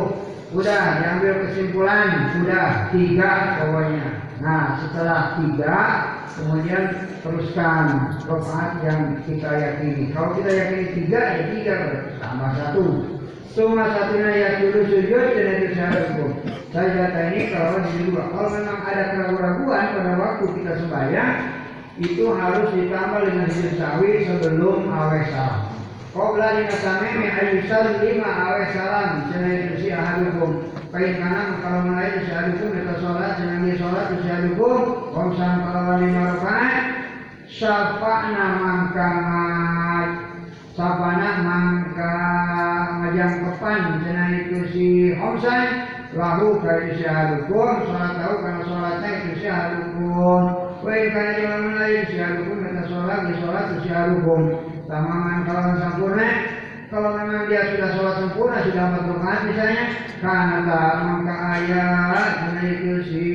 [0.54, 4.06] Udah, diambil kesimpulan, sudah tiga pokoknya.
[4.38, 5.76] Nah, setelah tiga,
[6.38, 6.82] kemudian
[7.24, 10.14] teruskan rakaat yang kita yakini.
[10.14, 11.74] Kalau kita yakini tiga, ya tiga,
[12.22, 12.84] tambah satu.
[13.56, 16.32] Cuma satunya ya dulu sujud dan itu syarat hukum.
[16.76, 18.28] Saya kata ini kalau di dua.
[18.28, 21.34] Kalau memang ada keraguan-raguan pada waktu kita sembahyang,
[21.96, 24.92] itu harus ditambah dengan sujud sawi sebelum
[25.32, 25.75] salam.
[26.16, 29.28] Qobla di nasame mi ayusal lima awal salam.
[29.28, 30.64] Itu si ahadukum.
[30.88, 34.76] Kain kanan kalau mulai itu si ahadukum itu sholat, cina dia sholat itu si ahadukum.
[35.12, 36.84] Komsan kalau lima rakaat,
[37.52, 40.10] syafa'na mangkamat.
[40.76, 42.16] Sapana mangka
[43.00, 44.86] ngajang kepan cina itu si
[45.16, 50.42] Homsan lahu kaya syahadukum sholat tahu karena sholatnya itu syahadukum
[50.84, 54.40] Wai karena jalan lain syahadukum kata sholat di sholat itu syahadukum
[54.86, 56.30] tamaman kalau sempurna
[56.86, 59.84] kalau memang dia sudah sholat sempurna sudah empat rakaat misalnya
[60.22, 63.30] karena tak maka ayat itu si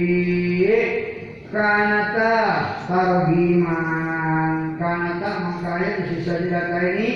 [1.52, 2.56] karena tak
[2.88, 7.10] tarogiman karena tak maka ayat di sisa data ini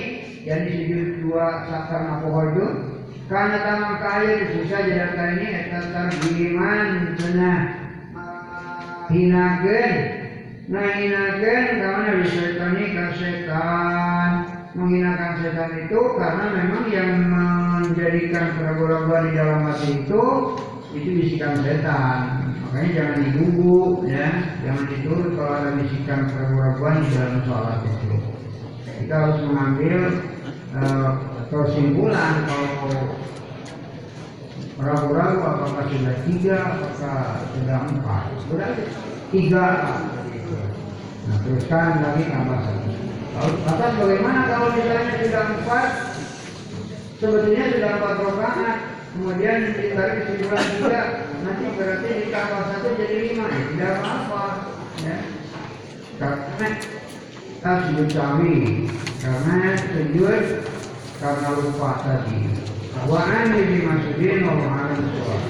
[0.44, 2.96] yang sujud dua sakar napohojun
[3.26, 7.60] karena tamak kaya susah jadi ini eta targiman cenah
[9.10, 10.25] hinakeun
[10.66, 14.30] hinakeun karena disetani ka setan.
[14.76, 20.22] Menghinakan setan itu karena memang yang menjadikan keraguan-keraguan di dalam hati itu
[20.92, 22.18] itu bisikan setan.
[22.66, 24.28] Makanya jangan digunggu ya.
[24.66, 28.14] Jangan diturut kalau ada bisikan keraguan-keraguan di dalam sholat itu.
[29.06, 29.98] Kita harus mengambil
[30.74, 31.10] uh,
[31.46, 33.02] kalau
[34.76, 37.20] ragu-ragu apakah sudah tiga apakah
[37.54, 38.24] sudah empat.
[38.44, 38.70] Sudah
[39.32, 39.64] tiga
[41.26, 42.90] nah teruskan lagi tambah satu
[43.66, 45.88] atas bagaimana kalau misalnya sudah empat
[47.18, 48.78] sebetulnya sudah empat rakaat
[49.16, 51.02] kemudian ditarik kesimpulan tiga
[51.42, 54.44] nanti berarti ditambah satu jadi lima ya tidak apa-apa
[55.04, 55.16] ya
[56.16, 56.68] karena
[57.90, 58.56] sujud kami
[59.20, 60.44] karena sujud
[61.20, 62.40] karena lupa tadi.
[63.08, 65.44] Wa ani bi masjidin wa ma'al sholat.